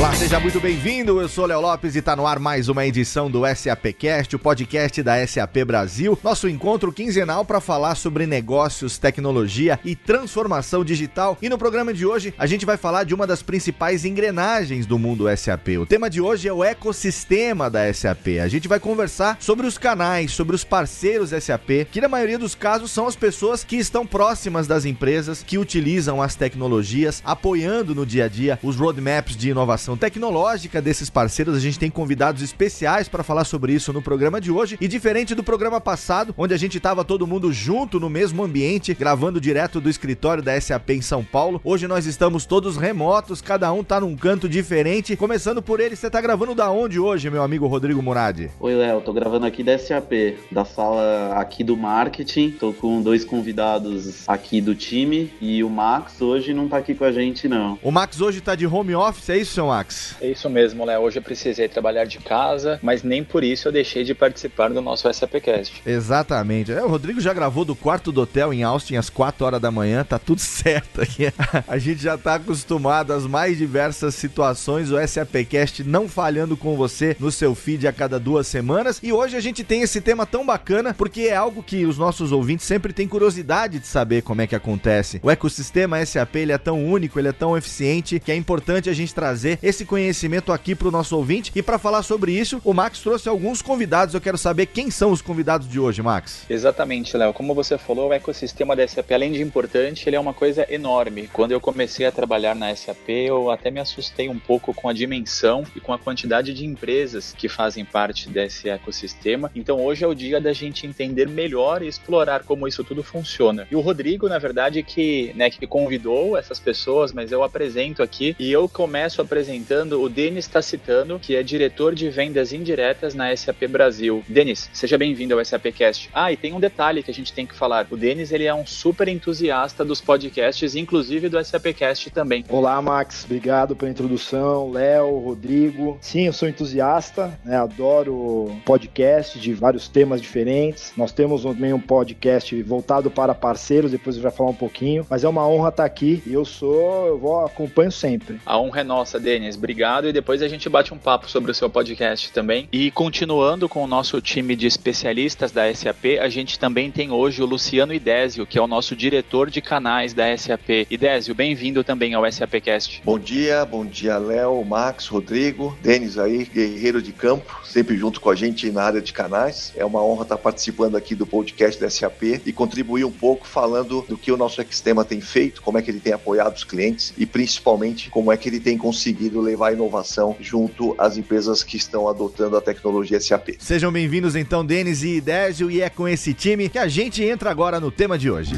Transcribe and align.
Olá, 0.00 0.14
seja 0.14 0.40
muito 0.40 0.58
bem-vindo. 0.58 1.20
Eu 1.20 1.28
sou 1.28 1.44
Léo 1.44 1.60
Lopes 1.60 1.94
e 1.94 1.98
está 1.98 2.16
no 2.16 2.26
ar 2.26 2.38
mais 2.38 2.70
uma 2.70 2.86
edição 2.86 3.30
do 3.30 3.42
SAPcast, 3.46 4.34
o 4.34 4.38
podcast 4.38 5.02
da 5.02 5.26
SAP 5.26 5.58
Brasil. 5.66 6.18
Nosso 6.24 6.48
encontro 6.48 6.90
quinzenal 6.90 7.44
para 7.44 7.60
falar 7.60 7.94
sobre 7.96 8.26
negócios, 8.26 8.96
tecnologia 8.96 9.78
e 9.84 9.94
transformação 9.94 10.82
digital. 10.82 11.36
E 11.42 11.50
no 11.50 11.58
programa 11.58 11.92
de 11.92 12.06
hoje 12.06 12.32
a 12.38 12.46
gente 12.46 12.64
vai 12.64 12.78
falar 12.78 13.04
de 13.04 13.14
uma 13.14 13.26
das 13.26 13.42
principais 13.42 14.06
engrenagens 14.06 14.86
do 14.86 14.98
mundo 14.98 15.26
SAP. 15.36 15.78
O 15.78 15.84
tema 15.84 16.08
de 16.08 16.18
hoje 16.18 16.48
é 16.48 16.52
o 16.52 16.64
ecossistema 16.64 17.68
da 17.68 17.92
SAP. 17.92 18.40
A 18.42 18.48
gente 18.48 18.68
vai 18.68 18.80
conversar 18.80 19.36
sobre 19.38 19.66
os 19.66 19.76
canais, 19.76 20.32
sobre 20.32 20.56
os 20.56 20.64
parceiros 20.64 21.28
SAP, 21.28 21.84
que 21.92 22.00
na 22.00 22.08
maioria 22.08 22.38
dos 22.38 22.54
casos 22.54 22.90
são 22.90 23.06
as 23.06 23.16
pessoas 23.16 23.62
que 23.62 23.76
estão 23.76 24.06
próximas 24.06 24.66
das 24.66 24.86
empresas, 24.86 25.42
que 25.46 25.58
utilizam 25.58 26.22
as 26.22 26.34
tecnologias, 26.34 27.20
apoiando 27.22 27.94
no 27.94 28.06
dia 28.06 28.24
a 28.24 28.28
dia 28.28 28.58
os 28.62 28.76
roadmaps 28.76 29.36
de 29.36 29.50
inovação 29.50 29.89
tecnológica 29.96 30.80
desses 30.80 31.10
parceiros. 31.10 31.56
A 31.56 31.60
gente 31.60 31.78
tem 31.78 31.90
convidados 31.90 32.42
especiais 32.42 33.08
para 33.08 33.22
falar 33.22 33.44
sobre 33.44 33.72
isso 33.72 33.92
no 33.92 34.02
programa 34.02 34.40
de 34.40 34.50
hoje. 34.50 34.76
E 34.80 34.88
diferente 34.88 35.34
do 35.34 35.42
programa 35.42 35.80
passado, 35.80 36.34
onde 36.36 36.54
a 36.54 36.56
gente 36.56 36.76
estava 36.76 37.04
todo 37.04 37.26
mundo 37.26 37.52
junto 37.52 37.98
no 37.98 38.10
mesmo 38.10 38.42
ambiente, 38.42 38.94
gravando 38.94 39.40
direto 39.40 39.80
do 39.80 39.90
escritório 39.90 40.42
da 40.42 40.58
SAP 40.60 40.90
em 40.90 41.02
São 41.02 41.24
Paulo, 41.24 41.60
hoje 41.64 41.86
nós 41.86 42.06
estamos 42.06 42.44
todos 42.44 42.76
remotos, 42.76 43.40
cada 43.40 43.72
um 43.72 43.82
tá 43.82 44.00
num 44.00 44.16
canto 44.16 44.48
diferente. 44.48 45.16
Começando 45.16 45.62
por 45.62 45.80
ele, 45.80 45.96
você 45.96 46.10
tá 46.10 46.20
gravando 46.20 46.54
da 46.54 46.70
onde 46.70 46.98
hoje, 46.98 47.30
meu 47.30 47.42
amigo 47.42 47.66
Rodrigo 47.66 48.02
Murad? 48.02 48.48
Oi, 48.58 48.74
Léo, 48.74 49.00
tô 49.00 49.12
gravando 49.12 49.46
aqui 49.46 49.62
da 49.62 49.78
SAP, 49.78 50.12
da 50.50 50.64
sala 50.64 51.34
aqui 51.36 51.64
do 51.64 51.76
marketing. 51.76 52.50
Tô 52.50 52.72
com 52.72 53.02
dois 53.02 53.24
convidados 53.24 54.28
aqui 54.28 54.60
do 54.60 54.74
time 54.74 55.32
e 55.40 55.62
o 55.64 55.70
Max 55.70 56.20
hoje 56.20 56.52
não 56.52 56.68
tá 56.68 56.78
aqui 56.78 56.94
com 56.94 57.04
a 57.04 57.12
gente, 57.12 57.48
não. 57.48 57.78
O 57.82 57.90
Max 57.90 58.20
hoje 58.20 58.40
tá 58.40 58.54
de 58.54 58.66
home 58.66 58.94
office, 58.94 59.30
é 59.30 59.38
isso, 59.38 59.54
seu 59.54 59.66
Max? 59.66 59.79
Max? 59.80 60.14
É 60.20 60.28
isso 60.28 60.48
mesmo, 60.50 60.84
Léo. 60.84 61.00
Hoje 61.00 61.18
eu 61.18 61.22
precisei 61.22 61.66
trabalhar 61.68 62.04
de 62.04 62.18
casa, 62.18 62.78
mas 62.82 63.02
nem 63.02 63.24
por 63.24 63.42
isso 63.42 63.68
eu 63.68 63.72
deixei 63.72 64.04
de 64.04 64.14
participar 64.14 64.68
do 64.68 64.80
nosso 64.80 65.12
SAPcast. 65.12 65.82
Exatamente. 65.86 66.72
É, 66.72 66.82
o 66.82 66.88
Rodrigo 66.88 67.20
já 67.20 67.32
gravou 67.32 67.64
do 67.64 67.74
quarto 67.74 68.12
do 68.12 68.20
hotel 68.20 68.52
em 68.52 68.62
Austin 68.62 68.96
às 68.96 69.08
4 69.08 69.44
horas 69.44 69.60
da 69.60 69.70
manhã, 69.70 70.04
tá 70.04 70.18
tudo 70.18 70.40
certo 70.40 71.00
aqui. 71.00 71.32
A 71.66 71.78
gente 71.78 72.02
já 72.02 72.18
tá 72.18 72.34
acostumado 72.34 73.12
às 73.12 73.26
mais 73.26 73.56
diversas 73.56 74.14
situações, 74.14 74.90
o 74.90 75.06
SAPcast 75.06 75.82
não 75.84 76.08
falhando 76.08 76.56
com 76.56 76.76
você 76.76 77.16
no 77.18 77.30
seu 77.30 77.54
feed 77.54 77.86
a 77.86 77.92
cada 77.92 78.20
duas 78.20 78.46
semanas. 78.46 79.00
E 79.02 79.12
hoje 79.12 79.36
a 79.36 79.40
gente 79.40 79.64
tem 79.64 79.82
esse 79.82 80.00
tema 80.00 80.26
tão 80.26 80.44
bacana 80.44 80.92
porque 80.92 81.22
é 81.22 81.36
algo 81.36 81.62
que 81.62 81.86
os 81.86 81.96
nossos 81.96 82.32
ouvintes 82.32 82.66
sempre 82.66 82.92
têm 82.92 83.08
curiosidade 83.08 83.78
de 83.78 83.86
saber 83.86 84.22
como 84.22 84.42
é 84.42 84.46
que 84.46 84.54
acontece. 84.54 85.20
O 85.22 85.30
ecossistema 85.30 86.04
SAP 86.04 86.36
ele 86.36 86.52
é 86.52 86.58
tão 86.58 86.84
único, 86.84 87.18
ele 87.18 87.28
é 87.28 87.32
tão 87.32 87.56
eficiente 87.56 88.20
que 88.20 88.30
é 88.30 88.36
importante 88.36 88.90
a 88.90 88.92
gente 88.92 89.14
trazer 89.14 89.58
esse 89.62 89.69
conhecimento 89.78 90.52
aqui 90.52 90.74
para 90.74 90.88
o 90.88 90.90
nosso 90.90 91.16
ouvinte. 91.16 91.52
E 91.54 91.62
para 91.62 91.78
falar 91.78 92.02
sobre 92.02 92.32
isso, 92.32 92.60
o 92.64 92.74
Max 92.74 93.00
trouxe 93.00 93.28
alguns 93.28 93.62
convidados. 93.62 94.14
Eu 94.14 94.20
quero 94.20 94.38
saber 94.38 94.66
quem 94.66 94.90
são 94.90 95.12
os 95.12 95.22
convidados 95.22 95.68
de 95.68 95.78
hoje, 95.78 96.02
Max. 96.02 96.44
Exatamente, 96.48 97.16
Léo. 97.16 97.32
Como 97.32 97.54
você 97.54 97.78
falou, 97.78 98.08
o 98.08 98.12
ecossistema 98.12 98.74
da 98.74 98.86
SAP, 98.86 99.12
além 99.12 99.32
de 99.32 99.42
importante, 99.42 100.08
ele 100.08 100.16
é 100.16 100.20
uma 100.20 100.34
coisa 100.34 100.66
enorme. 100.68 101.28
Quando 101.32 101.52
eu 101.52 101.60
comecei 101.60 102.06
a 102.06 102.12
trabalhar 102.12 102.54
na 102.54 102.74
SAP, 102.74 103.08
eu 103.08 103.50
até 103.50 103.70
me 103.70 103.80
assustei 103.80 104.28
um 104.28 104.38
pouco 104.38 104.74
com 104.74 104.88
a 104.88 104.92
dimensão 104.92 105.64
e 105.74 105.80
com 105.80 105.92
a 105.92 105.98
quantidade 105.98 106.52
de 106.52 106.64
empresas 106.64 107.34
que 107.36 107.48
fazem 107.48 107.84
parte 107.84 108.28
desse 108.28 108.68
ecossistema. 108.68 109.50
Então 109.54 109.82
hoje 109.84 110.04
é 110.04 110.06
o 110.06 110.14
dia 110.14 110.40
da 110.40 110.52
gente 110.52 110.86
entender 110.86 111.28
melhor 111.28 111.82
e 111.82 111.88
explorar 111.88 112.42
como 112.44 112.66
isso 112.66 112.82
tudo 112.82 113.02
funciona. 113.02 113.66
E 113.70 113.76
o 113.76 113.80
Rodrigo, 113.80 114.28
na 114.28 114.38
verdade, 114.38 114.82
que, 114.82 115.32
né, 115.34 115.50
que 115.50 115.66
convidou 115.66 116.36
essas 116.36 116.58
pessoas, 116.58 117.12
mas 117.12 117.32
eu 117.32 117.42
apresento 117.42 118.02
aqui 118.02 118.34
e 118.38 118.50
eu 118.50 118.68
começo 118.68 119.20
a 119.20 119.24
apresentando 119.60 120.02
o 120.02 120.08
Denis 120.08 120.46
Tacitano, 120.46 121.18
que 121.18 121.36
é 121.36 121.42
diretor 121.42 121.94
de 121.94 122.08
vendas 122.08 122.52
indiretas 122.52 123.14
na 123.14 123.34
SAP 123.36 123.66
Brasil. 123.68 124.24
Denis, 124.26 124.70
seja 124.72 124.96
bem-vindo 124.96 125.38
ao 125.38 125.44
SAPcast. 125.44 126.08
Ah, 126.14 126.32
e 126.32 126.36
tem 126.36 126.54
um 126.54 126.60
detalhe 126.60 127.02
que 127.02 127.10
a 127.10 127.14
gente 127.14 127.32
tem 127.32 127.46
que 127.46 127.54
falar. 127.54 127.86
O 127.90 127.96
Denis, 127.96 128.32
ele 128.32 128.44
é 128.44 128.54
um 128.54 128.66
super 128.66 129.06
entusiasta 129.08 129.84
dos 129.84 130.00
podcasts, 130.00 130.74
inclusive 130.74 131.28
do 131.28 131.42
SAPcast 131.44 132.10
também. 132.10 132.44
Olá, 132.48 132.80
Max. 132.80 133.24
Obrigado 133.24 133.76
pela 133.76 133.90
introdução. 133.90 134.70
Léo, 134.70 135.18
Rodrigo. 135.18 135.98
Sim, 136.00 136.26
eu 136.26 136.32
sou 136.32 136.48
entusiasta, 136.48 137.38
né? 137.44 137.56
adoro 137.56 138.56
podcast 138.64 139.38
de 139.38 139.52
vários 139.52 139.88
temas 139.88 140.20
diferentes. 140.20 140.92
Nós 140.96 141.12
temos 141.12 141.42
também 141.42 141.72
um 141.72 141.80
podcast 141.80 142.60
voltado 142.62 143.10
para 143.10 143.34
parceiros, 143.34 143.90
depois 143.90 144.16
eu 144.16 144.22
vou 144.22 144.30
falar 144.30 144.50
um 144.50 144.54
pouquinho, 144.54 145.06
mas 145.08 145.24
é 145.24 145.28
uma 145.28 145.46
honra 145.46 145.68
estar 145.68 145.84
aqui 145.84 146.22
e 146.26 146.32
eu 146.32 146.44
sou, 146.44 147.06
eu 147.06 147.18
vou 147.18 147.44
acompanho 147.44 147.92
sempre. 147.92 148.40
A 148.46 148.58
honra 148.58 148.80
é 148.80 148.84
nossa, 148.84 149.20
Denis. 149.20 149.49
Obrigado. 149.56 150.08
E 150.08 150.12
depois 150.12 150.42
a 150.42 150.48
gente 150.48 150.68
bate 150.68 150.92
um 150.92 150.98
papo 150.98 151.28
sobre 151.30 151.50
o 151.50 151.54
seu 151.54 151.68
podcast 151.68 152.32
também. 152.32 152.68
E 152.72 152.90
continuando 152.90 153.68
com 153.68 153.82
o 153.82 153.86
nosso 153.86 154.20
time 154.20 154.56
de 154.56 154.66
especialistas 154.66 155.52
da 155.52 155.72
SAP, 155.74 156.18
a 156.20 156.28
gente 156.28 156.58
também 156.58 156.90
tem 156.90 157.10
hoje 157.10 157.42
o 157.42 157.46
Luciano 157.46 157.94
Idésio, 157.94 158.46
que 158.46 158.58
é 158.58 158.62
o 158.62 158.66
nosso 158.66 158.96
diretor 158.96 159.50
de 159.50 159.60
canais 159.60 160.12
da 160.12 160.36
SAP. 160.36 160.86
Idésio, 160.90 161.34
bem-vindo 161.34 161.84
também 161.84 162.14
ao 162.14 162.30
SAPcast. 162.30 163.02
Bom 163.04 163.18
dia, 163.18 163.64
bom 163.64 163.84
dia, 163.84 164.18
Léo, 164.18 164.64
Max, 164.64 165.06
Rodrigo, 165.06 165.76
Denis 165.82 166.18
aí, 166.18 166.44
guerreiro 166.44 167.00
de 167.00 167.12
campo, 167.12 167.60
sempre 167.64 167.96
junto 167.96 168.20
com 168.20 168.30
a 168.30 168.34
gente 168.34 168.70
na 168.70 168.82
área 168.82 169.00
de 169.00 169.12
canais. 169.12 169.72
É 169.76 169.84
uma 169.84 170.02
honra 170.02 170.22
estar 170.22 170.38
participando 170.38 170.96
aqui 170.96 171.14
do 171.14 171.26
podcast 171.26 171.80
da 171.80 171.88
SAP 171.88 172.22
e 172.44 172.52
contribuir 172.52 173.04
um 173.04 173.12
pouco 173.12 173.46
falando 173.46 174.04
do 174.08 174.16
que 174.16 174.32
o 174.32 174.36
nosso 174.36 174.62
sistema 174.62 175.04
tem 175.04 175.20
feito, 175.20 175.62
como 175.62 175.78
é 175.78 175.82
que 175.82 175.90
ele 175.90 176.00
tem 176.00 176.12
apoiado 176.12 176.56
os 176.56 176.64
clientes 176.64 177.12
e 177.16 177.26
principalmente 177.26 178.10
como 178.10 178.32
é 178.32 178.36
que 178.36 178.48
ele 178.48 178.60
tem 178.60 178.76
conseguido 178.76 179.29
conseguido 179.30 179.40
levar 179.40 179.72
inovação 179.72 180.36
junto 180.40 180.94
às 180.98 181.16
empresas 181.16 181.62
que 181.62 181.76
estão 181.76 182.08
adotando 182.08 182.56
a 182.56 182.60
tecnologia 182.60 183.20
SAP. 183.20 183.50
Sejam 183.58 183.92
bem-vindos 183.92 184.34
então, 184.36 184.64
Denis 184.64 185.02
e 185.02 185.16
Idésio, 185.16 185.70
e 185.70 185.80
é 185.80 185.88
com 185.88 186.08
esse 186.08 186.34
time 186.34 186.68
que 186.68 186.78
a 186.78 186.88
gente 186.88 187.22
entra 187.22 187.50
agora 187.50 187.80
no 187.80 187.90
tema 187.90 188.18
de 188.18 188.30
hoje. 188.30 188.52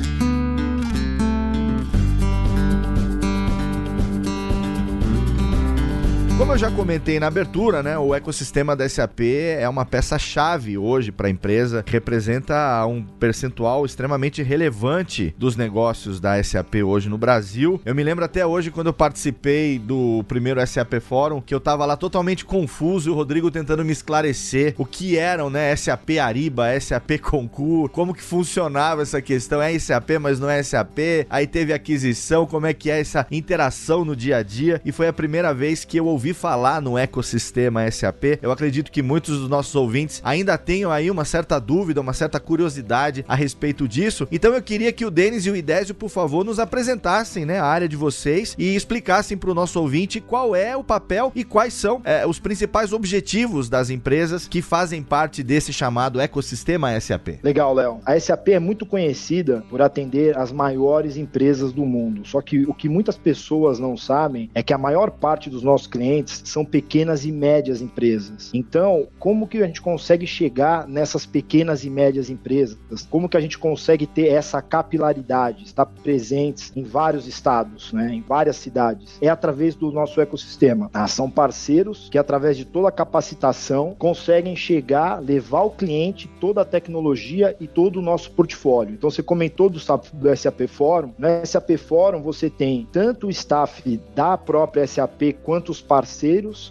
Como 6.38 6.50
eu 6.50 6.58
já 6.58 6.70
comentei 6.70 7.20
na 7.20 7.28
abertura, 7.28 7.82
né, 7.84 7.96
o 7.96 8.14
ecossistema 8.14 8.74
da 8.74 8.88
SAP 8.88 9.20
é 9.20 9.68
uma 9.68 9.84
peça-chave 9.84 10.76
hoje 10.76 11.12
para 11.12 11.28
a 11.28 11.30
empresa, 11.30 11.84
representa 11.86 12.84
um 12.86 13.02
percentual 13.02 13.86
extremamente 13.86 14.42
relevante 14.42 15.32
dos 15.38 15.56
negócios 15.56 16.18
da 16.18 16.42
SAP 16.42 16.76
hoje 16.84 17.08
no 17.08 17.16
Brasil. 17.16 17.80
Eu 17.84 17.94
me 17.94 18.02
lembro 18.02 18.24
até 18.24 18.44
hoje 18.44 18.72
quando 18.72 18.88
eu 18.88 18.92
participei 18.92 19.78
do 19.78 20.24
primeiro 20.26 20.66
SAP 20.66 20.94
Fórum, 21.00 21.40
que 21.40 21.54
eu 21.54 21.58
estava 21.58 21.86
lá 21.86 21.96
totalmente 21.96 22.44
confuso 22.44 23.08
e 23.08 23.12
o 23.12 23.14
Rodrigo 23.14 23.50
tentando 23.50 23.84
me 23.84 23.92
esclarecer 23.92 24.74
o 24.78 24.84
que 24.84 25.16
eram, 25.16 25.48
né, 25.48 25.76
SAP 25.76 26.18
Ariba, 26.20 26.78
SAP 26.80 27.20
Concur, 27.20 27.88
como 27.90 28.14
que 28.14 28.22
funcionava 28.22 29.02
essa 29.02 29.22
questão, 29.22 29.62
é 29.62 29.78
SAP, 29.78 30.18
mas 30.20 30.40
não 30.40 30.50
é 30.50 30.60
SAP. 30.62 30.98
Aí 31.30 31.46
teve 31.46 31.72
aquisição, 31.72 32.46
como 32.46 32.66
é 32.66 32.74
que 32.74 32.90
é 32.90 32.98
essa 32.98 33.26
interação 33.30 34.04
no 34.04 34.16
dia 34.16 34.38
a 34.38 34.42
dia 34.42 34.80
e 34.84 34.90
foi 34.90 35.06
a 35.06 35.12
primeira 35.12 35.54
vez 35.54 35.84
que 35.84 35.96
eu 35.96 36.06
ouvi 36.06 36.31
falar 36.34 36.80
no 36.80 36.96
ecossistema 36.98 37.90
SAP. 37.90 38.38
Eu 38.40 38.50
acredito 38.50 38.90
que 38.90 39.02
muitos 39.02 39.38
dos 39.38 39.48
nossos 39.48 39.74
ouvintes 39.74 40.20
ainda 40.24 40.56
tenham 40.58 40.90
aí 40.90 41.10
uma 41.10 41.24
certa 41.24 41.58
dúvida, 41.58 42.00
uma 42.00 42.12
certa 42.12 42.38
curiosidade 42.40 43.24
a 43.28 43.34
respeito 43.34 43.86
disso. 43.88 44.26
Então 44.30 44.54
eu 44.54 44.62
queria 44.62 44.92
que 44.92 45.04
o 45.04 45.10
Denis 45.10 45.46
e 45.46 45.50
o 45.50 45.56
Idésio, 45.56 45.94
por 45.94 46.08
favor, 46.08 46.44
nos 46.44 46.58
apresentassem 46.58 47.44
né, 47.44 47.58
a 47.58 47.64
área 47.64 47.88
de 47.88 47.96
vocês 47.96 48.54
e 48.58 48.74
explicassem 48.74 49.36
para 49.36 49.50
o 49.50 49.54
nosso 49.54 49.80
ouvinte 49.80 50.20
qual 50.20 50.54
é 50.54 50.76
o 50.76 50.84
papel 50.84 51.32
e 51.34 51.44
quais 51.44 51.74
são 51.74 52.00
é, 52.04 52.26
os 52.26 52.38
principais 52.38 52.92
objetivos 52.92 53.68
das 53.68 53.90
empresas 53.90 54.46
que 54.48 54.62
fazem 54.62 55.02
parte 55.02 55.42
desse 55.42 55.72
chamado 55.72 56.20
ecossistema 56.20 56.98
SAP. 57.00 57.40
Legal, 57.42 57.74
Léo. 57.74 58.00
A 58.04 58.18
SAP 58.18 58.48
é 58.48 58.58
muito 58.58 58.86
conhecida 58.86 59.64
por 59.68 59.82
atender 59.82 60.36
as 60.36 60.52
maiores 60.52 61.16
empresas 61.16 61.72
do 61.72 61.84
mundo. 61.84 62.26
Só 62.26 62.40
que 62.40 62.64
o 62.64 62.74
que 62.74 62.88
muitas 62.88 63.16
pessoas 63.16 63.78
não 63.78 63.96
sabem 63.96 64.50
é 64.54 64.62
que 64.62 64.72
a 64.72 64.78
maior 64.78 65.10
parte 65.10 65.50
dos 65.50 65.62
nossos 65.62 65.86
clientes 65.86 66.02
clientes 66.12 66.42
são 66.44 66.64
pequenas 66.64 67.24
e 67.24 67.32
médias 67.32 67.80
empresas. 67.80 68.50
Então, 68.52 69.08
como 69.18 69.46
que 69.46 69.58
a 69.58 69.66
gente 69.66 69.80
consegue 69.80 70.26
chegar 70.26 70.86
nessas 70.86 71.24
pequenas 71.24 71.84
e 71.84 71.90
médias 71.90 72.28
empresas? 72.28 72.78
Como 73.10 73.28
que 73.28 73.36
a 73.36 73.40
gente 73.40 73.58
consegue 73.58 74.06
ter 74.06 74.28
essa 74.28 74.60
capilaridade, 74.60 75.64
estar 75.64 75.86
presentes 75.86 76.72
em 76.76 76.82
vários 76.82 77.26
estados, 77.26 77.92
né, 77.92 78.12
em 78.12 78.20
várias 78.20 78.56
cidades? 78.56 79.18
É 79.20 79.28
através 79.28 79.74
do 79.74 79.90
nosso 79.90 80.20
ecossistema. 80.20 80.90
Ah, 80.92 81.08
são 81.08 81.30
parceiros 81.30 82.08
que, 82.10 82.18
através 82.18 82.56
de 82.56 82.64
toda 82.64 82.88
a 82.88 82.92
capacitação, 82.92 83.94
conseguem 83.98 84.54
chegar, 84.54 85.18
levar 85.20 85.62
o 85.62 85.70
cliente 85.70 86.28
toda 86.40 86.60
a 86.60 86.64
tecnologia 86.64 87.56
e 87.58 87.66
todo 87.66 87.96
o 87.98 88.02
nosso 88.02 88.30
portfólio. 88.32 88.94
Então, 88.94 89.10
você 89.10 89.22
comentou 89.22 89.70
do, 89.70 89.78
do 89.78 90.36
SAP 90.36 90.66
Forum. 90.68 91.12
No 91.18 91.46
SAP 91.46 91.76
Forum, 91.78 92.20
você 92.20 92.50
tem 92.50 92.86
tanto 92.92 93.28
o 93.28 93.30
staff 93.30 94.00
da 94.14 94.36
própria 94.36 94.86
SAP 94.86 95.34
quanto 95.42 95.70
os 95.70 95.80
parceiros 95.80 96.01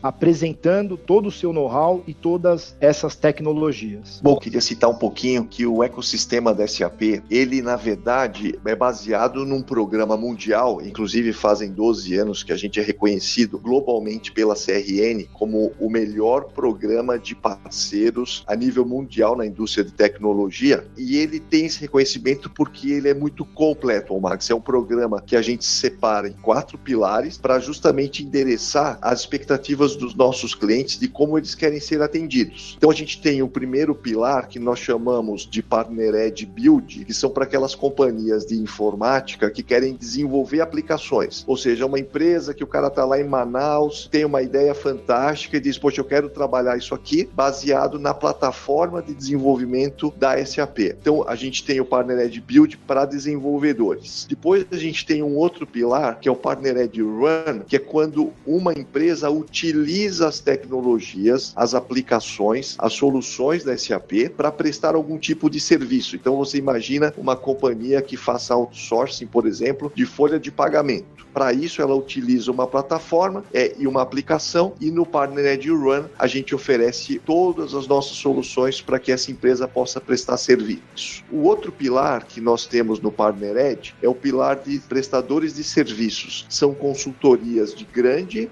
apresentando 0.02 0.98
todo 0.98 1.28
o 1.28 1.32
seu 1.32 1.54
know-how 1.54 2.04
e 2.08 2.14
todas 2.14 2.76
essas 2.80 3.16
tecnologias. 3.16 4.20
Bom, 4.22 4.38
queria 4.38 4.62
citar 4.62 4.90
um 4.90 4.96
pouquinho 4.96 5.46
que 5.46 5.66
o 5.66 5.84
ecossistema 5.84 6.54
da 6.54 6.68
SAP, 6.68 7.24
ele 7.30 7.62
na 7.62 7.76
verdade 7.76 8.60
é 8.66 8.76
baseado 8.76 9.46
num 9.46 9.62
programa 9.62 10.16
mundial, 10.18 10.82
inclusive 10.82 11.34
fazem 11.34 11.72
12 11.72 12.16
anos 12.16 12.44
que 12.44 12.52
a 12.52 12.58
gente 12.58 12.80
é 12.80 12.84
reconhecido 12.84 13.60
globalmente 13.60 14.32
pela 14.32 14.56
CRN 14.56 15.28
como 15.34 15.72
o 15.80 15.90
melhor 15.90 16.46
programa 16.52 17.18
de 17.18 17.36
parceiros 17.36 18.44
a 18.48 18.56
nível 18.56 18.86
mundial 18.86 19.36
na 19.36 19.46
indústria 19.46 19.84
de 19.84 19.92
tecnologia, 19.92 20.86
e 20.98 21.18
ele 21.18 21.40
tem 21.40 21.66
esse 21.66 21.80
reconhecimento 21.80 22.50
porque 22.50 22.92
ele 22.92 23.10
é 23.10 23.14
muito 23.14 23.44
completo, 23.46 24.20
Max. 24.20 24.50
É 24.50 24.56
um 24.56 24.62
programa 24.62 25.22
que 25.22 25.36
a 25.36 25.42
gente 25.42 25.66
separa 25.66 26.28
em 26.28 26.34
quatro 26.34 26.78
pilares 26.78 27.38
para 27.38 27.60
justamente 27.60 28.24
endereçar 28.24 28.98
as 29.02 29.21
expectativas 29.22 29.96
dos 29.96 30.14
nossos 30.16 30.54
clientes 30.54 31.00
de 31.00 31.08
como 31.08 31.38
eles 31.38 31.56
querem 31.56 31.80
ser 31.80 32.02
atendidos. 32.02 32.76
Então 32.78 32.90
a 32.90 32.94
gente 32.94 33.22
tem 33.22 33.42
o 33.42 33.48
primeiro 33.48 33.96
pilar 33.96 34.48
que 34.48 34.60
nós 34.60 34.80
chamamos 34.80 35.48
de 35.50 35.62
Partner 35.62 36.14
Ed 36.16 36.46
Build, 36.46 37.06
que 37.06 37.14
são 37.14 37.30
para 37.30 37.44
aquelas 37.44 37.76
companhias 37.76 38.46
de 38.46 38.56
informática 38.56 39.50
que 39.50 39.64
querem 39.64 39.96
desenvolver 39.96 40.62
aplicações. 40.62 41.44
Ou 41.48 41.58
seja, 41.58 41.86
uma 41.86 42.00
empresa 42.00 42.54
que 42.54 42.64
o 42.64 42.68
cara 42.68 42.88
está 42.88 43.06
lá 43.06 43.20
em 43.20 43.24
Manaus, 43.24 44.08
tem 44.12 44.26
uma 44.26 44.42
ideia 44.42 44.74
fantástica 44.74 45.58
e 45.58 45.60
diz: 45.60 45.78
Poxa, 45.78 46.02
eu 46.02 46.06
quero 46.06 46.30
trabalhar 46.30 46.78
isso 46.78 46.94
aqui 46.94 47.30
baseado 47.34 48.00
na 48.00 48.14
plataforma 48.14 49.02
de 49.02 49.14
desenvolvimento 49.14 50.14
da 50.18 50.44
SAP. 50.46 50.80
Então 50.80 51.28
a 51.28 51.36
gente 51.36 51.64
tem 51.64 51.80
o 51.80 51.86
Partner 51.86 52.20
Ed 52.20 52.42
Build 52.42 52.78
para 52.78 53.06
desenvolvedores. 53.06 54.26
Depois 54.30 54.66
a 54.72 54.78
gente 54.78 55.06
tem 55.06 55.22
um 55.24 55.36
outro 55.36 55.66
pilar 55.66 56.20
que 56.20 56.28
é 56.28 56.32
o 56.32 56.36
Partner 56.36 56.78
Ed 56.78 57.02
Run, 57.02 57.62
que 57.68 57.76
é 57.76 57.80
quando 57.80 58.32
uma 58.46 58.74
empresa 58.74 59.11
utiliza 59.30 60.28
as 60.28 60.40
tecnologias, 60.40 61.54
as 61.56 61.74
aplicações, 61.74 62.76
as 62.80 62.94
soluções 62.94 63.64
da 63.64 63.78
SAP 63.78 64.30
para 64.36 64.52
prestar 64.52 64.96
algum 64.96 65.18
tipo 65.18 65.50
de 65.50 65.60
serviço. 65.60 66.16
Então 66.16 66.38
você 66.38 66.58
imagina 66.58 67.14
uma 67.18 67.36
companhia 67.36 68.02
que 68.02 68.18
faça 68.18 68.54
outsourcing, 68.54 69.28
por 69.28 69.46
exemplo, 69.46 69.92
de 69.94 70.06
folha 70.06 70.40
de 70.40 70.52
pagamento. 70.52 71.28
Para 71.34 71.54
isso 71.54 71.82
ela 71.82 71.96
utiliza 71.96 72.52
uma 72.52 72.68
plataforma 72.68 73.44
é, 73.54 73.74
e 73.78 73.88
uma 73.88 74.02
aplicação 74.02 74.74
e 74.82 74.92
no 74.92 75.06
Partner 75.06 75.54
Ed 75.54 75.70
Run 75.70 76.06
a 76.20 76.28
gente 76.28 76.54
oferece 76.54 77.20
todas 77.26 77.74
as 77.74 77.88
nossas 77.88 78.18
soluções 78.18 78.82
para 78.82 79.00
que 79.00 79.12
essa 79.12 79.32
empresa 79.32 79.68
possa 79.68 80.02
prestar 80.02 80.38
serviço. 80.38 81.24
O 81.32 81.44
outro 81.44 81.72
pilar 81.72 82.26
que 82.26 82.42
nós 82.42 82.66
temos 82.66 83.00
no 83.00 83.12
Partner 83.12 83.58
Ed 83.58 83.96
é 84.02 84.10
o 84.10 84.16
pilar 84.16 84.58
de 84.58 84.80
prestadores 84.80 85.56
de 85.56 85.64
serviços. 85.64 86.46
São 86.50 86.74
consultorias 86.74 87.74
de 87.74 87.86
grande, 87.86 88.50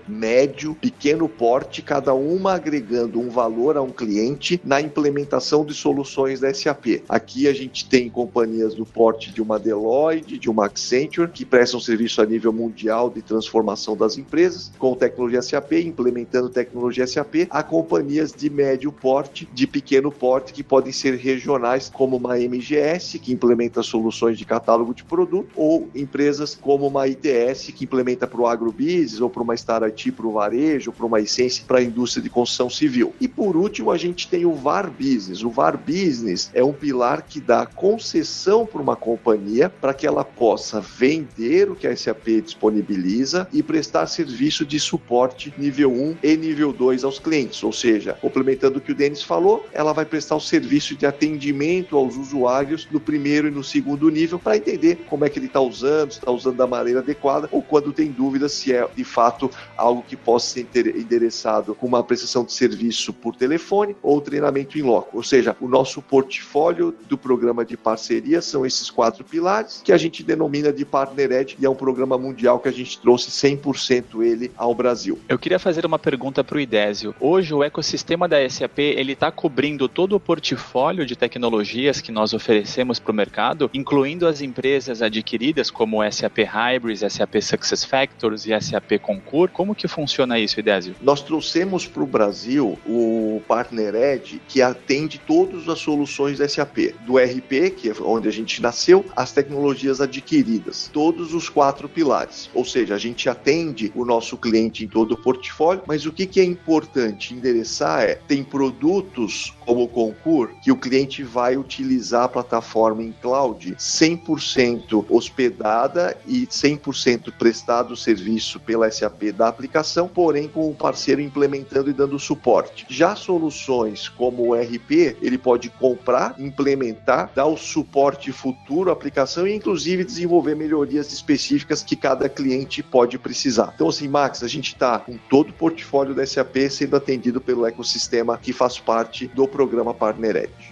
médio, 0.50 0.74
pequeno 0.74 1.30
porte, 1.30 1.82
cada 1.82 2.14
uma 2.14 2.54
agregando 2.54 3.20
um 3.20 3.30
valor 3.30 3.78
a 3.78 3.82
um 3.82 3.92
cliente 3.92 4.60
na 4.66 4.82
implementação 4.82 5.64
de 5.64 5.76
soluções 5.76 6.40
da 6.40 6.52
SAP. 6.52 7.04
Aqui 7.08 7.48
a 7.48 7.54
gente 7.54 7.88
tem 7.88 8.10
companhias 8.10 8.74
do 8.74 8.86
porte 8.86 9.32
de 9.32 9.42
uma 9.42 9.60
Deloitte, 9.60 10.40
de 10.40 10.50
uma 10.50 10.66
Accenture, 10.66 11.30
que 11.30 11.46
prestam 11.46 11.80
serviço 11.80 12.22
a 12.22 12.26
nível 12.26 12.52
mundial 12.52 13.10
de 13.10 13.22
transformação 13.22 13.96
das 13.96 14.18
empresas 14.18 14.72
com 14.80 14.96
tecnologia 14.96 15.42
SAP, 15.42 15.74
implementando 15.74 16.50
tecnologia 16.50 17.06
SAP, 17.06 17.48
a 17.50 17.62
companhias 17.62 18.32
de 18.32 18.50
médio 18.50 18.92
porte, 18.92 19.48
de 19.54 19.68
pequeno 19.68 20.12
porte, 20.12 20.52
que 20.52 20.64
podem 20.64 20.92
ser 20.92 21.16
regionais, 21.16 21.90
como 21.94 22.18
uma 22.18 22.40
MGS, 22.40 23.20
que 23.20 23.32
implementa 23.32 23.84
soluções 23.84 24.38
de 24.38 24.46
catálogo 24.46 24.96
de 24.96 25.04
produto, 25.04 25.50
ou 25.56 25.88
empresas 25.94 26.56
como 26.56 26.88
uma 26.88 27.08
ITS, 27.08 27.72
que 27.72 27.84
implementa 27.84 28.26
para 28.26 28.42
o 28.42 28.48
agrobusiness, 28.48 29.22
ou 29.22 29.30
para 29.30 29.44
uma 29.44 29.56
Star 29.56 29.84
IT 29.84 30.12
para 30.14 30.26
o 30.26 30.39
varejo, 30.40 30.94
para 30.94 31.06
uma 31.06 31.20
Essence 31.20 31.62
para 31.62 31.80
a 31.80 31.84
indústria 31.84 32.24
de 32.24 32.30
construção 32.30 32.70
civil. 32.70 33.14
E 33.20 33.28
por 33.28 33.58
último, 33.58 33.92
a 33.92 33.98
gente 33.98 34.28
tem 34.30 34.46
o 34.46 34.54
VAR 34.54 34.90
Business. 34.90 35.44
O 35.44 35.50
VAR 35.50 35.78
Business 35.78 36.50
é 36.54 36.64
um 36.64 36.72
pilar 36.72 37.24
que 37.24 37.42
dá 37.42 37.66
concessão 37.66 38.66
para 38.66 38.82
uma 38.82 38.96
companhia 38.96 39.70
para 39.70 39.94
que 39.94 40.08
ela 40.08 40.24
possa 40.24 40.80
vender 40.80 41.70
o 41.70 41.76
que 41.76 41.86
a 41.86 41.96
SAP 41.96 42.42
disponibiliza 42.44 43.48
e 43.52 43.62
prestar 43.62 44.08
serviço 44.08 44.66
de 44.66 44.80
suporte 44.80 45.54
nível 45.58 45.92
1 45.92 46.18
e 46.24 46.38
nível 46.38 46.72
2 46.72 47.04
aos 47.04 47.20
clientes. 47.20 47.62
Ou 47.62 47.74
seja, 47.74 48.14
complementando 48.14 48.78
o 48.78 48.82
que 48.82 48.94
o 48.94 48.96
Denis 48.96 49.22
falou, 49.22 49.66
ela 49.74 49.92
vai 49.92 50.06
prestar 50.06 50.38
o 50.38 50.42
serviço 50.42 50.96
de 50.96 51.06
atendimento 51.06 51.98
aos 51.98 52.16
usuários 52.16 52.88
no 52.90 53.00
primeiro 53.00 53.50
e 53.50 53.52
no 53.52 53.64
segundo 53.64 54.10
nível 54.10 54.40
para 54.40 54.56
entender 54.56 55.04
como 55.10 55.26
é 55.26 55.30
que 55.30 55.38
ele 55.38 55.48
está 55.48 55.60
usando, 55.60 56.12
se 56.12 56.20
está 56.20 56.32
usando 56.32 56.56
da 56.56 56.68
maneira 56.68 57.00
adequada 57.00 57.50
ou 57.52 57.62
quando 57.62 57.92
tem 57.92 58.10
dúvidas 58.10 58.54
se 58.54 58.74
é 58.74 58.88
de 58.96 59.04
fato 59.04 59.50
algo 59.76 60.04
que 60.08 60.16
possa 60.30 60.62
ser 60.62 60.96
endereçado 60.96 61.74
com 61.74 61.88
uma 61.88 62.04
prestação 62.04 62.44
de 62.44 62.54
serviço 62.54 63.12
por 63.12 63.36
telefone 63.36 63.96
ou 64.04 64.22
treinamento 64.22 64.78
em 64.78 64.84
loco. 64.84 65.18
Ou 65.18 65.24
seja, 65.24 65.58
o 65.60 65.68
nosso 65.68 66.04
portfólio 66.04 66.94
do 67.08 67.18
programa 67.18 67.66
de 67.66 67.76
parceria 67.76 68.40
são 68.40 68.64
esses 68.64 68.92
quatro 68.92 69.24
pilares 69.24 69.82
que 69.84 69.92
a 69.92 69.98
gente 69.98 70.22
denomina 70.22 70.72
de 70.72 70.86
Partner 70.86 71.48
e 71.60 71.66
é 71.66 71.70
um 71.70 71.74
programa 71.74 72.16
mundial 72.16 72.60
que 72.60 72.70
a 72.70 72.72
gente 72.72 73.00
trouxe 73.00 73.32
100% 73.32 74.24
ele 74.24 74.52
ao 74.56 74.76
Brasil. 74.76 75.18
Eu 75.28 75.40
queria 75.40 75.58
fazer 75.58 75.84
uma 75.84 75.98
pergunta 75.98 76.44
para 76.44 76.58
o 76.58 76.60
Idésio. 76.60 77.16
Hoje 77.20 77.52
o 77.52 77.64
ecossistema 77.64 78.28
da 78.28 78.48
SAP 78.48 78.78
ele 78.78 79.14
está 79.14 79.32
cobrindo 79.32 79.90
todo 79.90 80.16
o 80.16 80.20
portfólio 80.20 81.08
de 81.08 81.16
tecnologias 81.16 82.02
que 82.02 82.12
nós 82.12 82.36
oferecemos 82.36 83.00
para 83.00 83.12
o 83.12 83.16
mercado, 83.16 83.70
incluindo 83.74 84.28
as 84.28 84.42
empresas 84.42 85.02
adquiridas 85.02 85.72
como 85.72 86.04
SAP 86.12 86.38
Hybris, 86.40 87.00
SAP 87.00 87.42
SuccessFactors 87.42 88.46
e 88.46 88.62
SAP 88.62 89.00
Concur. 89.02 89.50
Como 89.50 89.74
que 89.74 89.88
funciona 89.88 90.19
isso, 90.40 90.60
Idésio? 90.60 90.96
Nós 91.02 91.22
trouxemos 91.22 91.88
para 91.88 92.04
o 92.04 92.08
Brasil 92.08 92.78
o 92.86 93.42
Partner 93.48 93.96
Edge 93.96 94.42
que 94.48 94.62
atende 94.62 95.20
todas 95.20 95.68
as 95.70 95.80
soluções 95.80 96.40
da 96.40 96.48
SAP, 96.48 96.94
do 97.06 97.18
RP, 97.18 97.72
que 97.76 97.90
é 97.90 97.94
onde 98.02 98.28
a 98.28 98.32
gente 98.32 98.62
nasceu, 98.62 99.06
as 99.16 99.32
tecnologias 99.32 100.02
adquiridas, 100.02 100.90
todos 100.92 101.34
os 101.34 101.50
quatro 101.50 101.88
pilares. 101.88 102.50
Ou 102.54 102.66
seja, 102.66 102.96
a 102.96 102.98
gente 102.98 103.30
atende 103.30 103.92
o 103.96 104.06
nosso 104.06 104.38
cliente 104.38 104.84
em 104.84 104.88
todo 104.88 105.14
o 105.14 105.18
portfólio, 105.18 105.84
mas 105.88 106.06
o 106.06 106.12
que, 106.12 106.26
que 106.26 106.40
é 106.40 106.44
importante 106.44 107.34
endereçar 107.34 108.04
é 108.04 108.16
tem 108.16 108.44
produtos 108.44 109.54
como 109.66 109.84
o 109.84 109.88
Concur 109.88 110.52
que 110.64 110.72
o 110.72 110.76
cliente 110.76 111.24
vai 111.24 111.58
utilizar 111.58 112.24
a 112.24 112.30
plataforma 112.30 113.04
em 113.04 113.14
cloud 113.22 113.76
100% 113.76 115.06
hospedada 115.10 116.18
e 116.28 116.48
100% 116.48 117.32
prestado 117.38 117.92
o 117.92 117.98
serviço 117.98 118.60
pela 118.60 118.90
SAP 118.90 119.32
da 119.36 119.48
aplicação, 119.48 119.99
porém 120.08 120.48
com 120.48 120.70
o 120.70 120.76
parceiro 120.76 121.22
implementando 121.22 121.90
e 121.90 121.94
dando 121.94 122.20
suporte. 122.20 122.86
Já 122.90 123.16
soluções 123.16 124.08
como 124.08 124.50
o 124.50 124.54
RP, 124.54 125.18
ele 125.22 125.38
pode 125.38 125.70
comprar, 125.70 126.36
implementar, 126.40 127.32
dar 127.36 127.46
o 127.46 127.58
suporte 127.58 128.32
futuro 128.32 128.90
à 128.90 128.94
aplicação 128.94 129.48
e 129.48 129.56
inclusive 129.56 130.04
desenvolver 130.04 130.56
melhorias 130.56 131.12
específicas 131.12 131.84
que 131.84 131.96
cada 131.96 132.30
cliente 132.30 132.82
pode 132.84 133.18
precisar. 133.18 133.72
Então 133.76 133.90
assim, 133.90 134.08
Max, 134.08 134.44
a 134.44 134.48
gente 134.48 134.74
está 134.74 135.00
com 135.00 135.18
todo 135.30 135.50
o 135.50 135.54
portfólio 135.54 136.14
da 136.14 136.26
SAP 136.26 136.70
sendo 136.70 136.96
atendido 136.96 137.42
pelo 137.42 137.66
ecossistema 137.66 138.38
que 138.38 138.54
faz 138.54 138.80
parte 138.80 139.28
do 139.28 139.48
programa 139.48 139.94
Partner 139.94 140.36
Edge. 140.36 140.69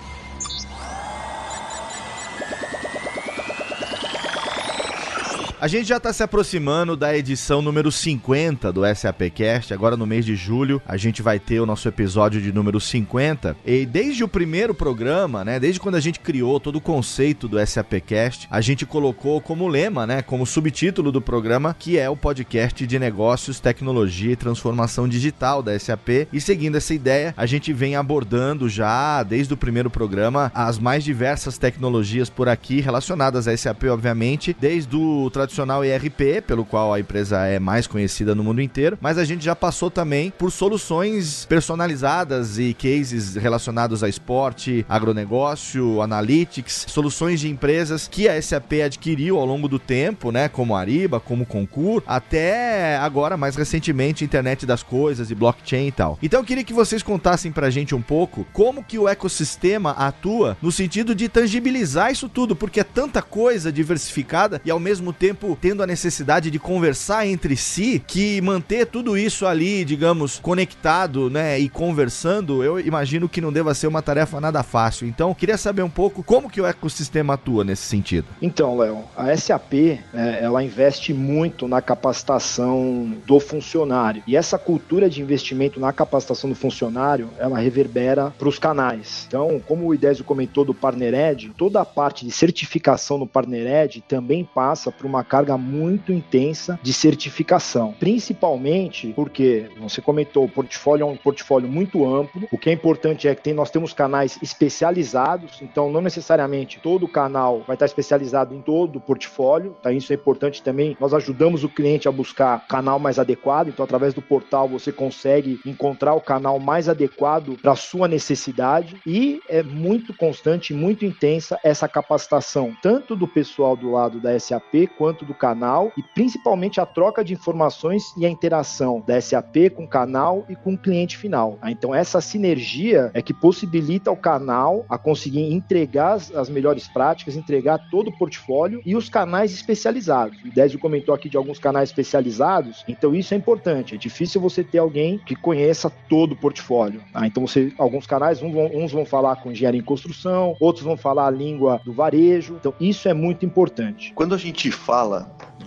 A 5.60 5.68
gente 5.68 5.88
já 5.88 5.98
está 5.98 6.14
se 6.14 6.22
aproximando 6.22 6.96
da 6.96 7.18
edição 7.18 7.64
número 7.64 7.92
50 7.92 8.72
do 8.72 8.82
SAPcast. 8.96 9.74
Agora 9.74 9.98
no 9.98 10.06
mês 10.06 10.24
de 10.24 10.36
julho 10.36 10.80
a 10.86 10.96
gente 10.98 11.24
vai 11.24 11.40
ter 11.40 11.60
o 11.60 11.66
nosso 11.66 11.88
episódio 11.88 12.40
de 12.40 12.54
número 12.54 12.80
50. 12.80 13.58
E 13.66 13.84
desde 13.84 14.24
o 14.24 14.28
primeiro 14.28 14.76
programa, 14.76 15.44
né, 15.44 15.60
desde 15.60 15.80
quando 15.80 15.96
a 15.96 16.00
gente 16.00 16.20
criou 16.20 16.60
todo 16.60 16.76
o 16.76 16.82
conceito 16.82 17.48
do 17.48 17.58
SAPcast, 17.66 18.48
a 18.52 18.62
gente 18.62 18.86
colocou 18.86 19.42
como 19.42 19.68
lema, 19.68 20.06
né, 20.06 20.22
como 20.22 20.46
subtítulo 20.46 21.12
do 21.12 21.24
programa, 21.24 21.76
que 21.78 21.98
é 21.98 22.08
o 22.08 22.16
podcast 22.16 22.86
de 22.86 23.00
negócios, 23.00 23.60
tecnologia 23.60 24.34
e 24.34 24.36
transformação 24.36 25.10
digital 25.10 25.64
da 25.64 25.78
SAP. 25.80 26.28
E 26.32 26.40
seguindo 26.40 26.78
essa 26.78 26.94
ideia, 26.94 27.34
a 27.36 27.48
gente 27.48 27.74
vem 27.74 27.96
abordando 27.96 28.70
já 28.70 29.24
desde 29.24 29.56
o 29.56 29.58
primeiro 29.58 29.90
programa 29.90 30.52
as 30.54 30.78
mais 30.78 31.04
diversas 31.04 31.58
tecnologias 31.58 32.30
por 32.30 32.48
aqui 32.48 32.80
relacionadas 32.80 33.48
à 33.48 33.58
SAP, 33.58 33.86
obviamente, 33.86 34.56
desde 34.62 34.96
o 34.96 35.32
tradicional 35.48 35.84
ERP, 35.84 36.44
pelo 36.46 36.66
qual 36.66 36.94
a 36.94 37.00
empresa 37.00 37.46
é 37.46 37.58
mais 37.58 37.88
conhecida 37.88 38.36
no 38.36 38.44
mundo 38.44 38.62
inteiro, 38.62 38.98
mas 39.02 39.18
a 39.18 39.24
gente 39.24 39.44
já 39.44 39.56
passou 39.56 39.90
também 39.90 40.32
por 40.38 40.52
soluções 40.52 41.46
personalizadas 41.46 42.60
e 42.60 42.74
cases 42.74 43.36
relacionados 43.36 44.04
a 44.04 44.10
esporte, 44.10 44.86
agronegócio, 44.90 46.02
analytics, 46.02 46.86
soluções 46.90 47.40
de 47.40 47.50
empresas 47.50 48.08
que 48.08 48.28
a 48.28 48.40
SAP 48.42 48.74
adquiriu 48.86 49.40
ao 49.40 49.46
longo 49.46 49.68
do 49.68 49.80
tempo, 49.80 50.32
né, 50.32 50.50
como 50.50 50.76
Ariba, 50.76 51.20
como 51.20 51.46
Concur, 51.46 52.04
até 52.06 52.98
agora 52.98 53.38
mais 53.38 53.56
recentemente 53.56 54.26
internet 54.26 54.66
das 54.66 54.84
coisas 54.84 55.32
e 55.32 55.36
blockchain 55.36 55.88
e 55.88 55.92
tal. 55.92 56.20
Então 56.22 56.42
eu 56.42 56.46
queria 56.46 56.64
que 56.64 56.74
vocês 56.74 57.02
contassem 57.02 57.52
pra 57.52 57.70
gente 57.70 57.96
um 57.96 58.02
pouco 58.02 58.46
como 58.52 58.84
que 58.84 59.00
o 59.00 59.08
ecossistema 59.08 59.92
atua 59.92 60.58
no 60.62 60.72
sentido 60.72 61.16
de 61.16 61.30
tangibilizar 61.30 62.12
isso 62.12 62.28
tudo, 62.28 62.56
porque 62.56 62.82
é 62.82 62.84
tanta 62.84 63.22
coisa 63.22 63.72
diversificada 63.72 64.62
e 64.66 64.72
ao 64.72 64.80
mesmo 64.80 65.14
tempo 65.14 65.37
tendo 65.60 65.84
a 65.84 65.88
necessidade 65.88 66.50
de 66.50 66.60
conversar 66.60 67.28
entre 67.28 67.56
si 67.56 68.02
que 68.06 68.42
manter 68.42 68.86
tudo 68.86 69.18
isso 69.18 69.46
ali, 69.46 69.86
digamos, 69.86 70.40
conectado, 70.40 71.30
né, 71.30 71.60
e 71.60 71.70
conversando, 71.70 72.64
eu 72.64 72.80
imagino 72.80 73.30
que 73.30 73.42
não 73.42 73.52
deva 73.52 73.74
ser 73.74 73.88
uma 73.88 74.02
tarefa 74.02 74.40
nada 74.40 74.64
fácil. 74.64 75.08
Então, 75.08 75.34
queria 75.34 75.58
saber 75.58 75.82
um 75.82 75.90
pouco 75.90 76.24
como 76.24 76.50
que 76.50 76.62
o 76.62 76.66
ecossistema 76.66 77.34
atua 77.36 77.64
nesse 77.64 77.84
sentido. 77.84 78.28
Então, 78.42 78.78
Léo, 78.78 79.04
a 79.16 79.36
SAP, 79.36 79.74
né, 80.14 80.40
ela 80.42 80.64
investe 80.64 81.14
muito 81.14 81.68
na 81.68 81.82
capacitação 81.82 83.14
do 83.26 83.40
funcionário. 83.40 84.24
E 84.28 84.36
essa 84.36 84.58
cultura 84.58 85.10
de 85.10 85.22
investimento 85.22 85.80
na 85.80 85.94
capacitação 85.94 86.50
do 86.50 86.56
funcionário, 86.56 87.30
ela 87.38 87.60
reverbera 87.60 88.34
para 88.38 88.48
os 88.48 88.60
canais. 88.60 89.26
Então, 89.28 89.62
como 89.68 89.88
o 89.88 89.94
Idésio 89.94 90.24
comentou 90.24 90.66
do 90.66 90.74
PartnerEd, 90.74 91.52
toda 91.58 91.82
a 91.82 91.86
parte 91.86 92.26
de 92.26 92.32
certificação 92.32 93.18
no 93.18 93.28
PartnerEd 93.28 94.04
também 94.08 94.44
passa 94.44 94.92
por 94.92 95.06
uma 95.06 95.24
carga 95.28 95.58
muito 95.58 96.12
intensa 96.12 96.80
de 96.82 96.94
certificação. 96.94 97.94
Principalmente 98.00 99.14
porque, 99.16 99.70
você 99.80 100.02
comentou, 100.02 100.46
o 100.46 100.50
portfólio 100.50 101.04
é 101.04 101.06
um 101.06 101.18
portfólio 101.18 101.68
muito 101.68 102.06
amplo. 102.06 102.48
O 102.52 102.58
que 102.58 102.70
é 102.70 102.74
importante 102.74 103.28
é 103.28 103.36
que 103.36 103.44
tem, 103.44 103.54
nós 103.54 103.70
temos 103.70 103.94
canais 103.94 104.40
especializados, 104.42 105.62
então 105.62 105.92
não 105.92 106.02
necessariamente 106.02 106.80
todo 106.82 107.08
canal 107.08 107.64
vai 107.68 107.76
estar 107.76 107.86
especializado 107.86 108.56
em 108.56 108.62
todo 108.62 108.98
o 108.98 109.02
portfólio, 109.02 109.76
tá? 109.82 109.92
Isso 109.92 110.12
é 110.12 110.16
importante 110.16 110.62
também. 110.62 110.96
Nós 111.00 111.14
ajudamos 111.14 111.64
o 111.64 111.70
cliente 111.70 112.08
a 112.08 112.12
buscar 112.12 112.66
canal 112.68 113.00
mais 113.00 113.20
adequado, 113.20 113.70
então 113.70 113.84
através 113.84 114.14
do 114.14 114.22
portal 114.22 114.68
você 114.68 114.92
consegue 114.92 115.60
encontrar 115.66 116.14
o 116.14 116.22
canal 116.22 116.60
mais 116.60 116.88
adequado 116.88 117.58
para 117.62 117.72
a 117.74 117.76
sua 117.76 118.08
necessidade 118.08 118.96
e 119.06 119.42
é 119.50 119.64
muito 119.64 120.14
constante, 120.14 120.74
muito 120.74 121.06
intensa 121.06 121.60
essa 121.64 121.88
capacitação, 121.88 122.76
tanto 122.82 123.16
do 123.16 123.28
pessoal 123.28 123.76
do 123.76 123.92
lado 123.92 124.20
da 124.20 124.38
SAP 124.40 124.88
quanto 124.98 125.17
do 125.26 125.34
canal 125.34 125.92
e 125.98 126.04
principalmente 126.04 126.80
a 126.80 126.86
troca 126.86 127.24
de 127.24 127.34
informações 127.34 128.14
e 128.18 128.26
a 128.26 128.30
interação 128.30 129.04
da 129.06 129.20
SAP 129.20 129.72
com 129.76 129.84
o 129.84 129.88
canal 129.88 130.46
e 130.50 130.56
com 130.56 130.74
o 130.74 130.78
cliente 130.78 131.18
final. 131.18 131.58
Tá? 131.62 131.72
Então 131.72 131.94
essa 131.94 132.22
sinergia 132.22 133.12
é 133.14 133.22
que 133.22 133.34
possibilita 133.34 134.12
o 134.12 134.16
canal 134.16 134.86
a 134.90 134.98
conseguir 134.98 135.54
entregar 135.54 136.14
as, 136.14 136.50
melhores 136.50 136.88
práticas, 136.88 137.36
entregar 137.36 137.90
todo 137.90 138.10
o 138.10 138.18
portfólio 138.18 138.82
e 138.86 138.96
os 138.96 139.10
canais 139.10 139.52
especializados. 139.52 140.38
O 140.44 140.54
Désio 140.54 140.80
comentou 140.80 141.14
aqui 141.14 141.30
de 141.30 141.38
alguns 141.38 141.60
canais 141.60 141.90
especializados, 141.90 142.84
então 142.88 143.14
isso 143.14 143.34
é 143.34 143.38
importante. 143.38 143.96
É 143.96 143.98
difícil 143.98 144.40
você 144.42 144.64
ter 144.64 144.80
alguém 144.80 145.18
que 145.20 145.36
conheça 145.36 145.90
todo 146.10 146.34
o 146.34 146.36
portfólio. 146.36 147.02
Tá? 147.14 147.26
Então 147.28 147.46
você, 147.46 147.74
alguns 147.78 148.06
canais, 148.06 148.40
vão, 148.40 148.52
uns 148.74 148.92
vão 148.92 149.06
falar 149.06 149.38
com 149.38 149.52
engenharia 149.52 149.80
em 149.80 149.84
construção, 149.84 150.56
outros 150.60 150.84
vão 150.84 150.98
falar 150.98 151.28
a 151.28 151.32
língua 151.32 151.82
do 151.84 151.94
varejo. 151.94 152.58
Então 152.60 152.74
isso 152.80 153.08
é 153.08 153.14
muito 153.14 153.46
importante. 153.46 154.12
Quando 154.16 154.36
a 154.36 154.38
gente 154.38 154.72
fala 154.72 155.07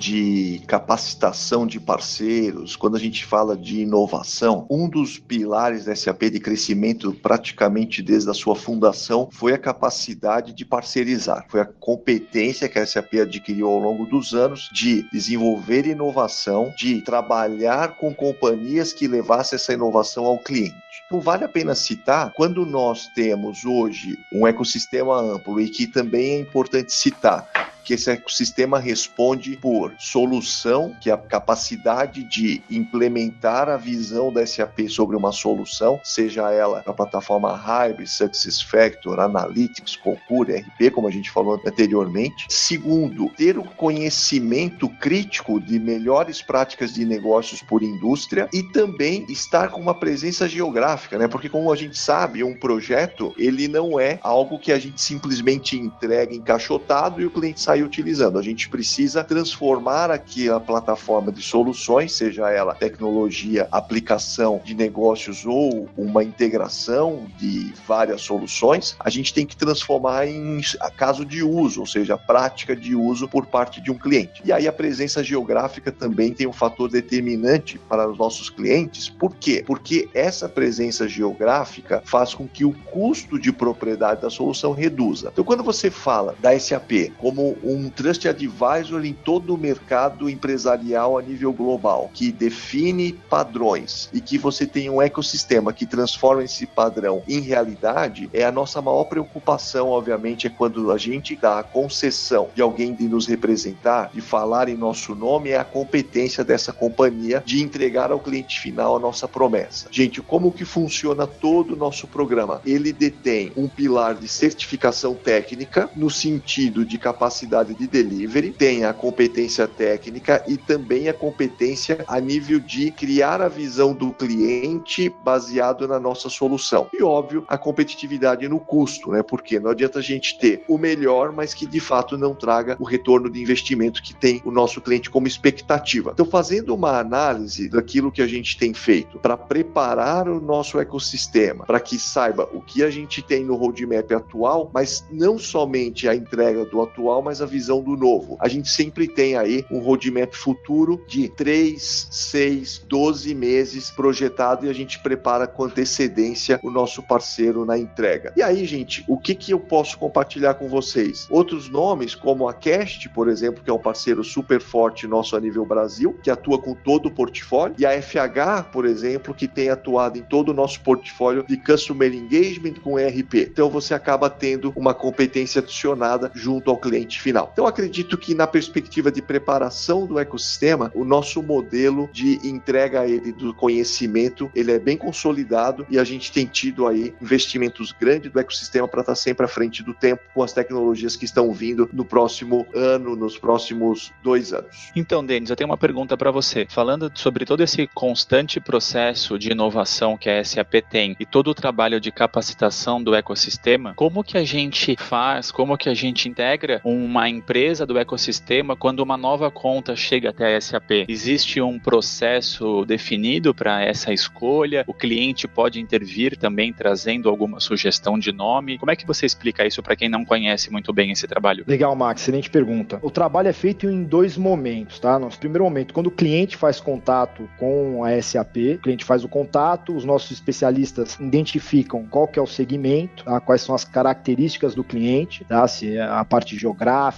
de 0.01 0.63
capacitação 0.67 1.67
de 1.67 1.79
parceiros, 1.79 2.75
quando 2.75 2.97
a 2.97 2.99
gente 2.99 3.25
fala 3.25 3.55
de 3.57 3.81
inovação, 3.83 4.67
um 4.71 4.89
dos 4.89 5.19
pilares 5.19 5.85
da 5.85 5.95
SAP 5.95 6.23
de 6.31 6.41
crescimento 6.41 7.13
praticamente 7.13 8.03
desde 8.03 8.31
a 8.31 8.35
sua 8.35 8.57
fundação 8.57 9.29
foi 9.31 9.53
a 9.53 9.59
capacidade 9.59 10.55
de 10.55 10.65
parceirizar, 10.65 11.45
foi 11.49 11.61
a 11.61 11.67
competência 11.67 12.69
que 12.69 12.79
a 12.79 12.87
SAP 12.87 13.15
adquiriu 13.21 13.69
ao 13.69 13.79
longo 13.79 14.07
dos 14.07 14.33
anos 14.33 14.71
de 14.73 15.03
desenvolver 15.13 15.87
inovação, 15.87 16.73
de 16.79 17.03
trabalhar 17.03 17.97
com 17.97 18.15
companhias 18.15 18.95
que 18.95 19.07
levassem 19.07 19.57
essa 19.57 19.75
inovação 19.75 20.25
ao 20.25 20.39
cliente. 20.39 20.75
Então, 21.07 21.21
vale 21.21 21.45
a 21.45 21.49
pena 21.49 21.75
citar, 21.75 22.33
quando 22.35 22.65
nós 22.65 23.09
temos 23.15 23.65
hoje 23.65 24.17
um 24.33 24.47
ecossistema 24.47 25.21
amplo 25.21 25.61
e 25.61 25.69
que 25.69 25.87
também 25.87 26.37
é 26.37 26.41
importante 26.41 26.93
citar 26.93 27.47
que 27.91 27.95
esse 27.95 28.09
ecossistema 28.09 28.79
responde 28.79 29.57
por 29.57 29.93
solução, 29.99 30.95
que 31.01 31.11
é 31.11 31.13
a 31.13 31.19
capacidade 31.19 32.23
de 32.23 32.63
implementar 32.71 33.69
a 33.69 33.77
visão 33.77 34.33
da 34.33 34.47
SAP 34.47 34.89
sobre 34.89 35.17
uma 35.17 35.33
solução, 35.33 36.01
seja 36.05 36.53
ela 36.53 36.85
a 36.87 36.93
plataforma 36.93 37.53
Hybrid, 37.53 38.09
SuccessFactors, 38.09 39.19
Analytics, 39.19 39.97
Concur, 39.97 40.47
RP, 40.49 40.93
como 40.93 41.09
a 41.09 41.11
gente 41.11 41.33
falou 41.33 41.61
anteriormente. 41.67 42.47
Segundo, 42.49 43.29
ter 43.31 43.59
o 43.59 43.65
conhecimento 43.65 44.89
crítico 44.89 45.61
de 45.61 45.81
melhores 45.81 46.41
práticas 46.41 46.95
de 46.95 47.05
negócios 47.05 47.61
por 47.61 47.83
indústria 47.83 48.49
e 48.53 48.63
também 48.63 49.27
estar 49.29 49.71
com 49.71 49.81
uma 49.81 49.99
presença 49.99 50.49
geográfica, 50.49 51.19
né? 51.19 51.27
Porque 51.27 51.49
como 51.49 51.73
a 51.73 51.77
gente 51.77 51.99
sabe, 51.99 52.45
um 52.45 52.57
projeto, 52.57 53.35
ele 53.37 53.67
não 53.67 53.99
é 53.99 54.21
algo 54.23 54.61
que 54.61 54.71
a 54.71 54.79
gente 54.79 55.03
simplesmente 55.03 55.77
entrega 55.77 56.33
encaixotado 56.33 57.21
e 57.21 57.27
o 57.27 57.31
cliente 57.33 57.61
sai 57.61 57.80
utilizando. 57.83 58.39
A 58.39 58.43
gente 58.43 58.69
precisa 58.69 59.23
transformar 59.25 60.11
aqui 60.11 60.49
a 60.49 60.61
plataforma 60.61 61.33
de 61.33 61.43
soluções, 61.43 62.13
seja 62.13 62.51
ela 62.51 62.75
tecnologia, 62.75 63.69
aplicação 63.71 64.61
de 64.65 64.75
negócios 64.75 65.45
ou 65.47 65.89
uma 65.97 66.23
integração 66.23 67.27
de 67.39 67.73
várias 67.87 68.23
soluções, 68.23 68.97
a 68.99 69.11
gente 69.11 69.33
tem 69.33 69.47
que 69.47 69.57
transformar 69.57 70.27
em 70.27 70.61
caso 70.97 71.25
de 71.25 71.43
uso, 71.43 71.81
ou 71.81 71.87
seja, 71.87 72.17
prática 72.17 72.75
de 72.75 72.95
uso 72.95 73.29
por 73.29 73.47
parte 73.47 73.81
de 73.81 73.91
um 73.91 73.99
cliente. 73.99 74.43
E 74.45 74.53
aí 74.53 74.67
a 74.67 74.73
presença 74.73 75.23
geográfica 75.23 75.93
também 75.93 76.33
tem 76.33 76.47
um 76.47 76.53
fator 76.53 76.91
determinante 76.91 77.79
para 77.79 78.09
os 78.09 78.19
nossos 78.19 78.49
clientes. 78.49 79.09
Por 79.09 79.35
quê? 79.37 79.63
Porque 79.67 80.09
essa 80.15 80.49
presença 80.49 81.09
geográfica 81.09 82.03
faz 82.05 82.35
com 82.35 82.47
que 82.47 82.65
o 82.65 82.73
custo 82.73 83.39
de 83.39 83.53
propriedade 83.53 84.23
da 84.23 84.31
solução 84.31 84.73
reduza. 84.73 85.31
Então, 85.33 85.45
quando 85.45 85.63
você 85.63 85.91
fala 85.91 86.35
da 86.41 86.59
SAP 86.59 87.13
como 87.19 87.57
um 87.63 87.89
trust 87.89 88.27
advisor 88.29 89.05
em 89.05 89.13
todo 89.13 89.55
o 89.55 89.59
mercado 89.59 90.29
empresarial 90.29 91.19
a 91.19 91.23
nível 91.23 91.53
global, 91.53 92.11
que 92.13 92.33
define 92.33 93.13
padrões 93.29 94.09
e 94.13 94.21
que 94.21 94.39
você 94.39 94.67
tem 94.67 94.89
um 94.89 95.03
ecossistema 95.03 95.73
que 95.73 95.87
transforma 95.87 96.45
esse 96.45 96.67
padrão 96.67 97.23
em 97.29 97.41
realidade, 97.41 98.31
é 98.33 98.45
a 98.45 98.53
nossa 98.53 98.81
maior 98.81 99.05
preocupação, 99.05 99.89
obviamente, 99.89 100.47
é 100.47 100.51
quando 100.51 100.91
a 100.91 100.99
gente 100.99 101.37
dá 101.37 101.59
a 101.59 101.63
concessão 101.63 102.49
de 102.55 102.63
alguém 102.63 102.95
de 102.95 103.05
nos 103.05 103.27
representar, 103.27 104.11
de 104.13 104.21
falar 104.21 104.69
em 104.69 104.77
nosso 104.77 105.15
nome, 105.15 105.51
é 105.51 105.59
a 105.59 105.65
competência 105.65 106.45
dessa 106.45 106.73
companhia 106.73 107.43
de 107.45 107.63
entregar 107.63 108.11
ao 108.11 108.21
cliente 108.21 108.61
final 108.61 108.97
a 108.97 109.01
nossa 109.01 109.29
promessa. 109.29 109.89
Gente, 109.91 110.21
como 110.23 110.53
que 110.53 110.65
funciona 110.65 111.27
todo 111.27 111.75
o 111.75 111.77
nosso 111.77 112.07
programa? 112.07 112.61
Ele 112.65 112.93
detém 112.93 113.53
um 113.57 113.69
pilar 113.69 114.15
de 114.15 114.29
certificação 114.29 115.15
técnica 115.15 115.91
no 115.95 116.11
sentido 116.11 116.85
de 116.85 116.99
capacidade 116.99 117.50
capacidade 117.51 117.75
de 117.75 117.87
delivery, 117.87 118.53
tem 118.53 118.85
a 118.85 118.95
competência 118.95 119.67
técnica 119.67 120.43
e 120.47 120.57
também 120.57 121.09
a 121.09 121.13
competência 121.13 122.05
a 122.07 122.21
nível 122.21 122.61
de 122.61 122.93
criar 122.93 123.43
a 123.43 123.49
visão 123.49 123.93
do 123.93 124.13
cliente 124.13 125.13
baseado 125.25 125.89
na 125.89 125.99
nossa 125.99 126.29
solução. 126.29 126.89
E 126.93 127.03
óbvio, 127.03 127.45
a 127.49 127.59
competitividade 127.59 128.49
no 128.49 128.61
custo, 128.61 129.11
né? 129.11 129.23
Porque 129.23 129.59
não 129.59 129.71
adianta 129.71 129.99
a 129.99 130.03
gente 130.03 130.39
ter 130.39 130.63
o 130.69 130.79
melhor, 130.79 131.33
mas 131.33 131.53
que 131.53 131.67
de 131.67 131.81
fato 131.81 132.17
não 132.17 132.35
traga 132.35 132.77
o 132.79 132.85
retorno 132.85 133.29
de 133.29 133.43
investimento 133.43 134.03
que 134.03 134.15
tem 134.15 134.41
o 134.45 134.51
nosso 134.51 134.81
cliente 134.81 135.11
como 135.11 135.27
expectativa. 135.27 136.13
Então, 136.15 136.27
fazendo 136.27 136.75
uma 136.75 136.99
análise 136.99 137.69
daquilo 137.69 138.13
que 138.13 138.23
a 138.23 138.27
gente 138.27 138.57
tem 138.57 138.73
feito 138.73 139.19
para 139.19 139.37
preparar 139.37 140.29
o 140.29 140.41
nosso 140.41 140.79
ecossistema, 140.79 141.65
para 141.65 141.81
que 141.81 141.99
saiba 141.99 142.49
o 142.53 142.61
que 142.61 142.85
a 142.85 142.91
gente 142.91 143.23
tem 143.23 143.45
no 143.45 143.57
roadmap 143.57 144.13
atual, 144.13 144.71
mas 144.73 145.05
não 145.11 145.39
somente 145.39 146.09
a 146.09 146.15
entrega 146.15 146.65
do 146.65 146.81
atual, 146.81 147.23
mas 147.23 147.40
a 147.41 147.47
visão 147.47 147.83
do 147.83 147.97
novo. 147.97 148.37
A 148.41 148.49
gente 148.49 148.69
sempre 148.69 149.09
tem 149.09 149.37
aí 149.37 149.65
um 149.71 149.79
roadmap 149.79 150.35
futuro 150.35 151.05
de 151.07 151.29
3, 151.29 152.09
6, 152.11 152.85
12 152.87 153.35
meses 153.35 153.91
projetado 153.91 154.67
e 154.67 154.71
a 154.71 154.73
gente 154.73 154.99
prepara 154.99 155.47
com 155.47 155.65
antecedência 155.65 156.61
o 156.63 156.71
nosso 156.71 157.03
parceiro 157.03 157.65
na 157.65 157.79
entrega. 157.79 158.33
E 158.37 158.43
aí, 158.43 158.65
gente, 158.65 159.05
o 159.09 159.19
que, 159.19 159.35
que 159.35 159.53
eu 159.53 159.61
posso 159.61 159.99
compartilhar 159.99 160.55
com 160.55 160.69
vocês? 160.69 161.27
Outros 161.31 161.69
nomes, 161.69 162.15
como 162.15 162.49
a 162.49 162.55
Cast, 162.55 163.09
por 163.11 163.29
exemplo, 163.29 163.63
que 163.63 163.71
é 163.71 163.73
um 163.73 163.79
parceiro 163.79 164.23
super 164.23 164.61
forte 164.61 165.07
nosso 165.07 165.37
a 165.37 165.41
nível 165.41 165.65
Brasil, 165.65 166.19
que 166.23 166.31
atua 166.31 166.59
com 166.59 166.75
todo 166.75 167.07
o 167.07 167.11
portfólio, 167.11 167.75
e 167.79 167.87
a 167.87 168.01
FH, 168.01 168.71
por 168.73 168.85
exemplo, 168.85 169.35
que 169.35 169.49
tem 169.49 169.71
atuado 169.71 170.19
em 170.19 170.23
todo 170.23 170.51
o 170.51 170.55
nosso 170.55 170.81
portfólio 170.81 171.45
de 171.47 171.57
Customer 171.57 172.13
Engagement 172.13 172.75
com 172.83 172.99
ERP. 172.99 173.35
Então 173.51 173.71
você 173.71 173.95
acaba 173.95 174.29
tendo 174.29 174.73
uma 174.77 174.95
competência 174.95 175.61
adicionada 175.61 176.31
junto 176.35 176.71
ao 176.71 176.79
cliente 176.79 177.21
final 177.21 177.30
final. 177.31 177.51
Então 177.53 177.67
acredito 177.67 178.19
que 178.19 178.35
na 178.35 178.47
perspectiva 178.47 179.11
de 179.13 179.23
preparação 179.23 180.05
do 180.05 180.19
ecossistema, 180.19 180.91
o 180.95 181.05
nosso 181.05 181.41
modelo 181.43 182.11
de 182.13 182.41
entrega 182.47 183.07
ele 183.07 183.33
do 183.33 183.55
conhecimento, 183.55 184.51
ele 184.55 184.73
é 184.73 184.79
bem 184.79 184.97
consolidado 184.97 185.87
e 185.89 185.99
a 185.99 186.03
gente 186.03 186.33
tem 186.33 186.45
tido 186.45 186.89
aí 186.89 187.15
investimentos 187.23 187.93
grandes 187.93 188.33
do 188.33 188.41
ecossistema 188.41 188.89
para 188.89 189.03
estar 189.03 189.15
sempre 189.15 189.47
à 189.47 189.49
frente 189.49 189.83
do 189.83 189.95
tempo 189.95 190.23
com 190.35 190.43
as 190.43 190.53
tecnologias 190.53 191.15
que 191.15 191.25
estão 191.25 191.53
vindo 191.53 191.89
no 191.93 192.05
próximo 192.05 192.67
ano, 192.75 193.15
nos 193.15 193.39
próximos 193.39 194.13
dois 194.23 194.53
anos. 194.53 194.91
Então, 194.97 195.25
Denis, 195.25 195.51
eu 195.51 195.57
tenho 195.57 195.71
uma 195.71 195.79
pergunta 195.79 196.17
para 196.17 196.33
você. 196.33 196.67
Falando 196.69 197.11
sobre 197.15 197.45
todo 197.45 197.63
esse 197.63 197.87
constante 197.95 198.59
processo 198.59 199.39
de 199.39 199.53
inovação 199.53 200.17
que 200.17 200.29
a 200.29 200.43
SAP 200.45 200.75
tem 200.91 201.17
e 201.21 201.25
todo 201.25 201.49
o 201.49 201.55
trabalho 201.55 202.01
de 202.01 202.11
capacitação 202.11 203.03
do 203.03 203.15
ecossistema, 203.15 203.95
como 203.95 204.25
que 204.25 204.37
a 204.37 204.45
gente 204.45 204.97
faz, 204.99 205.53
como 205.53 205.79
que 205.79 205.89
a 205.89 205.95
gente 205.95 206.29
integra 206.29 206.81
uma 206.85 207.20
empresa 207.29 207.87
do 207.87 207.99
ecossistema 207.99 208.77
quando 208.77 209.01
uma 209.01 209.17
nova 209.17 209.51
conta 209.51 209.95
chega 209.97 210.31
até 210.31 210.57
a 210.57 210.61
SAP? 210.61 211.07
Existe 211.09 211.61
um 211.61 211.79
processo 211.79 212.85
definido 212.85 213.55
para 213.55 213.83
essa 213.83 214.13
escolha? 214.13 214.85
O 214.87 214.95
cliente 214.95 215.47
pode 215.49 215.81
intervir 215.81 216.37
também 216.37 216.73
trazendo 216.73 217.29
alguma 217.29 217.61
sugestão 217.61 218.19
de 218.19 218.33
nome? 218.33 218.79
Como 218.79 218.91
é 218.91 218.97
que 218.97 219.07
você 219.07 219.27
explica 219.27 219.67
isso 219.67 219.83
para 219.83 219.97
quem 219.97 220.09
não 220.09 220.25
conhece 220.25 220.71
muito 220.71 220.93
bem 220.93 221.11
esse 221.11 221.27
trabalho? 221.27 221.65
Legal, 221.67 221.95
Max, 221.95 222.23
excelente 222.23 222.51
pergunta. 222.51 222.99
O 223.03 223.11
trabalho 223.11 223.49
é 223.49 223.53
feito 223.53 223.89
em 223.89 224.05
dois 224.05 224.37
momentos, 224.37 224.99
tá? 224.99 225.19
Nosso 225.19 225.39
primeiro 225.39 225.65
momento, 225.65 225.93
quando 225.93 226.07
o 226.07 226.11
cliente 226.11 226.57
faz 226.57 226.81
contato 226.81 227.49
com 227.59 228.05
a 228.05 228.21
SAP, 228.21 228.57
o 228.77 228.79
cliente 228.79 229.05
faz 229.05 229.25
o 229.25 229.29
contato, 229.29 229.95
os 229.95 230.05
nossos 230.05 230.31
especialistas 230.31 231.19
identificam 231.21 232.07
qual 232.07 232.29
que 232.29 232.39
é 232.39 232.43
o 232.43 232.47
segmento, 232.47 233.25
tá? 233.25 233.41
quais 233.41 233.63
são 233.63 233.75
as 233.75 233.85
características 233.85 234.75
do 234.75 234.85
cliente, 234.85 235.45
tá? 235.45 235.67
se 235.67 235.97
é 235.97 236.03
a 236.03 236.25
parte 236.25 236.57
geográfica, 236.57 237.10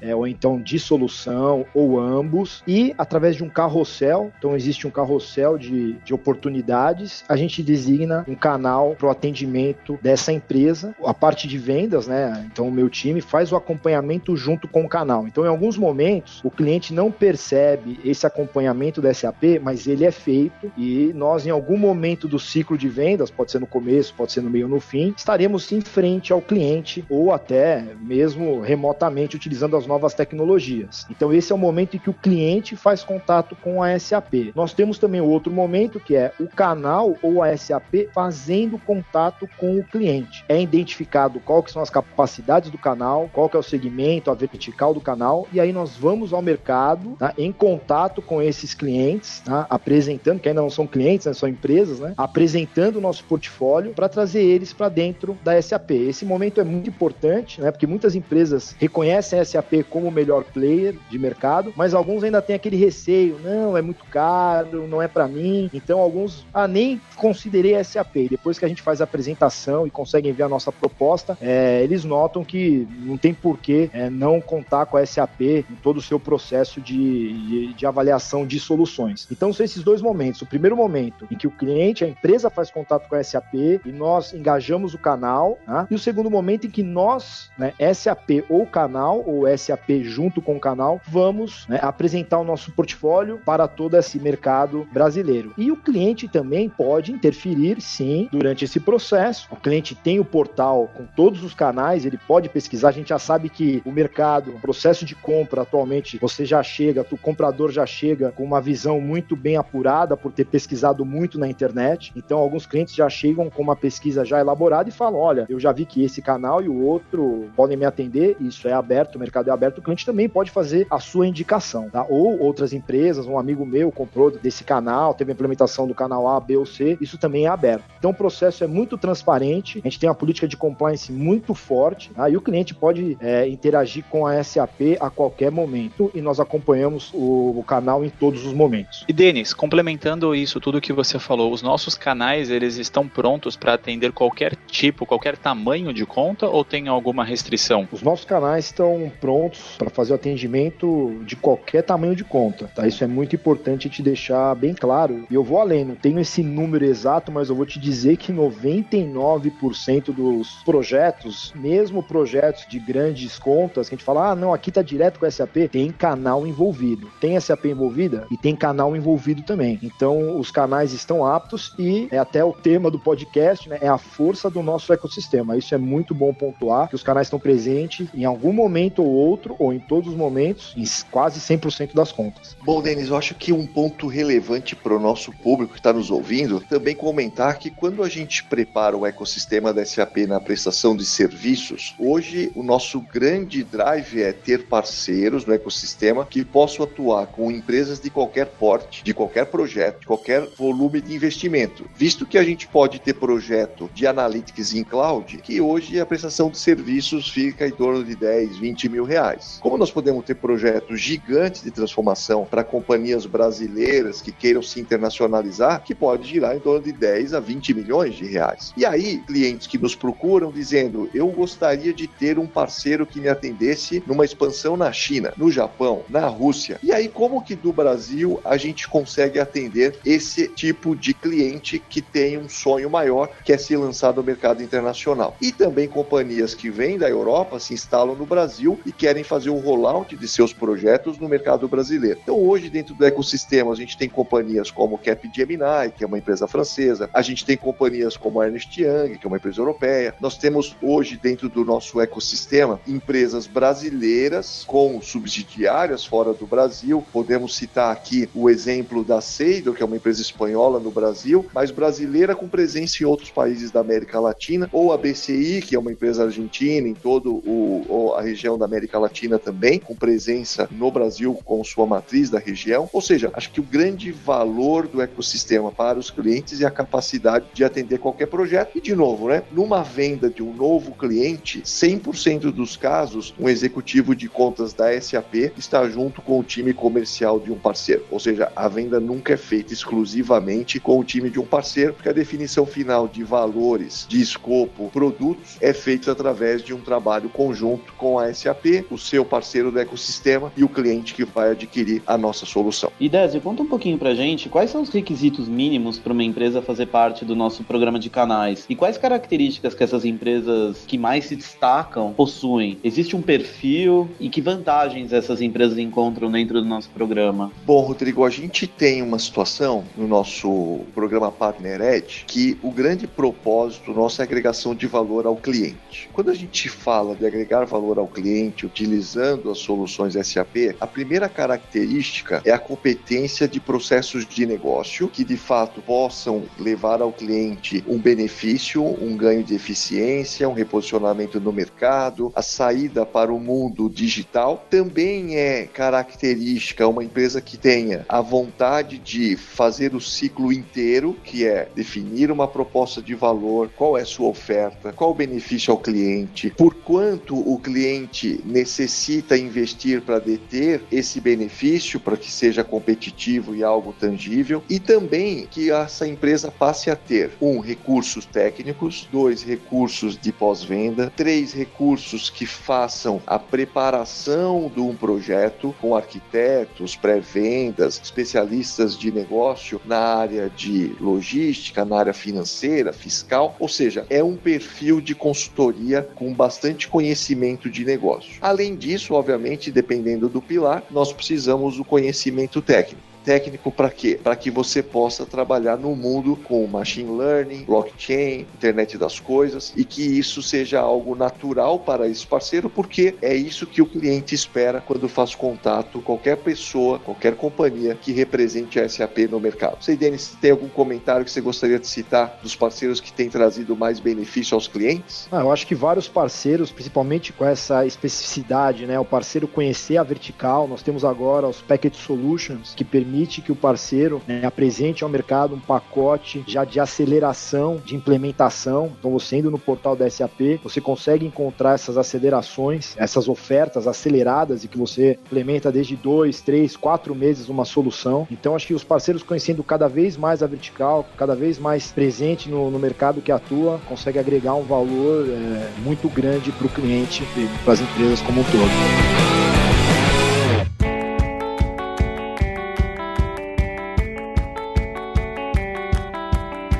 é, 0.00 0.14
ou 0.14 0.26
então 0.26 0.60
de 0.60 0.78
solução, 0.78 1.66
ou 1.74 1.98
ambos, 1.98 2.62
e 2.66 2.94
através 2.98 3.36
de 3.36 3.44
um 3.44 3.48
carrossel, 3.48 4.32
então 4.38 4.54
existe 4.54 4.86
um 4.86 4.90
carrossel 4.90 5.58
de, 5.58 5.94
de 6.04 6.14
oportunidades, 6.14 7.24
a 7.28 7.36
gente 7.36 7.62
designa 7.62 8.24
um 8.28 8.34
canal 8.34 8.94
para 8.96 9.08
o 9.08 9.10
atendimento 9.10 9.98
dessa 10.02 10.32
empresa. 10.32 10.94
A 11.04 11.14
parte 11.14 11.46
de 11.46 11.58
vendas, 11.58 12.06
né? 12.06 12.48
Então 12.52 12.68
o 12.68 12.72
meu 12.72 12.88
time 12.88 13.20
faz 13.20 13.52
o 13.52 13.56
acompanhamento 13.56 14.36
junto 14.36 14.68
com 14.68 14.84
o 14.84 14.88
canal. 14.88 15.26
Então, 15.26 15.44
em 15.44 15.48
alguns 15.48 15.76
momentos, 15.76 16.40
o 16.44 16.50
cliente 16.50 16.92
não 16.92 17.10
percebe 17.10 17.98
esse 18.04 18.26
acompanhamento 18.26 19.00
da 19.00 19.12
SAP, 19.12 19.60
mas 19.62 19.86
ele 19.86 20.04
é 20.04 20.10
feito 20.10 20.70
e 20.76 21.12
nós, 21.14 21.46
em 21.46 21.50
algum 21.50 21.76
momento 21.76 22.28
do 22.28 22.38
ciclo 22.38 22.76
de 22.76 22.88
vendas, 22.88 23.30
pode 23.30 23.50
ser 23.50 23.60
no 23.60 23.66
começo, 23.66 24.14
pode 24.14 24.32
ser 24.32 24.40
no 24.40 24.50
meio 24.50 24.66
ou 24.66 24.70
no 24.70 24.80
fim, 24.80 25.14
estaremos 25.16 25.70
em 25.72 25.80
frente 25.80 26.32
ao 26.32 26.40
cliente 26.40 27.04
ou 27.08 27.32
até 27.32 27.84
mesmo 28.00 28.60
remotamente 28.60 29.29
utilizando 29.36 29.76
as 29.76 29.86
novas 29.86 30.14
tecnologias. 30.14 31.06
Então, 31.10 31.32
esse 31.32 31.52
é 31.52 31.54
o 31.54 31.58
momento 31.58 31.96
em 31.96 32.00
que 32.00 32.10
o 32.10 32.14
cliente 32.14 32.76
faz 32.76 33.02
contato 33.02 33.56
com 33.56 33.82
a 33.82 33.98
SAP. 33.98 34.52
Nós 34.54 34.72
temos 34.72 34.98
também 34.98 35.20
outro 35.20 35.52
momento 35.52 36.00
que 36.00 36.16
é 36.16 36.32
o 36.38 36.46
canal 36.46 37.16
ou 37.22 37.42
a 37.42 37.56
SAP 37.56 38.08
fazendo 38.12 38.78
contato 38.78 39.48
com 39.58 39.78
o 39.78 39.84
cliente. 39.84 40.44
É 40.48 40.60
identificado 40.60 41.40
qual 41.40 41.62
que 41.62 41.70
são 41.70 41.82
as 41.82 41.90
capacidades 41.90 42.70
do 42.70 42.78
canal, 42.78 43.30
qual 43.32 43.48
que 43.48 43.56
é 43.56 43.60
o 43.60 43.62
segmento, 43.62 44.30
a 44.30 44.34
vertical 44.34 44.92
do 44.94 45.00
canal, 45.00 45.46
e 45.52 45.60
aí 45.60 45.72
nós 45.72 45.96
vamos 45.96 46.32
ao 46.32 46.42
mercado, 46.42 47.16
tá, 47.18 47.32
em 47.36 47.52
contato 47.52 48.22
com 48.22 48.42
esses 48.42 48.74
clientes, 48.74 49.40
tá, 49.40 49.66
apresentando, 49.68 50.40
que 50.40 50.48
ainda 50.48 50.62
não 50.62 50.70
são 50.70 50.86
clientes, 50.86 51.26
né, 51.26 51.34
são 51.34 51.48
empresas, 51.48 52.00
né, 52.00 52.14
apresentando 52.16 52.96
o 52.96 53.00
nosso 53.00 53.24
portfólio 53.24 53.92
para 53.92 54.08
trazer 54.08 54.42
eles 54.42 54.72
para 54.72 54.88
dentro 54.88 55.36
da 55.44 55.60
SAP. 55.60 55.90
Esse 55.92 56.24
momento 56.24 56.60
é 56.60 56.64
muito 56.64 56.88
importante, 56.88 57.60
né, 57.60 57.70
porque 57.70 57.86
muitas 57.86 58.14
empresas 58.14 58.74
reconhecem 58.78 59.19
a 59.20 59.44
SAP 59.44 59.84
como 59.88 60.08
o 60.08 60.12
melhor 60.12 60.44
player 60.44 60.94
de 61.08 61.18
mercado, 61.18 61.72
mas 61.76 61.94
alguns 61.94 62.24
ainda 62.24 62.42
têm 62.42 62.56
aquele 62.56 62.76
receio, 62.76 63.38
não, 63.42 63.76
é 63.76 63.82
muito 63.82 64.04
caro, 64.06 64.86
não 64.86 65.00
é 65.00 65.08
para 65.08 65.28
mim. 65.28 65.70
Então 65.72 66.00
alguns, 66.00 66.46
ah, 66.52 66.66
nem 66.66 67.00
considerei 67.16 67.76
a 67.76 67.84
SAP. 67.84 68.28
Depois 68.28 68.58
que 68.58 68.64
a 68.64 68.68
gente 68.68 68.82
faz 68.82 69.00
a 69.00 69.04
apresentação 69.04 69.86
e 69.86 69.90
conseguem 69.90 70.32
ver 70.32 70.44
a 70.44 70.48
nossa 70.48 70.72
proposta, 70.72 71.36
é, 71.40 71.82
eles 71.82 72.04
notam 72.04 72.44
que 72.44 72.86
não 73.00 73.16
tem 73.16 73.34
porquê 73.34 73.90
é, 73.92 74.10
não 74.10 74.40
contar 74.40 74.86
com 74.86 74.96
a 74.96 75.04
SAP 75.04 75.40
em 75.40 75.76
todo 75.82 75.98
o 75.98 76.02
seu 76.02 76.18
processo 76.18 76.80
de, 76.80 77.32
de, 77.46 77.74
de, 77.74 77.86
avaliação 77.86 78.46
de 78.46 78.58
soluções. 78.58 79.26
Então, 79.30 79.52
são 79.52 79.64
esses 79.64 79.82
dois 79.82 80.00
momentos. 80.00 80.42
O 80.42 80.46
primeiro 80.46 80.76
momento 80.76 81.26
em 81.30 81.36
que 81.36 81.46
o 81.46 81.50
cliente, 81.50 82.04
a 82.04 82.08
empresa 82.08 82.50
faz 82.50 82.70
contato 82.70 83.08
com 83.08 83.14
a 83.14 83.22
SAP 83.22 83.54
e 83.54 83.92
nós 83.92 84.32
engajamos 84.32 84.94
o 84.94 84.98
canal, 84.98 85.58
tá? 85.66 85.86
e 85.90 85.94
o 85.94 85.98
segundo 85.98 86.30
momento 86.30 86.66
em 86.66 86.70
que 86.70 86.82
nós, 86.82 87.50
né, 87.58 87.72
SAP 87.94 88.44
ou 88.48 88.66
canal, 88.66 88.99
ou 89.08 89.46
SAP 89.56 90.02
junto 90.02 90.42
com 90.42 90.56
o 90.56 90.60
canal, 90.60 91.00
vamos 91.08 91.66
né, 91.68 91.78
apresentar 91.82 92.38
o 92.38 92.44
nosso 92.44 92.72
portfólio 92.72 93.40
para 93.44 93.66
todo 93.66 93.96
esse 93.96 94.18
mercado 94.18 94.86
brasileiro. 94.92 95.52
E 95.56 95.70
o 95.70 95.76
cliente 95.76 96.28
também 96.28 96.68
pode 96.68 97.12
interferir, 97.12 97.80
sim, 97.80 98.28
durante 98.30 98.64
esse 98.64 98.80
processo. 98.80 99.48
O 99.50 99.56
cliente 99.56 99.94
tem 99.94 100.20
o 100.20 100.24
portal 100.24 100.90
com 100.94 101.04
todos 101.04 101.42
os 101.42 101.54
canais, 101.54 102.04
ele 102.04 102.18
pode 102.18 102.48
pesquisar, 102.48 102.88
a 102.88 102.92
gente 102.92 103.08
já 103.08 103.18
sabe 103.18 103.48
que 103.48 103.82
o 103.84 103.90
mercado, 103.90 104.50
o 104.50 104.60
processo 104.60 105.04
de 105.04 105.14
compra 105.14 105.62
atualmente, 105.62 106.18
você 106.18 106.44
já 106.44 106.62
chega, 106.62 107.06
o 107.10 107.18
comprador 107.18 107.70
já 107.70 107.86
chega 107.86 108.32
com 108.32 108.44
uma 108.44 108.60
visão 108.60 109.00
muito 109.00 109.36
bem 109.36 109.56
apurada 109.56 110.16
por 110.16 110.32
ter 110.32 110.44
pesquisado 110.44 111.04
muito 111.04 111.38
na 111.38 111.48
internet. 111.48 112.12
Então, 112.16 112.38
alguns 112.38 112.66
clientes 112.66 112.94
já 112.94 113.08
chegam 113.08 113.50
com 113.50 113.62
uma 113.62 113.76
pesquisa 113.76 114.24
já 114.24 114.40
elaborada 114.40 114.88
e 114.88 114.92
falam: 114.92 115.20
olha, 115.20 115.46
eu 115.48 115.58
já 115.58 115.72
vi 115.72 115.84
que 115.84 116.04
esse 116.04 116.22
canal 116.22 116.62
e 116.62 116.68
o 116.68 116.82
outro 116.82 117.50
podem 117.56 117.76
me 117.76 117.84
atender, 117.84 118.36
isso 118.40 118.68
é 118.68 118.72
aberto, 118.90 119.14
o 119.14 119.18
mercado 119.18 119.48
é 119.48 119.52
aberto, 119.52 119.78
o 119.78 119.82
cliente 119.82 120.04
também 120.04 120.28
pode 120.28 120.50
fazer 120.50 120.86
a 120.90 120.98
sua 120.98 121.26
indicação, 121.26 121.88
tá? 121.88 122.04
Ou 122.08 122.40
outras 122.40 122.72
empresas, 122.72 123.26
um 123.26 123.38
amigo 123.38 123.64
meu 123.64 123.92
comprou 123.92 124.30
desse 124.30 124.64
canal, 124.64 125.14
teve 125.14 125.30
a 125.30 125.34
implementação 125.34 125.86
do 125.86 125.94
canal 125.94 126.26
A, 126.26 126.40
B 126.40 126.56
ou 126.56 126.66
C, 126.66 126.98
isso 127.00 127.16
também 127.16 127.46
é 127.46 127.48
aberto. 127.48 127.84
Então, 127.98 128.10
o 128.10 128.14
processo 128.14 128.64
é 128.64 128.66
muito 128.66 128.98
transparente, 128.98 129.78
a 129.78 129.88
gente 129.88 130.00
tem 130.00 130.08
uma 130.08 130.14
política 130.14 130.48
de 130.48 130.56
compliance 130.56 131.12
muito 131.12 131.54
forte, 131.54 132.10
tá? 132.10 132.28
e 132.28 132.36
o 132.36 132.40
cliente 132.40 132.74
pode 132.74 133.16
é, 133.20 133.46
interagir 133.48 134.04
com 134.10 134.26
a 134.26 134.42
SAP 134.42 134.96
a 134.98 135.08
qualquer 135.08 135.52
momento 135.52 136.10
e 136.12 136.20
nós 136.20 136.40
acompanhamos 136.40 137.12
o, 137.14 137.58
o, 137.58 137.64
canal 137.64 138.04
em 138.04 138.10
todos 138.10 138.44
os 138.44 138.52
momentos. 138.52 139.04
E 139.08 139.12
Denis, 139.12 139.54
complementando 139.54 140.34
isso 140.34 140.58
tudo 140.58 140.80
que 140.80 140.92
você 140.92 141.18
falou, 141.18 141.52
os 141.52 141.62
nossos 141.62 141.94
canais 141.94 142.50
eles 142.50 142.76
estão 142.76 143.06
prontos 143.06 143.56
para 143.56 143.74
atender 143.74 144.12
qualquer 144.12 144.56
tipo, 144.66 145.06
qualquer 145.06 145.36
tamanho 145.36 145.92
de 145.92 146.04
conta 146.04 146.48
ou 146.48 146.64
tem 146.64 146.88
alguma 146.88 147.24
restrição? 147.24 147.86
Os 147.92 148.02
nossos 148.02 148.24
canais 148.24 148.72
estão 148.80 149.12
prontos 149.20 149.76
para 149.76 149.90
fazer 149.90 150.12
o 150.12 150.14
atendimento 150.14 151.20
de 151.26 151.36
qualquer 151.36 151.82
tamanho 151.82 152.16
de 152.16 152.24
conta, 152.24 152.70
tá? 152.74 152.86
Isso 152.86 153.04
é 153.04 153.06
muito 153.06 153.36
importante 153.36 153.90
te 153.90 154.02
deixar 154.02 154.54
bem 154.54 154.74
claro. 154.74 155.26
E 155.30 155.34
eu 155.34 155.44
vou 155.44 155.60
além, 155.60 155.84
não 155.84 155.94
tenho 155.94 156.18
esse 156.18 156.42
número 156.42 156.84
exato, 156.84 157.30
mas 157.30 157.50
eu 157.50 157.56
vou 157.56 157.66
te 157.66 157.78
dizer 157.78 158.16
que 158.16 158.32
99% 158.32 160.12
dos 160.14 160.62
projetos, 160.64 161.52
mesmo 161.54 162.02
projetos 162.02 162.66
de 162.66 162.78
grandes 162.78 163.38
contas, 163.38 163.88
que 163.88 163.94
a 163.94 163.98
gente 163.98 164.04
fala, 164.04 164.30
ah, 164.30 164.34
não, 164.34 164.54
aqui 164.54 164.72
tá 164.72 164.80
direto 164.80 165.20
com 165.20 165.30
SAP, 165.30 165.68
tem 165.70 165.90
canal 165.90 166.46
envolvido. 166.46 167.10
Tem 167.20 167.38
SAP 167.38 167.66
envolvida 167.66 168.26
e 168.30 168.36
tem 168.36 168.56
canal 168.56 168.96
envolvido 168.96 169.42
também. 169.42 169.78
Então, 169.82 170.38
os 170.38 170.50
canais 170.50 170.92
estão 170.92 171.26
aptos 171.26 171.74
e 171.78 172.08
é 172.10 172.18
até 172.18 172.42
o 172.42 172.52
tema 172.52 172.90
do 172.90 172.98
podcast, 172.98 173.68
né? 173.68 173.78
É 173.80 173.88
a 173.88 173.98
força 173.98 174.48
do 174.48 174.62
nosso 174.62 174.92
ecossistema. 174.92 175.56
Isso 175.56 175.74
é 175.74 175.78
muito 175.78 176.14
bom 176.14 176.32
pontuar, 176.32 176.88
que 176.88 176.94
os 176.94 177.02
canais 177.02 177.26
estão 177.26 177.38
presentes 177.38 178.08
em 178.14 178.24
algum 178.24 178.52
momento 178.52 178.69
ou 178.98 179.06
outro, 179.06 179.56
ou 179.58 179.72
em 179.72 179.78
todos 179.78 180.10
os 180.10 180.16
momentos, 180.16 180.74
em 180.76 180.84
quase 181.10 181.40
100% 181.40 181.94
das 181.94 182.12
contas. 182.12 182.56
Bom, 182.64 182.82
Denis, 182.82 183.08
eu 183.08 183.16
acho 183.16 183.34
que 183.34 183.52
um 183.52 183.66
ponto 183.66 184.06
relevante 184.06 184.76
para 184.76 184.94
o 184.94 185.00
nosso 185.00 185.32
público 185.32 185.72
que 185.72 185.78
está 185.78 185.92
nos 185.92 186.10
ouvindo, 186.10 186.60
também 186.68 186.94
comentar 186.94 187.58
que 187.58 187.70
quando 187.70 188.02
a 188.02 188.08
gente 188.08 188.44
prepara 188.44 188.96
o 188.96 189.06
ecossistema 189.06 189.72
da 189.72 189.84
SAP 189.84 190.18
na 190.28 190.40
prestação 190.40 190.96
de 190.96 191.04
serviços, 191.04 191.94
hoje 191.98 192.52
o 192.54 192.62
nosso 192.62 193.00
grande 193.00 193.62
drive 193.64 194.22
é 194.22 194.32
ter 194.32 194.66
parceiros 194.66 195.44
no 195.44 195.54
ecossistema 195.54 196.26
que 196.26 196.44
possam 196.44 196.84
atuar 196.84 197.26
com 197.26 197.50
empresas 197.50 198.00
de 198.00 198.10
qualquer 198.10 198.46
porte, 198.46 199.02
de 199.02 199.14
qualquer 199.14 199.46
projeto, 199.46 200.00
de 200.00 200.06
qualquer 200.06 200.46
volume 200.56 201.00
de 201.00 201.14
investimento. 201.14 201.88
Visto 201.96 202.26
que 202.26 202.38
a 202.38 202.44
gente 202.44 202.66
pode 202.66 202.98
ter 203.00 203.14
projeto 203.14 203.90
de 203.94 204.06
analytics 204.06 204.74
em 204.74 204.84
cloud, 204.84 205.38
que 205.38 205.60
hoje 205.60 205.98
a 205.98 206.06
prestação 206.06 206.50
de 206.50 206.58
serviços 206.58 207.28
fica 207.28 207.66
em 207.66 207.70
torno 207.70 208.04
de 208.04 208.14
10, 208.14 208.58
20 208.60 208.90
mil 208.90 209.04
reais. 209.04 209.58
Como 209.62 209.78
nós 209.78 209.90
podemos 209.90 210.22
ter 210.22 210.34
projetos 210.34 211.00
gigantes 211.00 211.62
de 211.62 211.70
transformação 211.70 212.44
para 212.44 212.62
companhias 212.62 213.24
brasileiras 213.24 214.20
que 214.20 214.30
queiram 214.30 214.60
se 214.60 214.78
internacionalizar, 214.78 215.82
que 215.82 215.94
pode 215.94 216.28
girar 216.28 216.54
em 216.54 216.60
torno 216.60 216.84
de 216.84 216.92
10 216.92 217.32
a 217.32 217.40
20 217.40 217.72
milhões 217.72 218.14
de 218.14 218.26
reais. 218.26 218.74
E 218.76 218.84
aí, 218.84 219.18
clientes 219.26 219.66
que 219.66 219.78
nos 219.78 219.94
procuram 219.94 220.52
dizendo: 220.52 221.08
eu 221.14 221.26
gostaria 221.28 221.94
de 221.94 222.06
ter 222.06 222.38
um 222.38 222.46
parceiro 222.46 223.06
que 223.06 223.18
me 223.18 223.28
atendesse 223.28 224.02
numa 224.06 224.26
expansão 224.26 224.76
na 224.76 224.92
China, 224.92 225.32
no 225.38 225.50
Japão, 225.50 226.02
na 226.08 226.26
Rússia. 226.26 226.78
E 226.82 226.92
aí, 226.92 227.08
como 227.08 227.42
que 227.42 227.54
do 227.54 227.72
Brasil 227.72 228.40
a 228.44 228.58
gente 228.58 228.86
consegue 228.86 229.38
atender 229.38 229.96
esse 230.04 230.48
tipo 230.48 230.94
de 230.94 231.14
cliente 231.14 231.78
que 231.78 232.02
tem 232.02 232.36
um 232.36 232.48
sonho 232.48 232.90
maior, 232.90 233.30
que 233.42 233.52
é 233.54 233.56
ser 233.56 233.78
lançado 233.78 234.16
no 234.16 234.22
mercado 234.22 234.62
internacional? 234.62 235.34
E 235.40 235.50
também 235.50 235.88
companhias 235.88 236.54
que 236.54 236.68
vêm 236.68 236.98
da 236.98 237.08
Europa 237.08 237.58
se 237.58 237.72
instalam 237.72 238.14
no 238.14 238.26
Brasil 238.26 238.49
Brasil 238.50 238.80
e 238.84 238.90
querem 238.90 239.22
fazer 239.22 239.50
um 239.50 239.60
rollout 239.60 240.16
de 240.16 240.26
seus 240.28 240.52
projetos 240.52 241.18
no 241.18 241.28
mercado 241.28 241.68
brasileiro. 241.68 242.18
Então, 242.20 242.36
hoje, 242.36 242.68
dentro 242.68 242.94
do 242.94 243.04
ecossistema, 243.04 243.72
a 243.72 243.76
gente 243.76 243.96
tem 243.96 244.08
companhias 244.08 244.70
como 244.70 244.98
Capgemini, 244.98 245.92
que 245.96 246.02
é 246.02 246.06
uma 246.06 246.18
empresa 246.18 246.48
francesa, 246.48 247.08
a 247.14 247.22
gente 247.22 247.44
tem 247.44 247.56
companhias 247.56 248.16
como 248.16 248.42
Ernst 248.42 248.76
Young, 248.76 249.16
que 249.18 249.26
é 249.26 249.28
uma 249.28 249.36
empresa 249.36 249.60
europeia. 249.60 250.14
Nós 250.20 250.36
temos 250.36 250.76
hoje, 250.82 251.16
dentro 251.16 251.48
do 251.48 251.64
nosso 251.64 252.00
ecossistema, 252.00 252.80
empresas 252.86 253.46
brasileiras 253.46 254.64
com 254.66 255.00
subsidiárias 255.00 256.04
fora 256.04 256.32
do 256.32 256.46
Brasil. 256.46 257.04
Podemos 257.12 257.54
citar 257.54 257.92
aqui 257.92 258.28
o 258.34 258.50
exemplo 258.50 259.04
da 259.04 259.20
Seidor, 259.20 259.74
que 259.74 259.82
é 259.82 259.86
uma 259.86 259.96
empresa 259.96 260.20
espanhola 260.20 260.80
no 260.80 260.90
Brasil, 260.90 261.46
mas 261.54 261.70
brasileira 261.70 262.34
com 262.34 262.48
presença 262.48 263.02
em 263.02 263.06
outros 263.06 263.30
países 263.30 263.70
da 263.70 263.80
América 263.80 264.18
Latina, 264.18 264.68
ou 264.72 264.92
a 264.92 264.96
BCI, 264.96 265.62
que 265.62 265.76
é 265.76 265.78
uma 265.78 265.92
empresa 265.92 266.24
argentina 266.24 266.88
em 266.88 266.94
todo 266.94 267.34
o, 267.34 268.14
a 268.16 268.22
região 268.22 268.39
da 268.58 268.64
América 268.64 268.98
Latina 268.98 269.38
também, 269.38 269.78
com 269.78 269.94
presença 269.94 270.68
no 270.70 270.90
Brasil 270.90 271.38
com 271.44 271.62
sua 271.62 271.86
matriz 271.86 272.30
da 272.30 272.38
região. 272.38 272.88
Ou 272.92 273.00
seja, 273.00 273.30
acho 273.34 273.50
que 273.50 273.60
o 273.60 273.64
grande 273.64 274.10
valor 274.10 274.86
do 274.86 275.02
ecossistema 275.02 275.70
para 275.70 275.98
os 275.98 276.10
clientes 276.10 276.60
é 276.60 276.66
a 276.66 276.70
capacidade 276.70 277.46
de 277.52 277.64
atender 277.64 277.98
qualquer 277.98 278.26
projeto. 278.26 278.76
E 278.76 278.80
de 278.80 278.94
novo, 278.94 279.28
né, 279.28 279.42
numa 279.52 279.82
venda 279.82 280.30
de 280.30 280.42
um 280.42 280.54
novo 280.54 280.92
cliente, 280.92 281.60
100% 281.62 282.50
dos 282.50 282.76
casos, 282.76 283.34
um 283.38 283.48
executivo 283.48 284.14
de 284.14 284.28
contas 284.28 284.72
da 284.72 284.98
SAP 285.00 285.52
está 285.56 285.88
junto 285.88 286.22
com 286.22 286.38
o 286.38 286.44
time 286.44 286.72
comercial 286.72 287.38
de 287.38 287.52
um 287.52 287.58
parceiro. 287.58 288.04
Ou 288.10 288.18
seja, 288.18 288.50
a 288.56 288.68
venda 288.68 288.98
nunca 288.98 289.34
é 289.34 289.36
feita 289.36 289.72
exclusivamente 289.72 290.80
com 290.80 290.98
o 290.98 291.04
time 291.04 291.28
de 291.28 291.38
um 291.38 291.44
parceiro, 291.44 291.92
porque 291.92 292.08
a 292.08 292.12
definição 292.12 292.64
final 292.64 293.06
de 293.06 293.22
valores, 293.22 294.06
de 294.08 294.20
escopo, 294.20 294.90
produtos 294.90 295.56
é 295.60 295.72
feita 295.72 296.12
através 296.12 296.62
de 296.62 296.72
um 296.72 296.80
trabalho 296.80 297.28
conjunto 297.28 297.92
com 297.94 298.18
a 298.18 298.29
SAP, 298.32 298.84
o 298.90 298.98
seu 298.98 299.24
parceiro 299.24 299.70
do 299.70 299.78
ecossistema 299.78 300.52
e 300.56 300.64
o 300.64 300.68
cliente 300.68 301.14
que 301.14 301.24
vai 301.24 301.50
adquirir 301.50 302.02
a 302.06 302.16
nossa 302.16 302.46
solução. 302.46 302.90
E 302.98 303.08
Désio, 303.08 303.40
conta 303.40 303.62
um 303.62 303.66
pouquinho 303.66 303.98
pra 303.98 304.14
gente 304.14 304.48
quais 304.48 304.70
são 304.70 304.82
os 304.82 304.90
requisitos 304.90 305.48
mínimos 305.48 305.98
para 305.98 306.12
uma 306.12 306.24
empresa 306.24 306.62
fazer 306.62 306.86
parte 306.86 307.24
do 307.24 307.36
nosso 307.36 307.64
programa 307.64 307.98
de 307.98 308.10
canais 308.10 308.64
e 308.68 308.74
quais 308.74 308.98
características 308.98 309.74
que 309.74 309.84
essas 309.84 310.04
empresas 310.04 310.84
que 310.86 310.98
mais 310.98 311.26
se 311.26 311.36
destacam 311.36 312.12
possuem. 312.12 312.78
Existe 312.82 313.16
um 313.16 313.22
perfil 313.22 314.08
e 314.18 314.28
que 314.28 314.40
vantagens 314.40 315.12
essas 315.12 315.40
empresas 315.40 315.78
encontram 315.78 316.30
dentro 316.30 316.60
do 316.60 316.68
nosso 316.68 316.90
programa? 316.90 317.50
Bom, 317.64 317.80
Rodrigo, 317.80 318.24
a 318.24 318.30
gente 318.30 318.66
tem 318.66 319.02
uma 319.02 319.18
situação 319.18 319.84
no 319.96 320.06
nosso 320.06 320.80
programa 320.94 321.30
Partner 321.30 321.80
Edge 321.80 322.24
que 322.26 322.58
o 322.62 322.70
grande 322.70 323.06
propósito 323.06 323.92
nosso 323.92 324.20
é 324.20 324.24
a 324.24 324.26
agregação 324.26 324.74
de 324.74 324.86
valor 324.86 325.26
ao 325.26 325.36
cliente. 325.36 326.08
Quando 326.12 326.30
a 326.30 326.34
gente 326.34 326.68
fala 326.68 327.14
de 327.14 327.26
agregar 327.26 327.64
valor 327.64 327.98
ao 327.98 328.06
cliente 328.06 328.19
utilizando 328.64 329.50
as 329.50 329.58
soluções 329.58 330.14
SAP, 330.14 330.76
a 330.80 330.86
primeira 330.86 331.28
característica 331.28 332.42
é 332.44 332.50
a 332.50 332.58
competência 332.58 333.48
de 333.48 333.58
processos 333.60 334.26
de 334.26 334.46
negócio 334.46 335.08
que 335.08 335.24
de 335.24 335.36
fato 335.36 335.80
possam 335.80 336.44
levar 336.58 337.00
ao 337.00 337.12
cliente 337.12 337.82
um 337.86 337.98
benefício, 337.98 338.82
um 338.82 339.16
ganho 339.16 339.42
de 339.42 339.54
eficiência, 339.54 340.48
um 340.48 340.52
reposicionamento 340.52 341.40
no 341.40 341.52
mercado, 341.52 342.32
a 342.34 342.42
saída 342.42 343.06
para 343.06 343.32
o 343.32 343.40
mundo 343.40 343.88
digital. 343.88 344.66
Também 344.68 345.36
é 345.36 345.66
característica 345.66 346.86
uma 346.86 347.04
empresa 347.04 347.40
que 347.40 347.56
tenha 347.56 348.04
a 348.08 348.20
vontade 348.20 348.98
de 348.98 349.36
fazer 349.36 349.94
o 349.94 350.00
ciclo 350.00 350.52
inteiro, 350.52 351.16
que 351.24 351.46
é 351.46 351.68
definir 351.74 352.30
uma 352.30 352.46
proposta 352.46 353.00
de 353.00 353.14
valor, 353.14 353.70
qual 353.76 353.96
é 353.96 354.02
a 354.02 354.06
sua 354.06 354.28
oferta, 354.28 354.92
qual 354.92 355.10
o 355.10 355.14
benefício 355.14 355.72
ao 355.72 355.78
cliente, 355.78 356.50
por 356.56 356.74
quanto 356.74 357.36
o 357.36 357.58
cliente 358.00 358.40
necessita 358.44 359.36
investir 359.36 360.00
para 360.02 360.18
deter 360.18 360.82
esse 360.90 361.20
benefício 361.20 362.00
para 362.00 362.16
que 362.16 362.30
seja 362.30 362.64
competitivo 362.64 363.54
e 363.54 363.62
algo 363.62 363.94
tangível, 363.98 364.62
e 364.68 364.78
também 364.78 365.46
que 365.50 365.70
essa 365.70 366.06
empresa 366.06 366.50
passe 366.50 366.90
a 366.90 366.96
ter 366.96 367.32
um 367.40 367.60
recursos 367.60 368.24
técnicos, 368.24 369.08
dois 369.10 369.42
recursos 369.42 370.16
de 370.16 370.32
pós-venda, 370.32 371.12
três 371.16 371.52
recursos 371.52 372.30
que 372.30 372.46
façam 372.46 373.20
a 373.26 373.38
preparação 373.38 374.70
de 374.74 374.80
um 374.80 374.94
projeto 374.94 375.74
com 375.80 375.94
arquitetos, 375.94 376.96
pré-vendas, 376.96 378.00
especialistas 378.02 378.96
de 378.96 379.10
negócio 379.10 379.80
na 379.84 379.98
área 379.98 380.50
de 380.50 380.94
logística, 381.00 381.84
na 381.84 381.98
área 381.98 382.12
financeira, 382.12 382.92
fiscal, 382.92 383.56
ou 383.58 383.68
seja, 383.68 384.06
é 384.08 384.22
um 384.22 384.36
perfil 384.36 385.00
de 385.00 385.14
consultoria 385.14 386.08
com 386.14 386.32
bastante 386.32 386.88
conhecimento 386.88 387.68
de 387.68 387.84
negócio. 387.90 388.32
Além 388.40 388.76
disso, 388.76 389.14
obviamente, 389.14 389.70
dependendo 389.70 390.28
do 390.28 390.40
pilar, 390.40 390.84
nós 390.90 391.12
precisamos 391.12 391.76
do 391.76 391.84
conhecimento 391.84 392.62
técnico. 392.62 393.09
Técnico 393.24 393.70
para 393.70 393.90
quê? 393.90 394.18
Para 394.22 394.34
que 394.34 394.50
você 394.50 394.82
possa 394.82 395.26
trabalhar 395.26 395.76
no 395.76 395.94
mundo 395.94 396.36
com 396.44 396.66
machine 396.66 397.16
learning, 397.16 397.64
blockchain, 397.64 398.46
internet 398.54 398.96
das 398.96 399.20
coisas 399.20 399.72
e 399.76 399.84
que 399.84 400.02
isso 400.02 400.42
seja 400.42 400.80
algo 400.80 401.14
natural 401.14 401.78
para 401.78 402.08
esse 402.08 402.26
parceiro, 402.26 402.70
porque 402.70 403.14
é 403.20 403.34
isso 403.34 403.66
que 403.66 403.82
o 403.82 403.86
cliente 403.86 404.34
espera 404.34 404.80
quando 404.80 405.08
faz 405.08 405.34
contato 405.34 406.00
qualquer 406.00 406.38
pessoa, 406.38 406.98
qualquer 406.98 407.36
companhia 407.36 407.94
que 407.94 408.12
represente 408.12 408.80
a 408.80 408.88
SAP 408.88 409.18
no 409.30 409.38
mercado. 409.38 409.82
Sei, 409.82 409.96
Denis, 409.96 410.36
tem 410.40 410.50
algum 410.50 410.68
comentário 410.68 411.24
que 411.24 411.30
você 411.30 411.40
gostaria 411.40 411.78
de 411.78 411.86
citar 411.86 412.38
dos 412.42 412.56
parceiros 412.56 413.00
que 413.00 413.12
têm 413.12 413.28
trazido 413.28 413.76
mais 413.76 414.00
benefício 414.00 414.54
aos 414.54 414.66
clientes? 414.66 415.28
Ah, 415.30 415.40
eu 415.40 415.52
acho 415.52 415.66
que 415.66 415.74
vários 415.74 416.08
parceiros, 416.08 416.72
principalmente 416.72 417.32
com 417.32 417.44
essa 417.44 417.84
especificidade, 417.84 418.86
né? 418.86 418.98
O 418.98 419.04
parceiro 419.04 419.46
conhecer 419.46 419.98
a 419.98 420.02
vertical. 420.02 420.66
Nós 420.66 420.82
temos 420.82 421.04
agora 421.04 421.46
os 421.46 421.60
Package 421.60 421.96
Solutions 421.96 422.72
que 422.74 422.84
permitem 422.84 423.09
permite 423.10 423.42
que 423.42 423.50
o 423.50 423.56
parceiro 423.56 424.22
né, 424.26 424.44
apresente 424.44 425.02
ao 425.02 425.10
mercado 425.10 425.56
um 425.56 425.60
pacote 425.60 426.44
já 426.46 426.64
de 426.64 426.78
aceleração, 426.78 427.82
de 427.84 427.96
implementação. 427.96 428.92
Então, 428.98 429.10
você 429.10 429.38
indo 429.38 429.50
no 429.50 429.58
portal 429.58 429.96
da 429.96 430.08
SAP, 430.08 430.60
você 430.62 430.80
consegue 430.80 431.26
encontrar 431.26 431.74
essas 431.74 431.98
acelerações, 431.98 432.94
essas 432.96 433.28
ofertas 433.28 433.88
aceleradas 433.88 434.62
e 434.62 434.68
que 434.68 434.78
você 434.78 435.18
implementa 435.26 435.72
desde 435.72 435.96
dois, 435.96 436.40
três, 436.40 436.76
quatro 436.76 437.12
meses 437.14 437.48
uma 437.48 437.64
solução. 437.64 438.28
Então, 438.30 438.54
acho 438.54 438.68
que 438.68 438.74
os 438.74 438.84
parceiros 438.84 439.24
conhecendo 439.24 439.64
cada 439.64 439.88
vez 439.88 440.16
mais 440.16 440.40
a 440.40 440.46
vertical, 440.46 441.04
cada 441.16 441.34
vez 441.34 441.58
mais 441.58 441.90
presente 441.90 442.48
no, 442.48 442.70
no 442.70 442.78
mercado 442.78 443.20
que 443.20 443.32
atua, 443.32 443.80
consegue 443.88 444.20
agregar 444.20 444.54
um 444.54 444.62
valor 444.62 445.26
é, 445.28 445.70
muito 445.82 446.08
grande 446.08 446.52
para 446.52 446.66
o 446.66 446.70
cliente 446.70 447.24
e 447.36 447.48
para 447.64 447.72
as 447.72 447.80
empresas 447.80 448.20
como 448.20 448.40
um 448.40 448.44
todo. 448.44 449.39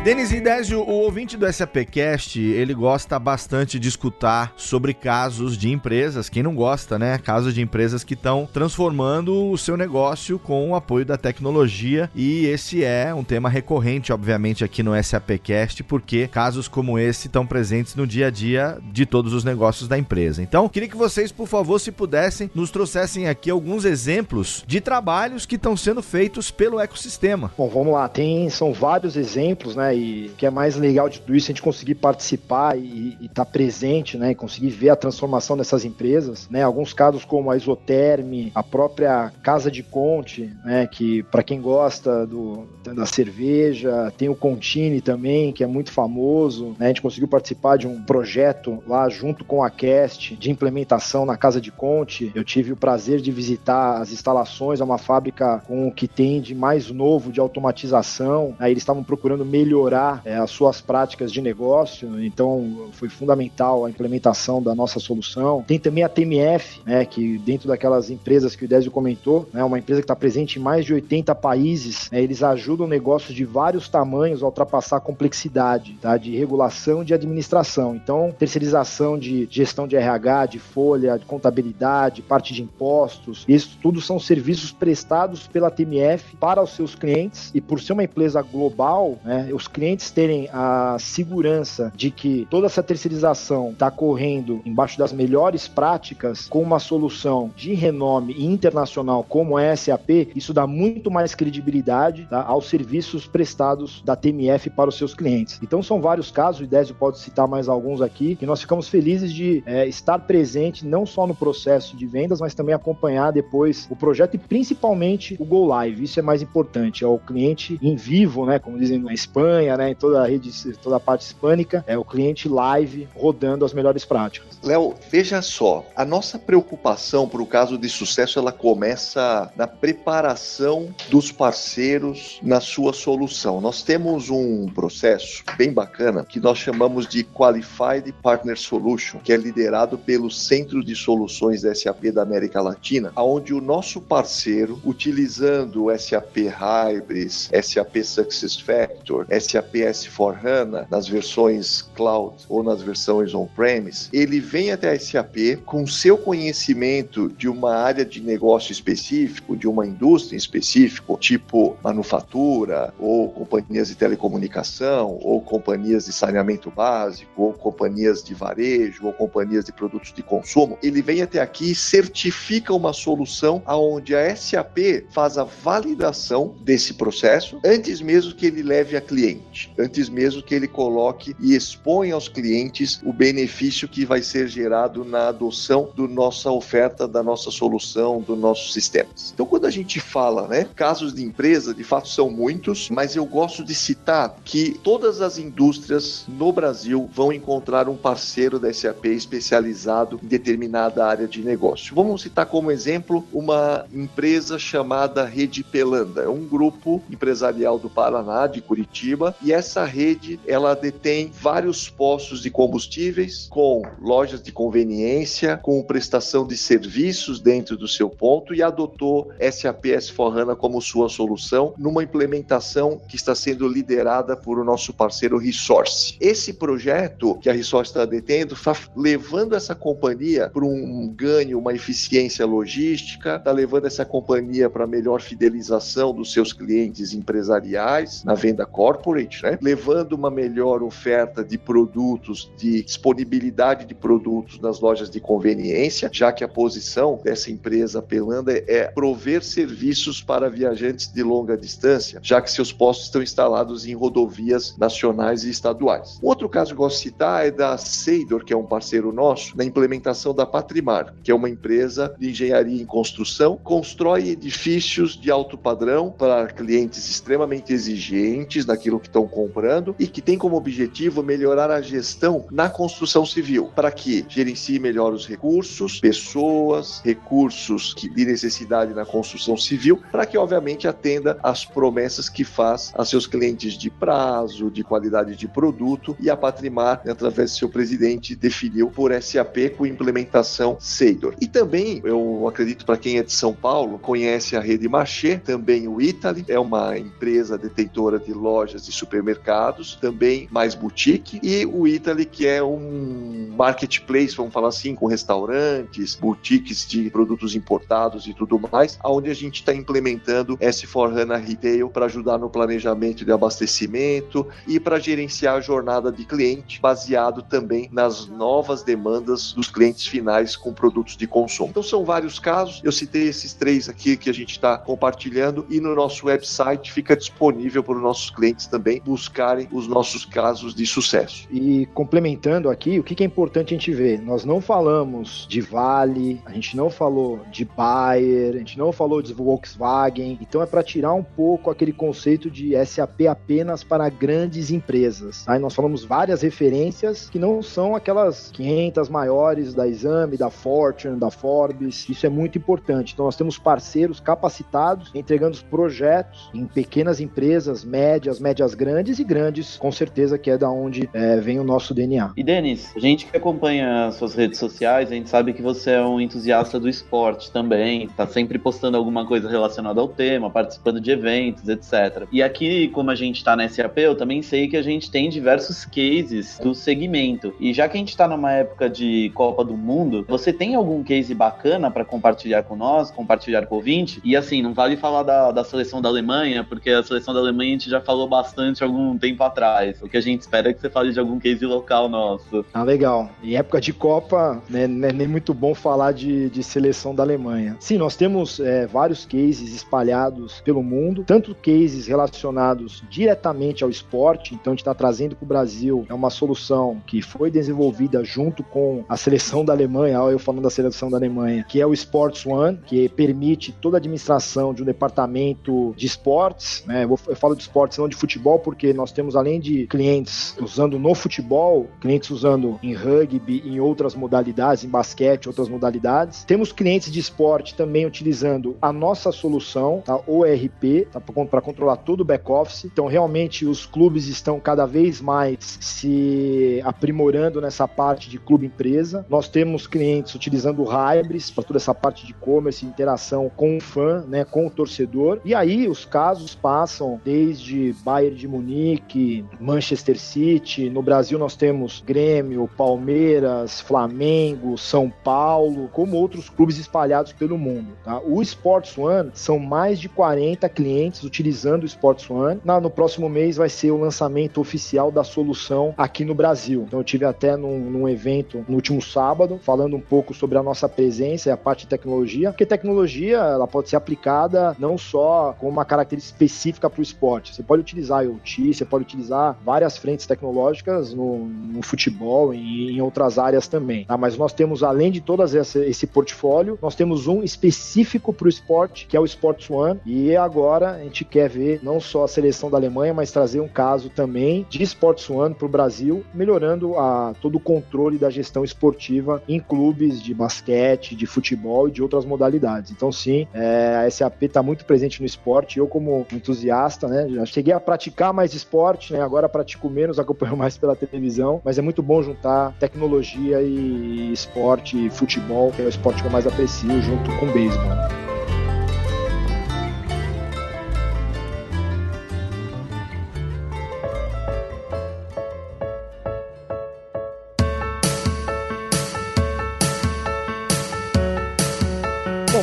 Denis 0.03 0.33
Idésio, 0.33 0.81
o 0.81 1.03
ouvinte 1.03 1.37
do 1.37 1.53
SAPcast, 1.53 2.41
ele 2.41 2.73
gosta 2.73 3.19
bastante 3.19 3.79
de 3.79 3.87
escutar 3.87 4.55
sobre 4.57 4.95
casos 4.95 5.59
de 5.59 5.71
empresas, 5.71 6.31
quem 6.31 6.43
não 6.43 6.55
gosta, 6.55 6.99
né? 6.99 7.19
Casos 7.19 7.53
de 7.53 7.61
empresas 7.61 8.03
que 8.03 8.15
estão 8.15 8.49
transformando 8.51 9.51
o 9.51 9.59
seu 9.59 9.77
negócio 9.77 10.39
com 10.39 10.71
o 10.71 10.75
apoio 10.75 11.05
da 11.05 11.19
tecnologia 11.19 12.11
e 12.17 12.47
esse 12.47 12.83
é 12.83 13.13
um 13.15 13.23
tema 13.23 13.51
recorrente, 13.51 14.11
obviamente, 14.11 14.65
aqui 14.65 14.83
no 14.83 14.93
SAPcast, 15.01 15.83
porque 15.83 16.27
casos 16.27 16.67
como 16.67 16.99
esse 16.99 17.27
estão 17.27 17.47
presentes 17.47 17.95
no 17.95 18.07
dia 18.07 18.29
a 18.29 18.31
dia 18.31 18.79
de 18.91 19.05
todos 19.05 19.35
os 19.35 19.45
negócios 19.45 19.87
da 19.87 19.99
empresa. 19.99 20.43
Então, 20.43 20.67
queria 20.67 20.89
que 20.89 20.97
vocês, 20.97 21.31
por 21.31 21.47
favor, 21.47 21.79
se 21.79 21.93
pudessem, 21.93 22.51
nos 22.55 22.71
trouxessem 22.71 23.29
aqui 23.29 23.51
alguns 23.51 23.85
exemplos 23.85 24.65
de 24.67 24.81
trabalhos 24.81 25.45
que 25.45 25.57
estão 25.57 25.77
sendo 25.77 26.03
feitos 26.03 26.51
pelo 26.51 26.81
ecossistema. 26.81 27.53
Bom, 27.59 27.69
vamos 27.69 27.93
lá, 27.93 28.09
tem 28.09 28.49
são 28.49 28.73
vários 28.73 29.15
exemplos, 29.15 29.77
né? 29.77 29.90
E 29.95 30.31
que 30.37 30.47
é 30.47 30.51
mais 30.51 30.77
legal 30.77 31.09
de 31.09 31.21
tudo 31.21 31.37
isso, 31.37 31.47
a 31.47 31.53
gente 31.53 31.63
conseguir 31.63 31.97
participar 31.97 32.79
e 32.79 33.17
estar 33.21 33.45
tá 33.45 33.51
presente, 33.51 34.17
né? 34.17 34.33
E 34.33 34.35
conseguir 34.35 34.71
ver 34.71 34.91
a 34.91 34.97
transformação 34.97 35.57
dessas 35.57 35.85
empresas, 35.85 36.49
né? 36.51 36.63
Alguns 36.63 36.93
casos 36.93 37.25
como 37.25 37.51
a 37.51 37.57
Isoterme, 37.57 38.51
a 38.55 38.63
própria 38.63 39.33
Casa 39.43 39.71
de 39.71 39.83
Conte, 39.83 40.51
né? 40.65 40.87
Que 40.87 41.23
para 41.25 41.43
quem 41.43 41.61
gosta 41.61 42.27
do, 42.27 42.67
da 42.85 43.07
cerveja, 43.07 44.13
tem 44.17 44.29
o 44.29 44.35
Contini 44.35 45.01
também, 45.01 45.53
que 45.53 45.65
é 45.65 45.67
muito 45.67 45.93
famoso, 45.93 46.77
né? 46.79 46.87
A 46.87 46.89
gente 46.89 47.03
conseguiu 47.03 47.29
participar 47.29 47.77
de 47.77 47.87
um 47.87 48.03
projeto 48.03 48.83
lá 48.87 49.09
junto 49.09 49.45
com 49.45 49.63
a 49.63 49.71
Cast 49.71 50.37
de 50.37 50.51
implementação 50.51 51.25
na 51.25 51.37
Casa 51.37 51.61
de 51.61 51.71
Conte. 51.71 52.31
Eu 52.35 52.45
tive 52.45 52.73
o 52.73 52.77
prazer 52.77 53.21
de 53.21 53.31
visitar 53.31 54.01
as 54.01 54.13
instalações, 54.13 54.81
é 54.81 54.85
uma 54.85 54.99
fábrica 54.99 55.63
com 55.67 55.89
o 55.89 55.93
que 55.93 56.09
tem 56.09 56.41
de 56.41 56.55
mais 56.55 56.91
novo 56.91 57.33
de 57.33 57.41
automatização. 57.41 58.55
Aí 58.59 58.73
eles 58.73 58.83
estavam 58.83 59.03
procurando 59.03 59.45
melhorar 59.45 59.80
melhorar 59.81 60.21
é, 60.25 60.37
as 60.37 60.51
suas 60.51 60.81
práticas 60.81 61.33
de 61.33 61.41
negócio. 61.41 62.23
Então, 62.23 62.91
foi 62.93 63.09
fundamental 63.09 63.85
a 63.85 63.91
implementação 63.91 64.63
da 64.63 64.75
nossa 64.75 65.01
solução. 65.01 65.65
Tem 65.67 65.79
também 65.79 66.05
a 66.05 66.09
TMF, 66.09 66.81
né, 66.85 67.05
que 67.05 67.39
dentro 67.39 67.69
daquelas 67.69 68.11
empresas 68.11 68.55
que 68.55 68.65
o 68.65 68.69
Désio 68.69 68.91
comentou, 68.91 69.49
né, 69.53 69.65
uma 69.65 69.79
empresa 69.79 70.01
que 70.01 70.05
está 70.05 70.17
presente 70.17 70.59
em 70.59 70.63
mais 70.63 70.85
de 70.85 70.93
80 70.93 71.35
países, 71.35 72.11
né, 72.11 72.23
eles 72.23 72.43
ajudam 72.43 72.87
negócios 72.87 73.35
de 73.35 73.45
vários 73.45 73.89
tamanhos 73.89 74.43
a 74.43 74.47
ultrapassar 74.47 74.99
a 74.99 75.01
complexidade 75.01 75.97
tá, 76.01 76.17
de 76.17 76.37
regulação 76.37 77.03
e 77.03 77.05
de 77.07 77.15
administração. 77.15 77.95
Então, 77.95 78.35
terceirização 78.39 79.19
de 79.19 79.49
gestão 79.51 79.87
de 79.87 79.97
RH, 79.97 80.47
de 80.47 80.59
folha, 80.59 81.19
de 81.19 81.25
contabilidade, 81.25 82.23
parte 82.23 82.53
de 82.53 82.63
impostos, 82.63 83.45
isso 83.49 83.79
tudo 83.83 84.01
são 84.01 84.19
serviços 84.19 84.73
prestados 84.73 85.47
pela 85.47 85.71
TMF 85.71 86.37
para 86.37 86.63
os 86.63 86.71
seus 86.71 86.95
clientes 86.95 87.51
e 87.55 87.61
por 87.61 87.81
ser 87.81 87.93
uma 87.93 88.05
empresa 88.05 88.43
global, 88.43 89.19
né, 89.25 89.49
os 89.53 89.67
clientes 89.71 90.11
terem 90.11 90.49
a 90.53 90.97
segurança 90.99 91.93
de 91.95 92.11
que 92.11 92.47
toda 92.51 92.67
essa 92.67 92.83
terceirização 92.83 93.71
está 93.71 93.91
correndo 93.91 94.61
embaixo 94.65 94.99
das 94.99 95.13
melhores 95.13 95.69
práticas 95.69 96.49
com 96.49 96.63
uma 96.63 96.79
solução 96.79 97.51
de 97.57 97.75
renome 97.75 98.45
internacional 98.45 99.25
como 99.25 99.57
a 99.57 99.77
SAP, 99.77 100.31
isso 100.35 100.53
dá 100.53 100.67
muito 100.67 101.11
mais 101.11 101.35
credibilidade 101.35 102.27
tá, 102.29 102.43
aos 102.43 102.69
serviços 102.69 103.27
prestados 103.27 104.03
da 104.03 104.17
TMF 104.17 104.71
para 104.71 104.91
os 104.91 104.97
seus 104.97 105.15
clientes. 105.15 105.59
Então 105.63 105.83
são 105.83 106.01
vários 106.01 106.31
casos, 106.31 106.61
o 106.61 106.65
Idésio 106.65 106.95
pode 106.95 107.19
citar 107.19 107.47
mais 107.47 107.69
alguns 107.69 108.03
aqui, 108.03 108.37
que 108.37 108.47
nós 108.47 108.61
ficamos 108.61 108.89
felizes 108.89 109.33
de 109.33 109.63
é, 109.67 109.87
estar 109.87 110.19
presente 110.21 110.87
não 110.87 111.07
só 111.07 111.27
no 111.27 111.35
processo 111.35 111.97
de 111.97 112.07
vendas, 112.07 112.41
mas 112.41 112.55
também 112.55 112.75
acompanhar 112.75 113.31
depois 113.33 113.87
o 113.91 113.97
projeto 113.97 114.35
e 114.35 114.39
principalmente 114.39 115.37
o 115.39 115.45
Go 115.45 115.67
Live. 115.67 116.03
Isso 116.03 116.19
é 116.19 116.23
mais 116.23 116.43
importante, 116.43 117.05
é 117.05 117.07
o 117.07 117.19
cliente 117.19 117.79
em 117.83 117.97
vivo, 117.97 118.47
né, 118.47 118.59
como 118.59 118.79
dizem 118.79 118.99
na 118.99 119.13
Espanha, 119.13 119.60
né, 119.77 119.91
em 119.91 119.95
toda 119.95 120.23
a 120.23 120.27
rede, 120.27 120.51
toda 120.79 120.97
a 120.97 121.01
parte 121.01 121.23
hispânica, 121.23 121.85
é 121.87 121.97
o 121.97 122.05
cliente 122.05 122.49
live 122.49 123.09
rodando 123.15 123.65
as 123.65 123.73
melhores 123.73 124.05
práticas. 124.05 124.59
Léo, 124.63 124.95
veja 125.11 125.41
só, 125.43 125.85
a 125.97 126.05
nossa 126.05 126.39
preocupação 126.39 127.29
para 127.29 127.43
o 127.43 127.47
caso 127.47 127.79
de 127.79 127.89
sucesso 127.89 128.39
ela 128.39 128.53
começa 128.53 129.51
na 129.57 129.67
preparação 129.67 130.95
dos 131.09 131.33
parceiros 131.33 132.39
na 132.43 132.61
sua 132.61 132.93
solução. 132.93 133.61
Nós 133.61 133.83
temos 133.83 134.31
um 134.31 134.67
processo 134.69 135.43
bem 135.57 135.73
bacana 135.73 136.25
que 136.25 136.41
nós 136.41 136.59
chamamos 136.59 137.07
de 137.07 137.25
Qualified 137.25 138.13
Partner 138.23 138.59
Solution, 138.59 139.19
que 139.19 139.33
é 139.33 139.37
liderado 139.37 139.99
pelo 139.99 140.31
Centro 140.31 140.85
de 140.85 140.95
Soluções 140.95 141.63
SAP 141.63 142.07
da 142.13 142.23
América 142.23 142.61
Latina, 142.61 143.13
onde 143.17 143.55
o 143.55 143.61
nosso 143.61 144.01
parceiro, 144.01 144.81
utilizando 144.85 145.87
SAP 145.99 146.37
Hybris, 146.37 147.51
SAP 147.63 148.03
SuccessFactor, 148.03 149.27
SAP 149.41 149.50
S4HANA, 149.59 150.87
nas 150.91 151.09
versões 151.09 151.83
cloud 151.95 152.37
ou 152.49 152.63
nas 152.63 152.83
versões 152.83 153.35
on-premise, 153.35 154.09
ele 154.13 154.41
vem 154.41 154.71
até 154.73 154.91
a 154.91 154.99
SAP 154.99 155.63
com 155.65 155.87
seu 155.87 156.17
conhecimento 156.17 157.29
de 157.29 157.49
uma 157.49 157.75
área 157.75 158.05
de 158.05 158.21
negócio 158.21 158.73
específico, 158.73 159.57
de 159.57 159.67
uma 159.67 159.87
indústria 159.87 160.37
em 160.37 160.39
específico, 160.39 161.17
tipo 161.19 161.77
manufatura, 161.83 162.93
ou 162.99 163.29
companhias 163.31 163.89
de 163.89 163.95
telecomunicação, 163.95 165.19
ou 165.23 165.41
companhias 165.41 166.07
de 166.07 166.13
saneamento 166.13 166.71
básico, 166.71 167.43
ou 167.43 167.53
companhias 167.53 168.23
de 168.23 168.35
varejo, 168.35 169.07
ou 169.07 169.13
companhias 169.13 169.65
de 169.65 169.73
produtos 169.73 170.13
de 170.13 170.23
consumo, 170.23 170.79
ele 170.83 171.03
vem 171.03 171.23
até 171.23 171.41
aqui 171.41 171.73
e 171.73 171.75
certifica 171.75 172.73
uma 172.73 172.93
solução 172.93 173.63
aonde 173.67 174.15
a 174.15 174.35
SAP 174.35 174.79
faz 175.11 175.39
a 175.39 175.45
validação 175.45 176.55
desse 176.63 176.95
processo 176.95 177.61
antes 177.65 178.01
mesmo 178.01 178.35
que 178.35 178.47
ele 178.47 178.63
leve 178.63 178.97
a 178.97 179.01
cliente, 179.01 179.40
antes 179.79 180.09
mesmo 180.09 180.43
que 180.43 180.55
ele 180.55 180.69
coloque 180.69 181.35
e 181.41 181.55
exponha 181.55 182.15
aos 182.15 182.29
clientes 182.29 183.01
o 183.05 183.13
benefício 183.13 183.89
que 183.89 184.05
vai 184.05 184.23
ser 184.23 184.49
gerado 184.49 185.05
na 185.05 185.29
adoção 185.29 185.91
da 185.97 186.07
nossa 186.07 186.51
oferta, 186.51 187.07
da 187.07 187.23
nossa 187.23 187.51
solução, 187.51 188.21
dos 188.21 188.39
nossos 188.39 188.73
sistemas. 188.73 189.31
Então, 189.33 189.47
quando 189.47 189.67
a 189.67 189.71
gente 189.71 190.01
fala, 190.01 190.47
né, 190.47 190.67
casos 190.75 191.13
de 191.15 191.23
empresa, 191.23 191.75
de 191.75 191.85
fato 191.85 192.09
são 192.09 192.31
muitos, 192.31 192.89
mas 192.91 193.17
eu 193.17 193.25
gosto 193.25 193.65
de 193.65 193.75
citar 193.75 194.37
que 194.45 194.79
todas 194.83 195.21
as 195.21 195.39
indústrias 195.39 196.25
no 196.29 196.53
Brasil 196.53 197.09
vão 197.13 197.33
encontrar 197.33 197.89
um 197.89 197.97
parceiro 197.97 198.59
da 198.59 198.73
SAP 198.73 199.07
especializado 199.07 200.21
em 200.23 200.27
determinada 200.27 201.07
área 201.07 201.27
de 201.27 201.43
negócio. 201.43 201.95
Vamos 201.95 202.23
citar 202.23 202.47
como 202.47 202.71
exemplo 202.71 203.25
uma 203.33 203.87
empresa 203.93 204.59
chamada 204.59 205.25
Rede 205.25 205.63
Pelanda, 205.63 206.23
é 206.23 206.29
um 206.29 206.47
grupo 206.47 207.03
empresarial 207.11 207.79
do 207.79 207.89
Paraná, 207.89 208.47
de 208.47 208.61
Curitiba, 208.61 209.30
e 209.43 209.53
essa 209.53 209.85
rede 209.85 210.39
ela 210.47 210.75
detém 210.75 211.31
vários 211.33 211.89
postos 211.89 212.43
de 212.43 212.51
combustíveis 212.51 213.47
com 213.49 213.83
lojas 214.01 214.43
de 214.43 214.53
conveniência, 214.53 215.57
com 215.57 215.83
prestação 215.83 216.47
de 216.47 216.57
serviços 216.57 217.41
dentro 217.41 217.77
do 217.77 217.89
seu 217.89 218.09
ponto 218.09 218.55
e 218.55 218.63
adotou 218.63 219.31
SAP 219.53 219.87
S4HANA 219.87 220.57
como 220.57 220.81
sua 220.81 221.09
solução 221.09 221.75
numa 221.79 222.03
implementação 222.03 223.01
que 223.09 223.17
está 223.17 223.35
sendo 223.35 223.67
liderada 223.67 224.37
por 224.37 224.59
o 224.59 224.65
nosso 224.65 224.93
parceiro 224.93 225.39
Resource. 225.39 226.17
Esse 226.21 226.53
projeto 226.53 227.39
que 227.41 227.49
a 227.49 227.53
Resource 227.53 227.91
está 227.91 228.05
detendo 228.05 228.55
está 228.55 228.75
levando 228.97 229.55
essa 229.55 229.75
companhia 229.75 230.49
para 230.49 230.65
um 230.65 231.09
ganho, 231.15 231.59
uma 231.59 231.73
eficiência 231.73 232.45
logística, 232.47 233.37
está 233.37 233.53
levando 233.53 233.87
essa 233.87 234.05
companhia 234.05 234.69
para 234.69 234.87
melhor 234.87 235.21
fidelização 235.21 236.15
dos 236.15 236.33
seus 236.33 236.53
clientes 236.53 237.13
empresariais 237.13 238.25
na 238.25 238.35
venda 238.35 238.67
corporate, 238.67 239.20
né? 239.43 239.59
levando 239.61 240.13
uma 240.13 240.31
melhor 240.31 240.83
oferta 240.83 241.45
de 241.45 241.59
produtos, 241.59 242.51
de 242.57 242.83
disponibilidade 242.83 243.85
de 243.85 243.95
produtos 243.95 244.59
nas 244.61 244.81
lojas 244.81 245.11
de 245.11 245.21
conveniência, 245.21 246.11
já 246.13 246.33
que 246.33 246.45
a 246.45 246.49
posição 246.49 247.21
dessa 247.23 247.51
empresa 247.51 248.03
Pelanda 248.03 248.53
é 248.53 248.89
prover 248.89 249.43
serviços 249.43 250.23
para 250.23 250.49
viajantes 250.49 251.13
de 251.13 251.23
longa 251.23 251.57
distância, 251.57 252.21
já 252.23 252.41
que 252.41 252.51
seus 252.51 252.73
postos 252.73 253.07
estão 253.07 253.23
instalados 253.23 253.87
em 253.87 253.95
rodovias 253.95 254.77
nacionais 254.79 255.45
e 255.45 255.51
estaduais. 255.51 256.19
Um 256.23 256.27
outro 256.27 256.49
caso 256.49 256.75
que 256.75 256.75
eu 256.75 256.85
gosto 256.85 256.97
de 256.97 257.03
citar 257.03 257.47
é 257.47 257.51
da 257.51 257.77
Seidor, 257.77 258.45
que 258.45 258.53
é 258.53 258.57
um 258.57 258.67
parceiro 258.67 259.13
nosso, 259.13 259.57
na 259.57 259.65
implementação 259.65 260.35
da 260.35 260.47
Patrimar, 260.47 261.15
que 261.23 261.31
é 261.31 261.35
uma 261.35 261.49
empresa 261.49 262.15
de 262.19 262.31
engenharia 262.31 262.81
em 262.81 262.87
construção, 262.87 263.57
constrói 263.57 264.29
edifícios 264.31 265.19
de 265.19 265.31
alto 265.31 265.57
padrão 265.57 266.11
para 266.11 266.47
clientes 266.47 267.09
extremamente 267.09 267.73
exigentes 267.73 268.67
naquilo 268.67 269.00
que 269.01 269.09
estão 269.09 269.27
comprando 269.27 269.95
e 269.99 270.07
que 270.07 270.21
tem 270.21 270.39
como 270.39 270.57
objetivo 270.57 271.23
melhorar 271.23 271.71
a 271.71 271.81
gestão 271.81 272.47
na 272.51 272.69
construção 272.69 273.27
civil, 273.27 273.71
para 273.75 273.91
que 273.91 274.25
gerencie 274.29 274.79
melhor 274.79 275.13
os 275.13 275.27
recursos, 275.27 275.99
pessoas, 275.99 277.01
recursos 277.05 277.95
de 277.97 278.25
necessidade 278.25 278.95
na 278.95 279.05
construção 279.05 279.57
civil, 279.57 280.01
para 280.11 280.27
que 280.27 280.39
obviamente 280.39 280.87
atenda 280.87 281.39
às 281.43 281.65
promessas 281.65 282.29
que 282.29 282.45
faz 282.45 282.93
a 282.95 283.05
seus 283.05 283.27
clientes 283.27 283.75
de 283.75 283.91
prazo, 283.91 284.71
de 284.71 284.85
qualidade 284.85 285.37
de 285.37 285.49
produto 285.49 286.17
e 286.21 286.31
a 286.31 286.37
Patrimar, 286.37 287.03
através 287.09 287.53
do 287.53 287.59
seu 287.59 287.69
presidente, 287.69 288.35
definiu 288.35 288.91
por 288.91 289.13
SAP 289.21 289.77
com 289.77 289.87
implementação 289.87 290.77
Seidor. 290.79 291.35
E 291.41 291.47
também, 291.47 292.01
eu 292.05 292.47
acredito 292.47 292.85
para 292.85 292.97
quem 292.97 293.19
é 293.19 293.23
de 293.23 293.33
São 293.33 293.55
Paulo, 293.55 293.99
conhece 293.99 294.57
a 294.57 294.61
rede 294.61 294.89
Marché, 294.89 295.37
também 295.37 295.89
o 295.89 296.01
Italy, 296.01 296.45
é 296.49 296.59
uma 296.59 296.99
empresa 296.99 297.57
detentora 297.57 298.19
de 298.19 298.33
lojas 298.33 298.87
supermercados, 298.95 299.97
também 300.01 300.49
mais 300.51 300.75
boutique, 300.75 301.41
e 301.43 301.67
o 301.67 301.87
Italy, 301.87 302.25
que 302.25 302.47
é 302.47 302.63
um 302.63 303.53
marketplace, 303.57 304.37
vamos 304.37 304.53
falar 304.53 304.69
assim, 304.69 304.95
com 304.95 305.07
restaurantes, 305.07 306.15
boutiques 306.15 306.87
de 306.87 307.11
produtos 307.11 307.55
importados 307.55 308.27
e 308.27 308.35
tudo 308.35 308.59
mais, 308.59 308.99
onde 309.05 309.31
a 309.31 309.35
gente 309.35 309.57
está 309.57 309.75
implementando 309.75 310.57
S4HANA 310.59 311.39
Retail 311.43 311.89
para 311.89 312.07
ajudar 312.07 312.39
no 312.39 312.49
planejamento 312.49 313.25
de 313.25 313.33
abastecimento 313.33 314.47
e 314.67 314.81
para 314.81 314.99
gerenciar 314.99 315.57
a 315.57 315.61
jornada 315.61 316.11
de 316.11 316.25
cliente, 316.25 316.81
baseado 316.81 317.43
também 317.43 317.89
nas 317.93 318.27
novas 318.27 318.83
demandas 318.83 319.53
dos 319.53 319.69
clientes 319.69 320.07
finais 320.07 320.57
com 320.57 320.73
produtos 320.73 321.17
de 321.17 321.27
consumo. 321.27 321.71
Então 321.71 321.83
são 321.83 322.05
vários 322.05 322.39
casos, 322.39 322.81
eu 322.83 322.93
citei 322.93 323.29
esses 323.29 323.53
três 323.53 323.89
aqui 323.89 324.17
que 324.17 324.31
a 324.31 324.35
gente 324.35 324.53
está 324.53 324.79
compartilhando 324.79 325.67
e 325.69 325.81
no 325.81 325.95
nosso 325.95 326.27
website 326.27 326.93
fica 326.93 327.17
disponível 327.17 327.83
para 327.83 327.95
os 327.95 328.03
nossos 328.03 328.31
clientes 328.31 328.67
também 328.67 328.80
buscarem 329.05 329.69
os 329.73 329.87
nossos 329.87 330.25
casos 330.25 330.75
de 330.75 330.87
sucesso. 330.87 331.47
E 331.51 331.87
complementando 331.95 332.69
aqui, 332.69 332.99
o 332.99 333.03
que 333.03 333.23
é 333.23 333.27
importante 333.27 333.75
a 333.75 333.77
gente 333.77 333.93
ver? 333.93 334.21
Nós 334.21 334.45
não 334.45 334.61
falamos 334.61 335.47
de 335.49 335.61
Vale, 335.61 336.41
a 336.45 336.53
gente 336.53 336.77
não 336.77 336.91
falou 336.91 337.41
de 337.51 337.65
Bayer, 337.65 338.55
a 338.55 338.59
gente 338.59 338.79
não 338.79 338.93
falou 338.93 339.23
de 339.23 339.33
Volkswagen, 339.33 340.39
então 340.41 340.63
é 340.63 340.67
para 340.67 340.83
tirar 340.83 341.15
um 341.15 341.23
pouco 341.23 341.71
aquele 341.71 341.93
conceito 341.93 342.51
de 342.51 342.73
SAP 342.85 343.23
apenas 343.29 343.85
para 343.85 344.09
grandes 344.09 344.71
empresas. 344.71 345.45
Aí 345.47 345.59
nós 345.59 345.75
falamos 345.75 346.05
várias 346.05 346.43
referências 346.43 347.29
que 347.31 347.39
não 347.39 347.63
são 347.63 347.95
aquelas 347.95 348.51
500 348.53 349.09
maiores 349.09 349.75
da 349.75 349.87
Exame, 349.87 350.37
da 350.37 350.51
Fortune, 350.51 351.19
da 351.19 351.31
Forbes. 351.31 352.09
Isso 352.09 352.27
é 352.27 352.29
muito 352.29 352.59
importante. 352.59 353.13
Então 353.13 353.25
nós 353.25 353.37
temos 353.37 353.59
parceiros 353.59 354.21
capacitados 354.21 355.11
entregando 355.15 355.55
os 355.55 355.63
projetos 355.63 356.51
em 356.55 356.67
pequenas 356.67 357.21
empresas, 357.21 357.85
médias, 357.85 358.41
médias 358.41 358.70
empresas 358.71 358.75
grandes 358.75 359.19
e 359.19 359.25
grandes, 359.25 359.77
com 359.77 359.91
certeza 359.91 360.39
que 360.39 360.51
é 360.51 360.59
da 360.59 360.71
onde 360.71 361.09
é, 361.13 361.37
vem 361.39 361.59
o 361.59 361.65
nosso 361.65 361.95
DNA. 361.95 362.33
E 362.37 362.43
Denis, 362.43 362.93
a 362.97 363.01
gente 363.01 363.27
que 363.27 363.37
acompanha 363.37 364.11
suas 364.13 364.35
redes 364.35 364.59
sociais, 364.59 365.11
a 365.11 365.15
gente 365.15 365.29
sabe 365.29 365.53
que 365.53 365.63
você 365.63 365.93
é 365.93 366.03
um 366.03 366.21
entusiasta 366.21 366.79
do 366.79 366.89
esporte 366.89 367.51
também, 367.51 368.09
tá 368.09 368.27
sempre 368.27 368.59
postando 368.59 368.97
alguma 368.97 369.27
coisa 369.27 369.49
relacionada 369.49 370.01
ao 370.01 370.09
tema, 370.09 370.51
participando 370.51 371.01
de 371.01 371.11
eventos, 371.11 371.69
etc. 371.69 372.27
E 372.33 372.43
aqui, 372.43 372.89
como 372.89 373.11
a 373.11 373.15
gente 373.15 373.43
tá 373.43 373.57
na 373.57 373.69
SAP, 373.69 373.99
eu 373.99 374.15
também 374.15 374.43
sei 374.43 374.69
que 374.69 374.77
a 374.77 374.83
gente 374.83 375.11
tem 375.11 375.29
diversos 375.29 375.85
cases 375.85 376.59
do 376.63 376.75
segmento. 376.75 377.55
E 377.61 377.73
já 377.73 377.89
que 377.89 377.97
a 377.97 378.01
gente 378.01 378.17
tá 378.17 378.29
numa 378.29 378.53
época 378.53 378.89
de 378.89 379.31
Copa 379.35 379.65
do 379.65 379.77
Mundo, 379.77 380.25
você 380.29 380.53
tem 380.53 380.75
algum 380.75 381.03
case 381.03 381.35
bacana 381.35 381.91
para 381.91 382.05
compartilhar 382.05 382.63
com 382.63 382.77
nós, 382.77 383.11
compartilhar 383.11 383.67
com 383.67 383.75
o 383.75 383.79
ouvinte? 383.79 384.21
E 384.25 384.37
assim, 384.37 384.63
não 384.63 384.75
vale 384.75 384.97
falar 384.97 385.23
da, 385.23 385.51
da 385.51 385.65
seleção 385.65 386.01
da 386.01 386.09
Alemanha, 386.09 386.65
porque 386.65 386.91
a 386.91 387.03
seleção 387.03 387.35
da 387.35 387.41
Alemanha 387.41 387.71
a 387.71 387.73
gente 387.73 387.91
já 387.91 388.01
falou 388.01 388.29
bastante 388.29 388.60
algum 388.81 389.17
tempo 389.19 389.43
atrás. 389.43 390.01
O 390.03 390.09
que 390.09 390.17
a 390.17 390.21
gente 390.21 390.43
espera 390.43 390.71
é 390.71 390.73
que 390.73 390.81
você 390.81 390.91
fale 390.91 391.13
de 391.13 391.21
algum 391.21 391.39
case 391.39 391.65
local 391.65 392.09
nosso. 392.09 392.65
Ah, 392.73 392.83
legal. 392.83 393.31
Em 393.43 393.57
época 393.57 393.81
de 393.81 393.93
Copa, 393.93 394.63
né, 394.69 394.85
é 394.85 395.13
nem 395.13 395.29
muito 395.29 395.53
bom 395.53 395.75
falar 395.75 396.13
de, 396.13 396.51
de 396.51 396.63
seleção 396.63 397.15
da 397.15 397.23
Alemanha. 397.23 397.77
Sim, 397.81 397.99
nós 397.99 398.17
temos 398.17 398.61
é, 398.61 398.87
vários 398.87 399.25
cases 399.25 399.75
espalhados 399.75 400.61
pelo 400.61 400.83
mundo, 400.83 401.25
tanto 401.27 401.55
cases 401.55 402.07
relacionados 402.07 403.03
diretamente 403.11 403.85
ao 403.85 403.91
esporte, 403.91 404.55
então 404.55 404.73
a 404.73 404.75
gente 404.75 404.81
está 404.81 404.95
trazendo 404.95 405.37
para 405.37 405.45
o 405.45 405.49
Brasil 405.49 406.07
é 406.09 406.15
uma 406.15 406.31
solução 406.31 407.01
que 407.07 407.23
foi 407.23 407.51
desenvolvida 407.51 408.25
junto 408.25 408.63
com 408.63 409.05
a 409.09 409.17
seleção 409.17 409.65
da 409.65 409.73
Alemanha, 409.73 410.19
eu 410.31 410.39
falando 410.39 410.63
da 410.63 410.71
seleção 410.71 411.11
da 411.11 411.17
Alemanha, 411.17 411.65
que 411.69 411.81
é 411.81 411.87
o 411.87 411.93
Sports 411.93 412.47
One, 412.47 412.79
que 412.87 413.09
permite 413.09 413.73
toda 413.73 413.97
a 413.97 413.99
administração 413.99 414.73
de 414.75 414.83
um 414.83 414.85
departamento 414.85 415.95
de 415.97 416.07
esportes, 416.07 416.85
né? 416.87 417.05
Eu 417.05 417.17
falo 417.37 417.55
de 417.55 417.63
esportes 417.63 417.99
não 417.99 418.09
de 418.09 418.17
futebol, 418.17 418.50
porque 418.59 418.93
nós 418.93 419.13
temos 419.13 419.37
além 419.37 419.61
de 419.61 419.87
clientes 419.87 420.57
usando 420.61 420.99
no 420.99 421.15
futebol, 421.15 421.89
clientes 422.01 422.31
usando 422.31 422.79
em 422.83 422.95
rugby, 422.95 423.63
em 423.65 423.81
outras 423.81 424.15
modalidades, 424.15 424.85
em 424.85 424.89
basquete, 424.89 425.49
outras 425.49 425.69
modalidades. 425.69 426.45
Temos 426.45 426.73
clientes 426.73 427.11
de 427.11 427.19
esporte 427.19 427.75
também 427.75 428.07
utilizando 428.07 428.77
a 428.81 428.93
nossa 428.93 429.33
solução, 429.33 430.03
tá? 430.05 430.19
ORP, 430.27 431.07
tá? 431.11 431.21
para 431.21 431.61
controlar 431.61 431.97
todo 431.97 432.21
o 432.21 432.25
back-office. 432.25 432.85
Então, 432.85 433.07
realmente, 433.07 433.65
os 433.65 433.87
clubes 433.87 434.27
estão 434.27 434.59
cada 434.61 434.87
vez 434.87 435.21
mais 435.21 435.79
se 435.81 436.81
aprimorando 436.85 437.61
nessa 437.61 437.87
parte 437.87 438.29
de 438.29 438.39
clube-empresa. 438.39 439.25
Nós 439.29 439.49
temos 439.49 439.87
clientes 439.87 440.35
utilizando 440.35 440.83
o 440.83 440.89
Hybris 440.89 441.51
para 441.51 441.65
toda 441.65 441.79
essa 441.79 441.95
parte 441.95 442.27
de 442.27 442.33
e-commerce, 442.33 442.85
interação 442.85 443.51
com 443.57 443.77
o 443.77 443.81
fã, 443.81 444.25
né, 444.27 444.45
com 444.45 444.67
o 444.67 444.71
torcedor. 444.71 445.41
E 445.45 445.55
aí, 445.55 445.89
os 445.89 446.05
casos 446.05 446.55
passam 446.55 447.21
desde 447.25 447.95
Bayern 448.05 448.40
de 448.41 448.49
Munique, 448.49 449.45
Manchester 449.61 450.19
City. 450.19 450.89
No 450.89 451.03
Brasil, 451.03 451.39
nós 451.39 451.55
temos 451.55 452.03
Grêmio, 452.05 452.69
Palmeiras, 452.77 453.81
Flamengo, 453.81 454.77
São 454.79 455.11
Paulo, 455.11 455.89
como 455.93 456.17
outros 456.17 456.49
clubes 456.49 456.79
espalhados 456.79 457.33
pelo 457.33 457.59
mundo. 457.59 457.89
Tá? 458.05 458.21
O 458.21 458.41
Sports 458.43 458.97
One 458.97 459.31
são 459.35 459.59
mais 459.59 460.01
de 460.01 460.09
40 460.09 460.69
clientes 460.69 461.23
utilizando 461.23 461.83
o 461.83 461.87
Sports 461.87 462.29
One. 462.31 462.61
Na, 462.65 462.81
no 462.81 462.91
próximo 462.91 463.29
mês 463.29 463.57
vai 463.57 463.69
ser 463.69 463.91
o 463.91 464.01
lançamento 464.01 464.61
oficial 464.61 465.11
da 465.11 465.23
solução 465.23 465.95
aqui 465.97 466.25
no 466.25 466.35
Brasil. 466.35 466.85
Então 466.87 467.01
eu 467.01 467.05
tive 467.05 467.25
até 467.25 467.57
num, 467.57 467.79
num 467.79 468.09
evento 468.09 468.65
no 468.69 468.77
último 468.77 469.03
sábado 469.03 469.61
falando 469.63 469.97
um 469.97 470.01
pouco 470.01 470.33
sobre 470.33 470.57
a 470.59 470.63
nossa 470.63 470.89
presença 470.89 471.49
e 471.49 471.53
a 471.53 471.57
parte 471.57 471.81
de 471.81 471.89
tecnologia, 471.89 472.51
porque 472.51 472.67
tecnologia 472.67 473.39
ela 473.39 473.67
pode 473.67 473.89
ser 473.89 473.97
aplicada 473.97 474.75
não 474.79 474.97
só 474.97 475.55
com 475.59 475.69
uma 475.69 475.85
característica 475.85 476.35
específica 476.35 476.89
para 476.89 477.01
o 477.01 477.03
esporte. 477.03 477.55
Você 477.55 477.63
pode 477.63 477.83
utilizar 477.83 478.25
IoT, 478.31 478.75
você 478.75 478.85
pode 478.85 479.05
utilizar 479.05 479.57
várias 479.65 479.97
frentes 479.97 480.27
tecnológicas 480.27 481.15
no, 481.15 481.45
no 481.47 481.83
futebol 481.83 482.55
e 482.55 482.91
em 482.91 483.01
outras 483.01 483.39
áreas 483.39 483.69
também. 483.69 484.05
Tá? 484.05 484.17
Mas 484.17 484.37
nós 484.37 484.53
temos, 484.53 484.83
além 484.83 485.11
de 485.11 485.21
todas 485.21 485.55
esse, 485.55 486.07
portfólio, 486.07 486.79
nós 486.83 486.95
temos 486.95 487.27
um 487.27 487.43
específico 487.43 488.33
para 488.33 488.47
o 488.47 488.49
esporte, 488.49 489.07
que 489.07 489.17
é 489.17 489.21
o 489.21 489.25
Sports 489.25 489.71
One. 489.71 490.01
E 490.05 490.35
agora 490.37 490.93
a 490.93 491.05
gente 491.05 491.25
quer 491.25 491.49
ver 491.49 491.81
não 491.83 492.01
só 492.01 492.25
a 492.25 492.29
seleção 492.29 492.71
da 492.71 492.77
Alemanha, 492.77 493.15
mas 493.15 493.31
trazer 493.31 493.61
um 493.61 493.69
caso 493.69 494.11
também 494.11 494.67
de 494.69 494.83
Sports 494.83 495.29
One 495.31 495.55
para 495.55 495.67
o 495.67 495.69
Brasil, 495.69 496.25
melhorando 496.35 496.97
a, 496.97 497.35
todo 497.41 497.57
o 497.57 497.61
controle 497.61 498.19
da 498.19 498.31
gestão 498.31 498.65
esportiva 498.65 499.43
em 499.49 499.61
clubes 499.61 500.23
de 500.23 500.35
basquete, 500.35 501.15
de 501.15 501.27
futebol 501.27 501.89
e 501.89 501.91
de 501.91 502.03
outras 502.03 502.25
modalidades. 502.25 502.91
Então, 502.91 503.13
sim, 503.13 503.47
é, 503.53 504.05
a 504.07 504.11
SAP 504.11 504.43
está 504.43 504.63
muito 504.63 504.85
presente 504.85 505.21
no 505.21 505.27
esporte. 505.27 505.79
Eu, 505.79 505.87
como 505.87 506.27
entusiasta, 506.33 507.09
né, 507.09 507.29
já 507.29 507.47
cheguei 507.47 507.73
a 507.73 507.81
praticar 507.81 508.20
mais 508.33 508.55
esporte, 508.55 509.13
né, 509.13 509.21
agora 509.21 509.49
pratico 509.49 509.89
menos, 509.89 510.19
acompanho 510.21 510.57
mais 510.57 510.77
pela 510.77 510.95
televisão, 510.95 511.61
mas 511.65 511.79
é 511.79 511.83
muito 511.83 512.03
bom 512.03 512.23
juntar 512.23 512.73
tecnologia 512.79 513.63
e 513.63 514.33
esporte 514.33 515.07
e 515.07 515.11
futebol, 515.11 515.73
que 515.73 515.83
é 515.83 515.85
o 515.85 515.89
esporte 515.89 516.21
que 516.23 516.29
eu 516.29 516.33
mais 516.33 516.47
aprecio, 516.47 517.01
junto 517.01 517.31
com 517.39 517.47
beisebol. 517.47 518.30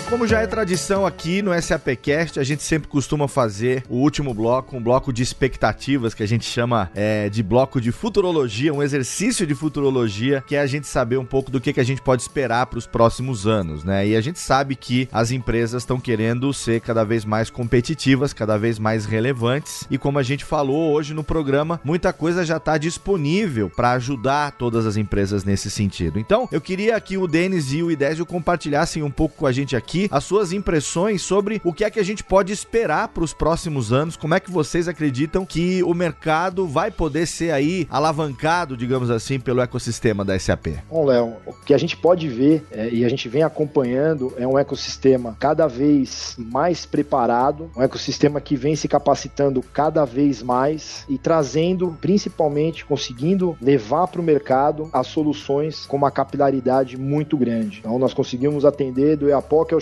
Como 0.10 0.26
já 0.26 0.40
é 0.40 0.48
tradição 0.48 1.06
aqui 1.06 1.42
no 1.42 1.52
SAPcast, 1.62 2.40
a 2.40 2.44
gente 2.44 2.64
sempre 2.64 2.88
costuma 2.88 3.28
fazer 3.28 3.84
o 3.90 3.98
último 3.98 4.34
bloco, 4.34 4.78
um 4.78 4.82
bloco 4.82 5.12
de 5.12 5.22
expectativas 5.22 6.14
que 6.14 6.24
a 6.24 6.28
gente 6.28 6.46
chama 6.46 6.90
é, 6.96 7.28
de 7.28 7.44
bloco 7.44 7.82
de 7.82 7.92
futurologia, 7.92 8.74
um 8.74 8.82
exercício 8.82 9.46
de 9.46 9.54
futurologia, 9.54 10.42
que 10.48 10.56
é 10.56 10.62
a 10.62 10.66
gente 10.66 10.88
saber 10.88 11.18
um 11.18 11.26
pouco 11.26 11.52
do 11.52 11.60
que, 11.60 11.74
que 11.74 11.80
a 11.82 11.84
gente 11.84 12.02
pode 12.02 12.22
esperar 12.22 12.68
para 12.68 12.80
os 12.80 12.88
próximos 12.88 13.46
anos, 13.46 13.84
né? 13.84 14.08
E 14.08 14.16
a 14.16 14.22
gente 14.22 14.40
sabe 14.40 14.78
que 14.78 15.10
as 15.12 15.32
empresas 15.32 15.84
estão 15.84 16.00
querendo 16.00 16.54
ser 16.54 16.80
cada 16.80 17.04
vez 17.04 17.26
mais 17.26 17.50
competitivas, 17.50 18.32
cada 18.32 18.58
vez 18.58 18.80
mais 18.80 19.06
relevantes, 19.06 19.86
e 19.92 19.98
como 19.98 20.20
a 20.20 20.24
gente 20.24 20.46
falou 20.46 20.94
hoje 20.94 21.14
no 21.14 21.24
programa, 21.24 21.82
muita 21.84 22.14
coisa 22.14 22.46
já 22.46 22.58
está 22.58 22.78
disponível 22.78 23.70
para 23.70 23.92
ajudar 23.92 24.54
todas 24.54 24.86
as 24.86 24.96
empresas 24.96 25.44
nesse 25.44 25.70
sentido. 25.70 26.18
Então, 26.18 26.48
eu 26.50 26.62
queria 26.62 27.00
que 27.02 27.18
o 27.18 27.28
Denis 27.28 27.74
e 27.74 27.84
o 27.84 27.92
Idésio 27.92 28.26
compartilhassem 28.26 29.04
um 29.04 29.12
pouco 29.12 29.36
com 29.36 29.46
a 29.46 29.52
gente 29.52 29.76
aqui 29.76 29.97
aqui 29.98 30.08
as 30.12 30.24
suas 30.24 30.54
impressões 30.54 31.22
sobre 31.22 31.60
o 31.64 31.74
que 31.74 31.84
é 31.84 31.90
que 31.90 32.00
a 32.00 32.04
gente 32.04 32.24
pode 32.24 32.54
esperar 32.54 33.08
para 33.08 33.24
os 33.24 33.34
próximos 33.34 33.92
anos, 33.92 34.16
como 34.16 34.36
é 34.36 34.40
que 34.40 34.52
vocês 34.52 34.88
acreditam 34.88 35.46
que 35.46 35.82
o 35.84 35.94
mercado 35.94 36.68
vai 36.68 36.92
poder 36.92 37.26
ser 37.26 37.52
aí 37.52 37.88
alavancado, 37.90 38.78
digamos 38.78 39.10
assim, 39.10 39.40
pelo 39.40 39.62
ecossistema 39.62 40.24
da 40.24 40.38
SAP. 40.38 40.68
Bom, 40.90 41.06
Léo, 41.06 41.34
o 41.46 41.54
que 41.54 41.74
a 41.74 41.78
gente 41.78 41.98
pode 41.98 42.28
ver 42.28 42.66
é, 42.72 42.90
e 42.90 43.04
a 43.04 43.10
gente 43.10 43.28
vem 43.28 43.44
acompanhando 43.44 44.34
é 44.38 44.48
um 44.48 44.58
ecossistema 44.58 45.36
cada 45.40 45.68
vez 45.68 46.36
mais 46.38 46.86
preparado, 46.86 47.72
um 47.76 47.82
ecossistema 47.82 48.40
que 48.40 48.56
vem 48.56 48.76
se 48.76 48.88
capacitando 48.88 49.64
cada 49.74 50.06
vez 50.06 50.44
mais 50.44 51.06
e 51.10 51.18
trazendo, 51.18 51.98
principalmente, 52.00 52.86
conseguindo 52.86 53.58
levar 53.62 54.08
para 54.08 54.22
o 54.22 54.24
mercado 54.24 54.90
as 54.94 55.08
soluções 55.08 55.86
com 55.86 55.98
uma 55.98 56.12
capilaridade 56.12 56.98
muito 56.98 57.38
grande. 57.38 57.80
Então, 57.80 57.98
nós 57.98 58.14
conseguimos 58.14 58.66
atender 58.66 59.18
do 59.18 59.30
EAPOC 59.30 59.74
ao 59.74 59.80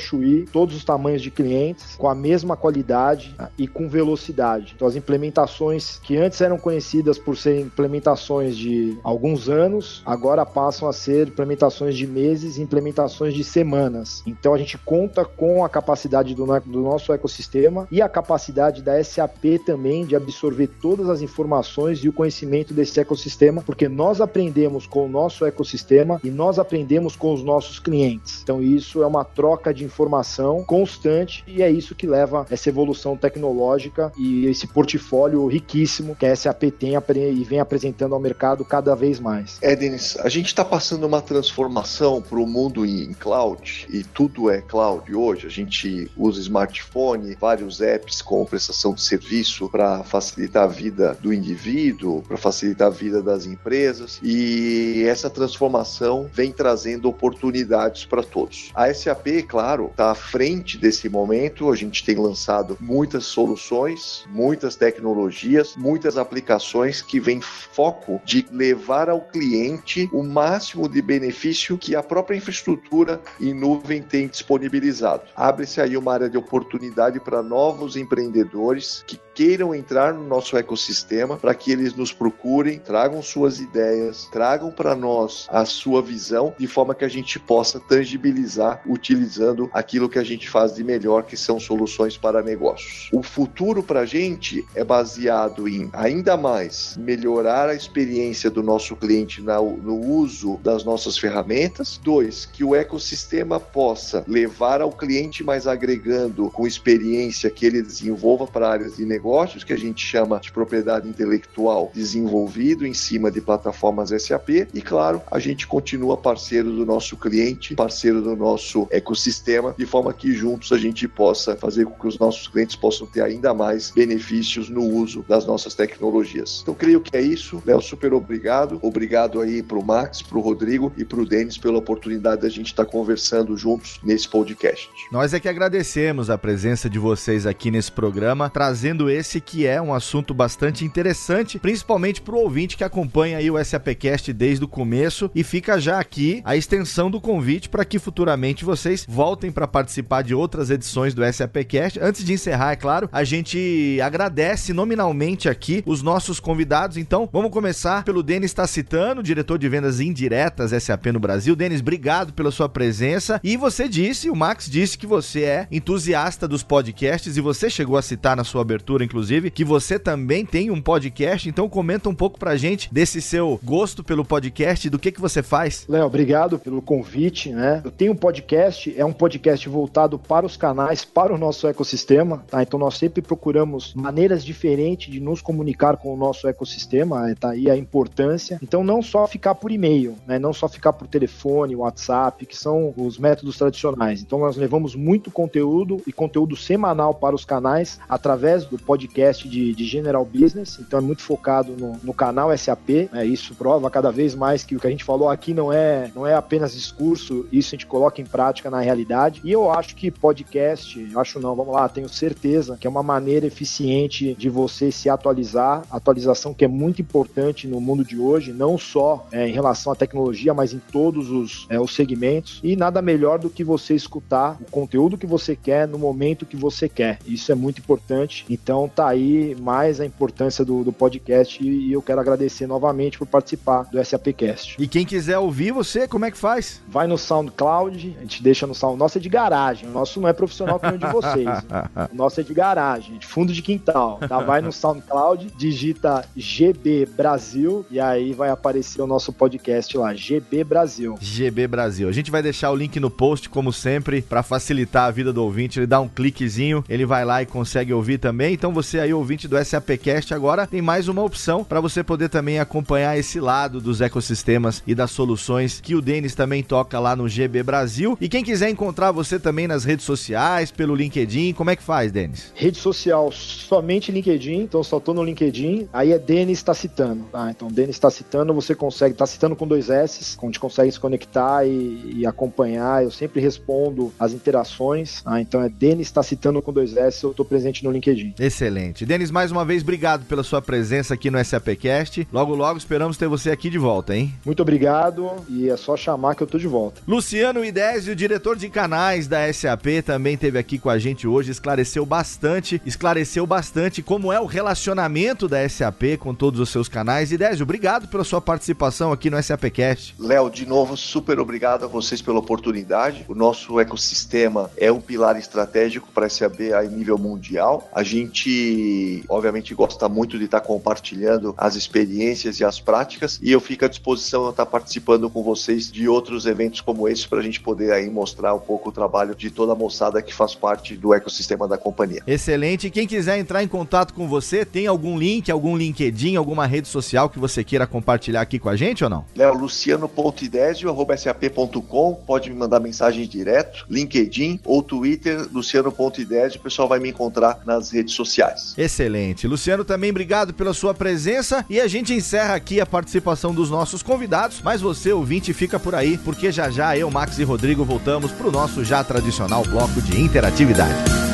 Todos 0.52 0.76
os 0.76 0.84
tamanhos 0.84 1.22
de 1.22 1.32
clientes, 1.32 1.96
com 1.96 2.08
a 2.08 2.16
mesma 2.16 2.56
qualidade 2.56 3.36
e 3.58 3.68
com 3.68 3.88
velocidade. 3.88 4.74
Então, 4.76 4.88
as 4.88 4.96
implementações 4.96 6.00
que 6.04 6.18
antes 6.18 6.42
eram 6.42 6.58
conhecidas 6.58 7.18
por 7.18 7.38
serem 7.38 7.64
implementações 7.64 8.58
de 8.58 8.98
alguns 9.04 9.50
anos, 9.50 10.02
agora 10.06 10.46
passam 10.46 10.88
a 10.88 10.94
ser 10.94 11.28
implementações 11.28 11.96
de 11.96 12.08
meses 12.08 12.58
e 12.58 12.62
implementações 12.62 13.34
de 13.34 13.44
semanas. 13.44 14.24
Então, 14.26 14.54
a 14.54 14.58
gente 14.58 14.78
conta 14.78 15.26
com 15.26 15.64
a 15.64 15.70
capacidade 15.70 16.34
do, 16.36 16.46
do 16.62 16.82
nosso 16.82 17.12
ecossistema 17.14 17.88
e 17.92 18.02
a 18.02 18.10
capacidade 18.10 18.82
da 18.82 19.02
SAP 19.04 19.60
também 19.66 20.06
de 20.06 20.16
absorver 20.16 20.68
todas 20.82 21.10
as 21.10 21.22
informações 21.22 22.00
e 22.00 22.10
o 22.10 22.14
conhecimento 22.14 22.74
desse 22.74 23.00
ecossistema, 23.00 23.62
porque 23.62 23.88
nós 23.88 24.22
aprendemos 24.22 24.86
com 24.86 25.06
o 25.06 25.10
nosso 25.10 25.46
ecossistema 25.46 26.20
e 26.24 26.30
nós 26.30 26.60
aprendemos 26.60 27.16
com 27.16 27.34
os 27.34 27.44
nossos 27.44 27.80
clientes. 27.80 28.42
Então, 28.44 28.62
isso 28.62 29.04
é 29.04 29.08
uma 29.08 29.24
troca 29.24 29.74
de 29.74 29.84
informação 29.96 30.62
constante 30.66 31.42
e 31.48 31.64
é 31.64 31.72
isso 31.72 31.96
que 31.96 32.06
leva 32.06 32.46
essa 32.50 32.68
evolução 32.68 33.16
tecnológica 33.16 34.12
e 34.18 34.46
esse 34.48 34.68
portfólio 34.68 35.48
riquíssimo 35.48 36.16
que 36.16 36.26
a 36.26 36.36
SAP 36.36 36.64
tem 36.78 36.96
e 36.96 37.44
vem 37.44 37.60
apresentando 37.60 38.14
ao 38.14 38.20
mercado 38.20 38.66
cada 38.66 38.94
vez 38.94 39.20
mais. 39.20 39.58
É, 39.62 39.74
Denis, 39.76 40.18
a 40.18 40.28
gente 40.28 40.48
está 40.48 40.66
passando 40.66 41.06
uma 41.06 41.22
transformação 41.22 42.22
para 42.22 42.38
o 42.38 42.46
mundo 42.46 42.86
em 42.86 43.14
cloud 43.14 43.88
e 43.90 44.04
tudo 44.04 44.50
é 44.50 44.62
cloud 44.62 45.16
hoje. 45.16 45.48
A 45.48 45.50
gente 45.50 46.12
usa 46.18 46.42
smartphone, 46.42 47.38
vários 47.40 47.80
apps 47.80 48.22
com 48.22 48.44
prestação 48.46 48.94
de 48.94 49.02
serviço 49.02 49.70
para 49.70 50.04
facilitar 50.04 50.64
a 50.64 50.68
vida 50.68 51.18
do 51.22 51.34
indivíduo, 51.34 52.22
para 52.22 52.38
facilitar 52.38 52.88
a 52.88 52.92
vida 52.92 53.22
das 53.22 53.46
empresas 53.46 54.20
e 54.22 55.06
essa 55.08 55.30
transformação 55.30 56.30
vem 56.34 56.52
trazendo 56.52 57.08
oportunidades 57.08 58.06
para 58.06 58.24
todos. 58.24 58.72
A 58.74 58.94
SAP, 58.94 59.44
claro, 59.48 59.85
claro, 59.86 59.92
está 59.92 60.12
à 60.12 60.16
frente 60.16 60.78
desse 60.78 61.10
momento. 61.10 61.72
A 61.72 61.76
gente 61.76 62.04
tem 62.04 62.16
lançado 62.16 62.78
muitas 62.80 63.26
soluções, 63.26 64.26
muitas 64.30 64.76
tecnologias, 64.76 65.76
muitas 65.76 66.18
aplicações 66.18 67.02
que 67.02 67.20
vêm 67.20 67.42
foco 67.42 68.22
de 68.24 68.46
levar 68.52 69.10
ao 69.10 69.22
cliente 69.22 70.10
o 70.12 70.24
máximo 70.24 70.88
de 70.88 71.02
benefício 71.02 71.78
que 71.78 71.96
a 71.96 72.04
própria 72.04 72.38
infraestrutura 72.38 73.22
em 73.40 73.54
nuvem 73.54 74.02
tem 74.02 74.28
disponibilizado. 74.28 75.24
Abre-se 75.36 75.82
aí 75.82 75.98
uma 75.98 76.14
área 76.14 76.30
de 76.30 76.38
oportunidade 76.38 77.20
para 77.20 77.44
novos 77.44 77.96
empreendedores 77.96 79.04
que 79.06 79.20
queiram 79.36 79.76
entrar 79.76 80.14
no 80.14 80.26
nosso 80.26 80.58
ecossistema 80.58 81.36
para 81.36 81.54
que 81.54 81.72
eles 81.72 81.94
nos 81.94 82.14
procurem, 82.14 82.80
tragam 82.80 83.22
suas 83.22 83.60
ideias, 83.60 84.30
tragam 84.32 84.72
para 84.72 84.96
nós 84.96 85.46
a 85.52 85.66
sua 85.66 86.02
visão, 86.02 86.56
de 86.58 86.68
forma 86.68 86.96
que 86.96 87.04
a 87.04 87.10
gente 87.10 87.38
possa 87.38 87.80
tangibilizar 87.80 88.82
utilizando 88.88 89.70
aquilo 89.76 90.10
que 90.10 90.18
a 90.18 90.24
gente 90.24 90.50
faz 90.50 90.76
de 90.76 90.84
melhor, 90.84 91.24
que 91.24 91.36
são 91.36 91.60
soluções 91.60 92.18
para 92.18 92.42
negócios. 92.42 93.10
O 93.12 93.22
futuro 93.22 93.84
para 93.84 94.02
a 94.02 94.06
gente 94.06 94.66
é 94.74 94.84
baseado 94.84 95.68
em 95.68 95.90
ainda 95.94 96.38
mais 96.38 96.96
melhorar 96.98 97.70
a 97.70 97.76
experiência 97.76 98.50
do 98.50 98.64
nosso 98.64 98.96
cliente 98.96 99.42
no 99.42 100.00
uso 100.00 100.60
das 100.64 100.84
nossas 100.84 101.18
ferramentas. 101.18 102.00
Dois, 102.02 102.46
que 102.46 102.64
o 102.64 102.74
ecossistema 102.74 103.60
possa 103.60 104.24
levar 104.28 104.82
ao 104.82 104.92
cliente 104.92 105.44
mais 105.44 105.68
agregando 105.68 106.50
com 106.52 106.66
experiência 106.66 107.50
que 107.50 107.66
ele 107.66 107.82
desenvolva 107.82 108.48
para 108.48 108.70
áreas 108.70 108.96
de 108.96 109.06
negócio 109.06 109.26
negócios, 109.26 109.64
que 109.64 109.74
a 109.74 109.78
gente 109.78 110.06
chama 110.06 110.40
de 110.40 110.52
propriedade 110.52 111.10
intelectual, 111.10 111.92
desenvolvido 111.94 112.86
em 112.86 112.94
cima 112.94 113.32
de 113.32 113.42
plataformas 113.42 114.10
SAP. 114.10 114.68
E, 114.74 114.82
claro, 114.82 115.22
a 115.32 115.40
gente 115.40 115.66
continua 115.66 116.16
parceiro 116.16 116.72
do 116.72 116.86
nosso 116.86 117.18
cliente, 117.18 117.76
parceiro 117.76 118.22
do 118.22 118.36
nosso 118.36 118.88
ecossistema, 118.92 119.65
de 119.78 119.86
forma 119.86 120.14
que 120.14 120.34
juntos 120.34 120.72
a 120.72 120.78
gente 120.78 121.08
possa 121.08 121.56
fazer 121.56 121.86
com 121.86 121.94
que 121.94 122.08
os 122.08 122.20
nossos 122.20 122.48
clientes 122.48 122.76
possam 122.76 123.08
ter 123.08 123.22
ainda 123.22 123.54
mais 123.54 123.92
benefícios 123.92 124.70
no 124.70 124.84
uso 124.84 125.24
das 125.28 125.46
nossas 125.46 125.74
tecnologias. 125.74 126.60
Então, 126.62 126.74
creio 126.74 127.02
que 127.02 127.16
é 127.16 127.22
isso. 127.22 127.62
Léo, 127.66 127.82
super 127.82 128.14
obrigado. 128.14 128.80
Obrigado 128.82 129.42
aí 129.42 129.64
para 129.64 129.78
o 129.78 129.86
Max, 129.86 130.22
para 130.22 130.38
o 130.38 130.42
Rodrigo 130.42 130.92
e 130.98 131.04
para 131.04 131.20
o 131.20 131.26
Denis 131.26 131.58
pela 131.58 131.78
oportunidade 131.78 132.42
da 132.42 132.50
gente 132.50 132.68
estar 132.68 132.86
conversando 132.86 133.56
juntos 133.58 134.00
nesse 134.04 134.28
podcast. 134.28 134.90
Nós 135.12 135.34
é 135.34 135.40
que 135.40 135.50
agradecemos 135.50 136.30
a 136.30 136.38
presença 136.38 136.90
de 136.90 137.00
vocês 137.00 137.46
aqui 137.46 137.72
nesse 137.72 137.92
programa, 137.92 138.50
trazendo 138.50 139.10
esse 139.10 139.40
que 139.40 139.66
é 139.66 139.82
um 139.82 139.94
assunto 139.94 140.34
bastante 140.34 140.84
interessante, 140.86 141.60
principalmente 141.60 142.22
para 142.22 142.36
o 142.36 142.40
ouvinte 142.40 142.78
que 142.78 142.84
acompanha 142.84 143.38
aí 143.38 143.50
o 143.50 143.64
SAPcast 143.64 144.32
desde 144.34 144.64
o 144.64 144.68
começo 144.68 145.30
e 145.34 145.44
fica 145.44 145.80
já 145.80 146.00
aqui 146.00 146.42
a 146.44 146.56
extensão 146.56 147.10
do 147.10 147.22
convite 147.22 147.70
para 147.70 147.86
que 147.86 148.00
futuramente 148.00 148.66
vocês 148.66 149.06
voltem 149.08 149.45
para 149.52 149.68
participar 149.68 150.22
de 150.22 150.36
outras 150.36 150.70
edições 150.70 151.14
do 151.14 151.22
SAPcast. 151.26 152.00
Antes 152.02 152.24
de 152.24 152.34
encerrar, 152.34 152.72
é 152.72 152.76
claro, 152.76 153.10
a 153.12 153.24
gente 153.24 154.00
agradece 154.04 154.74
nominalmente 154.74 155.48
aqui 155.50 155.84
os 155.86 156.02
nossos 156.02 156.40
convidados. 156.40 156.98
Então, 156.98 157.30
vamos 157.32 157.52
começar 157.52 158.04
pelo 158.04 158.22
Denis 158.22 158.54
Tacitano, 158.54 159.24
diretor 159.24 159.58
de 159.58 159.70
vendas 159.70 160.00
indiretas 160.00 160.72
SAP 160.84 161.08
no 161.08 161.20
Brasil. 161.20 161.56
Denis, 161.56 161.82
obrigado 161.82 162.34
pela 162.34 162.52
sua 162.52 162.68
presença. 162.68 163.40
E 163.44 163.58
você 163.58 163.88
disse, 163.88 164.30
o 164.30 164.36
Max 164.36 164.70
disse 164.70 164.98
que 164.98 165.08
você 165.08 165.44
é 165.44 165.68
entusiasta 165.72 166.48
dos 166.48 166.64
podcasts 166.64 167.38
e 167.38 167.42
você 167.42 167.70
chegou 167.70 167.98
a 167.98 168.02
citar 168.02 168.36
na 168.36 168.44
sua 168.44 168.62
abertura 168.62 169.06
inclusive, 169.06 169.52
que 169.52 169.64
você 169.64 169.98
também 169.98 170.46
tem 170.46 170.70
um 170.72 170.82
podcast, 170.82 171.48
então 171.48 171.70
comenta 171.70 172.10
um 172.10 172.16
pouco 172.16 172.38
pra 172.38 172.56
gente 172.56 172.94
desse 172.94 173.22
seu 173.22 173.60
gosto 173.64 174.04
pelo 174.04 174.26
podcast 174.26 174.88
e 174.88 174.90
do 174.90 175.00
que 175.00 175.12
que 175.12 175.22
você 175.22 175.42
faz. 175.42 175.86
Léo, 175.88 176.06
obrigado 176.06 176.60
pelo 176.60 176.82
convite, 176.82 177.52
né? 177.52 177.82
Eu 177.84 177.92
tenho 177.92 178.12
um 178.12 178.16
podcast, 178.16 178.94
é 178.98 179.06
um 179.06 179.14
podcast 179.14 179.35
voltado 179.70 180.18
para 180.18 180.46
os 180.46 180.58
canais, 180.58 181.06
para 181.06 181.34
o 181.34 181.38
nosso 181.38 181.68
ecossistema, 181.68 182.44
tá? 182.48 182.62
Então 182.62 182.80
nós 182.80 182.98
sempre 182.98 183.22
procuramos 183.22 183.94
maneiras 183.94 184.44
diferentes 184.44 185.12
de 185.12 185.20
nos 185.20 185.42
comunicar 185.42 185.98
com 185.98 186.14
o 186.14 186.18
nosso 186.18 186.48
ecossistema, 186.48 187.30
é, 187.30 187.36
tá 187.36 187.52
aí 187.52 187.70
a 187.70 187.78
importância. 187.78 188.60
Então 188.62 188.84
não 188.84 189.02
só 189.02 189.28
ficar 189.28 189.56
por 189.56 189.72
e-mail, 189.72 190.16
né? 190.28 190.40
Não 190.40 190.54
só 190.54 190.68
ficar 190.68 190.94
por 190.94 191.08
telefone, 191.08 191.76
WhatsApp, 191.76 192.46
que 192.46 192.58
são 192.58 192.94
os 192.98 193.18
métodos 193.18 193.58
tradicionais. 193.58 194.22
Então 194.22 194.40
nós 194.40 194.56
levamos 194.56 194.96
muito 194.96 195.32
conteúdo 195.32 196.02
e 196.08 196.12
conteúdo 196.12 196.56
semanal 196.56 197.14
para 197.14 197.36
os 197.36 197.46
canais 197.46 198.00
através 198.10 198.66
do 198.66 198.78
podcast 198.78 199.16
podcast 199.16 199.48
de, 199.48 199.74
de 199.74 199.86
General 199.86 200.26
Business, 200.26 200.80
então 200.80 201.00
é 201.00 201.02
muito 201.02 201.22
focado 201.22 201.74
no, 201.78 201.98
no 202.04 202.14
canal 202.14 202.56
SAP. 202.58 203.10
É, 203.14 203.26
isso 203.26 203.54
prova 203.56 203.90
cada 203.90 204.12
vez 204.12 204.34
mais 204.34 204.64
que 204.64 204.76
o 204.76 204.80
que 204.80 204.88
a 204.88 204.90
gente 204.90 205.04
falou 205.04 205.30
aqui 205.30 205.54
não 205.54 205.72
é, 205.72 206.12
não 206.16 206.26
é 206.26 206.34
apenas 206.34 206.74
discurso, 206.74 207.46
isso 207.52 207.70
a 207.70 207.76
gente 207.76 207.86
coloca 207.86 208.22
em 208.22 208.26
prática 208.26 208.70
na 208.70 208.80
realidade. 208.80 209.25
E 209.44 209.52
eu 209.52 209.72
acho 209.72 209.96
que 209.96 210.12
podcast, 210.12 211.08
acho 211.16 211.40
não, 211.40 211.56
vamos 211.56 211.74
lá, 211.74 211.88
tenho 211.90 212.10
certeza 212.10 212.78
que 212.80 212.88
é 212.88 212.90
uma 212.90 213.04
maneira 213.04 213.46
eficiente 213.46 214.34
de 214.34 214.50
você 214.50 214.92
se 214.92 215.10
atualizar, 215.10 215.84
atualização 215.90 216.54
que 216.54 216.66
é 216.66 216.68
muito 216.68 217.02
importante 217.02 217.68
no 217.68 217.80
mundo 217.80 218.04
de 218.04 218.20
hoje, 218.20 218.54
não 218.54 218.78
só 218.78 219.28
é, 219.32 219.48
em 219.48 219.52
relação 219.52 219.92
à 219.92 219.96
tecnologia, 219.96 220.54
mas 220.54 220.74
em 220.74 220.80
todos 220.92 221.30
os, 221.30 221.68
é, 221.70 221.80
os 221.80 221.94
segmentos. 221.94 222.60
E 222.64 222.76
nada 222.76 223.02
melhor 223.02 223.40
do 223.40 223.50
que 223.50 223.64
você 223.64 223.96
escutar 223.96 224.58
o 224.62 224.72
conteúdo 224.72 225.18
que 225.18 225.26
você 225.26 225.56
quer 225.56 225.88
no 225.88 225.98
momento 225.98 226.46
que 226.46 226.56
você 226.56 226.88
quer. 226.88 227.20
Isso 227.26 227.52
é 227.52 227.56
muito 227.56 227.80
importante. 227.80 228.46
Então, 228.50 228.90
tá 228.94 229.08
aí 229.08 229.56
mais 229.60 230.00
a 230.00 230.06
importância 230.06 230.64
do, 230.64 230.84
do 230.84 230.92
podcast 230.92 231.64
e, 231.64 231.92
eu 231.92 232.02
quero 232.02 232.20
agradecer 232.20 232.68
novamente 232.68 233.18
por 233.18 233.28
participar 233.28 233.84
do 233.84 234.04
SAPcast. 234.04 234.76
E 234.80 234.88
quem 234.88 235.06
quiser 235.06 235.38
ouvir 235.38 235.72
você, 235.72 236.08
como 236.08 236.26
é 236.26 236.32
que 236.32 236.38
faz? 236.38 236.82
Vai 236.88 237.08
no 237.08 237.18
SoundCloud, 237.18 238.16
a 238.18 238.22
gente 238.22 238.44
deixa 238.44 238.68
no 238.68 238.76
Sound. 238.76 238.98
Nosso 239.16 239.20
é 239.20 239.22
de 239.22 239.30
garagem, 239.30 239.88
o 239.88 239.92
nosso 239.92 240.20
não 240.20 240.28
é 240.28 240.34
profissional 240.34 240.78
como 240.78 240.96
o 240.96 240.98
de 240.98 241.08
vocês. 241.08 241.48
o 242.12 242.16
nosso 242.16 242.42
é 242.42 242.44
de 242.44 242.54
garagem, 242.54 243.18
de 243.18 243.26
fundo 243.26 243.54
de 243.54 243.62
quintal. 243.62 244.20
Tá? 244.28 244.40
Vai 244.40 244.62
no 244.62 244.74
SoundCloud, 244.74 245.54
digita 245.58 246.26
GB 246.36 247.06
Brasil 247.16 247.86
e 247.90 248.00
aí 248.00 248.34
vai 248.34 248.50
aparecer 248.50 249.02
o 249.02 249.08
nosso 249.08 249.32
podcast 249.32 249.98
lá, 249.98 250.14
GB 250.14 250.66
Brasil. 250.66 251.16
GB 251.22 251.68
Brasil. 251.68 252.10
A 252.10 252.12
gente 252.12 252.30
vai 252.30 252.44
deixar 252.44 252.72
o 252.72 252.76
link 252.76 253.00
no 253.00 253.10
post, 253.10 253.48
como 253.48 253.72
sempre, 253.72 254.22
para 254.22 254.44
facilitar 254.44 255.06
a 255.06 255.12
vida 255.12 255.32
do 255.32 255.42
ouvinte. 255.42 255.80
Ele 255.80 255.88
dá 255.88 256.02
um 256.02 256.10
cliquezinho, 256.10 256.84
ele 256.90 257.06
vai 257.06 257.24
lá 257.24 257.42
e 257.42 257.46
consegue 257.46 257.94
ouvir 257.94 258.18
também. 258.18 258.54
Então 258.54 258.74
você 258.74 259.00
aí, 259.00 259.14
ouvinte 259.14 259.48
do 259.48 259.64
SAPcast, 259.64 260.34
agora 260.34 260.68
tem 260.68 260.82
mais 260.82 261.08
uma 261.08 261.24
opção 261.24 261.64
para 261.64 261.80
você 261.80 262.04
poder 262.04 262.28
também 262.28 262.60
acompanhar 262.60 263.18
esse 263.18 263.40
lado 263.40 263.80
dos 263.80 264.02
ecossistemas 264.02 264.84
e 264.86 264.94
das 264.94 265.12
soluções 265.12 265.80
que 265.80 265.96
o 265.96 266.02
Denis 266.02 266.36
também 266.36 266.62
toca 266.62 267.00
lá 267.00 267.16
no 267.16 267.30
GB 267.30 267.64
Brasil. 267.64 268.18
E 268.20 268.28
quem 268.28 268.44
quiser 268.44 268.70
encontrar 268.70 269.05
você 269.12 269.40
também 269.40 269.68
nas 269.68 269.84
redes 269.84 270.06
sociais, 270.06 270.72
pelo 270.72 270.96
LinkedIn, 270.96 271.54
como 271.54 271.70
é 271.70 271.76
que 271.76 271.84
faz, 271.84 272.12
Denis? 272.12 272.52
Rede 272.56 272.78
social, 272.78 273.32
somente 273.32 274.12
LinkedIn, 274.12 274.62
então 274.62 274.84
só 274.84 275.00
tô 275.00 275.14
no 275.14 275.24
LinkedIn, 275.24 275.88
aí 275.92 276.12
é 276.12 276.20
Denis 276.20 276.62
Tacitano, 276.64 277.28
tá? 277.32 277.50
Então 277.52 277.68
Denis 277.68 278.00
Tacitano, 278.00 278.54
você 278.54 278.76
consegue, 278.76 279.16
tá 279.16 279.26
citando 279.26 279.56
com 279.56 279.68
dois 279.68 279.90
S, 279.90 280.38
onde 280.42 280.60
consegue 280.60 280.92
se 280.92 281.00
conectar 281.00 281.66
e, 281.66 282.16
e, 282.18 282.26
acompanhar, 282.26 283.04
eu 283.04 283.12
sempre 283.12 283.42
respondo 283.42 284.14
as 284.20 284.34
interações, 284.34 285.22
tá? 285.22 285.40
Então 285.42 285.62
é 285.62 285.70
Denis 285.70 286.12
Tacitano 286.12 286.62
com 286.62 286.74
dois 286.74 286.96
S, 286.96 287.24
eu 287.24 287.34
tô 287.34 287.46
presente 287.46 287.84
no 287.84 287.92
LinkedIn. 287.92 288.36
Excelente. 288.40 289.06
Denis, 289.06 289.32
mais 289.32 289.52
uma 289.52 289.66
vez, 289.66 289.82
obrigado 289.82 290.26
pela 290.26 290.44
sua 290.44 290.62
presença 290.62 291.14
aqui 291.14 291.30
no 291.30 291.44
SAPcast. 291.44 292.28
Logo, 292.32 292.56
logo 292.56 292.78
esperamos 292.78 293.18
ter 293.18 293.28
você 293.28 293.52
aqui 293.52 293.70
de 293.70 293.78
volta, 293.78 294.16
hein? 294.16 294.34
Muito 294.46 294.62
obrigado 294.62 295.30
e 295.50 295.70
é 295.70 295.78
só 295.78 295.96
chamar 295.98 296.36
que 296.36 296.44
eu 296.44 296.48
tô 296.48 296.58
de 296.58 296.68
volta. 296.68 297.02
Luciano 297.08 297.64
Idésio, 297.64 298.16
diretor 298.16 298.56
de 298.56 298.66
canais 298.96 299.28
da 299.28 299.52
SAP, 299.52 300.02
também 300.06 300.36
esteve 300.36 300.58
aqui 300.58 300.80
com 300.80 300.90
a 300.90 300.98
gente 300.98 301.28
hoje, 301.28 301.52
esclareceu 301.52 302.06
bastante, 302.06 302.82
esclareceu 302.86 303.46
bastante 303.46 304.02
como 304.02 304.32
é 304.32 304.40
o 304.40 304.46
relacionamento 304.46 305.50
da 305.50 305.68
SAP 305.68 306.18
com 306.18 306.34
todos 306.34 306.62
os 306.62 306.70
seus 306.70 306.88
canais. 306.88 307.30
Idésio, 307.30 307.64
obrigado 307.64 308.08
pela 308.08 308.24
sua 308.24 308.40
participação 308.40 309.12
aqui 309.12 309.30
no 309.30 309.44
SAPcast. 309.44 310.16
Léo, 310.18 310.50
de 310.50 310.66
novo, 310.66 310.96
super 310.96 311.42
obrigado 311.42 311.84
a 311.84 311.88
vocês 311.90 312.22
pela 312.22 312.40
oportunidade. 312.40 313.26
O 313.28 313.36
nosso 313.36 313.82
ecossistema 313.82 314.72
é 314.78 314.90
um 314.90 315.02
pilar 315.02 315.38
estratégico 315.38 316.08
para 316.14 316.28
a 316.28 316.30
SAP 316.30 316.72
a 316.74 316.82
nível 316.84 317.18
mundial. 317.18 317.90
A 317.94 318.02
gente 318.02 319.26
obviamente, 319.28 319.76
gosta 319.76 320.08
muito 320.08 320.38
de 320.38 320.46
estar 320.46 320.62
compartilhando 320.62 321.54
as 321.58 321.76
experiências 321.76 322.62
e 322.62 322.64
as 322.64 322.80
práticas. 322.80 323.40
E 323.42 323.52
eu 323.52 323.60
fico 323.60 323.84
à 323.84 323.88
disposição 323.90 324.48
a 324.48 324.52
estar 324.52 324.66
participando 324.66 325.30
com 325.30 325.44
vocês 325.44 325.92
de 325.92 326.08
outros 326.08 326.46
eventos 326.46 326.80
como 326.80 327.10
esse 327.10 327.28
para 327.28 327.40
a 327.40 327.44
gente 327.44 327.60
poder 327.60 327.92
aí 327.92 328.10
mostrar 328.10 328.54
um 328.54 328.60
pouco 328.60 328.85
o 328.90 328.92
trabalho 328.92 329.34
de 329.36 329.50
toda 329.50 329.72
a 329.74 329.76
moçada 329.76 330.22
que 330.22 330.34
faz 330.34 330.56
parte 330.56 330.96
do 330.96 331.14
ecossistema 331.14 331.68
da 331.68 331.78
companhia. 331.78 332.24
Excelente. 332.26 332.90
Quem 332.90 333.06
quiser 333.08 333.38
entrar 333.38 333.64
em 333.64 333.68
contato 333.68 334.14
com 334.14 334.28
você, 334.28 334.66
tem 334.66 334.88
algum 334.88 335.18
link, 335.18 335.52
algum 335.52 335.78
LinkedIn, 335.78 336.36
alguma 336.36 336.66
rede 336.66 336.88
social 336.88 337.30
que 337.30 337.38
você 337.40 337.64
queira 337.64 337.88
compartilhar 337.88 338.42
aqui 338.42 338.60
com 338.60 338.70
a 338.70 338.76
gente 338.76 339.04
ou 339.04 339.10
não? 339.10 339.26
Léo, 339.36 339.54
luciano.idesio.sap.com, 339.54 342.16
pode 342.26 342.50
me 342.50 342.56
mandar 342.56 342.80
mensagem 342.80 343.28
direto, 343.28 343.86
LinkedIn 343.90 344.62
ou 344.64 344.82
Twitter, 344.82 345.48
luciano.idesio, 345.52 346.60
o 346.60 346.64
pessoal 346.64 346.88
vai 346.88 347.00
me 347.00 347.10
encontrar 347.10 347.60
nas 347.66 347.92
redes 347.92 348.14
sociais. 348.14 348.74
Excelente. 348.78 349.48
Luciano, 349.48 349.84
também 349.84 350.12
obrigado 350.12 350.54
pela 350.54 350.74
sua 350.74 350.94
presença 350.94 351.66
e 351.70 351.80
a 351.80 351.88
gente 351.88 352.14
encerra 352.14 352.56
aqui 352.56 352.80
a 352.80 352.86
participação 352.86 353.54
dos 353.54 353.70
nossos 353.70 354.04
convidados, 354.04 354.62
mas 354.64 354.82
você, 354.82 355.12
ouvinte, 355.12 355.54
fica 355.54 355.80
por 355.80 355.96
aí, 355.96 356.18
porque 356.18 356.52
já 356.52 356.70
já 356.70 356.98
eu, 356.98 357.10
Max 357.10 357.40
e 357.40 357.44
Rodrigo 357.44 357.84
voltamos 357.84 358.32
para 358.32 358.48
o 358.48 358.52
nosso 358.76 358.84
já 358.84 359.04
tradicional 359.04 359.64
bloco 359.64 360.02
de 360.02 360.20
interatividade. 360.20 361.25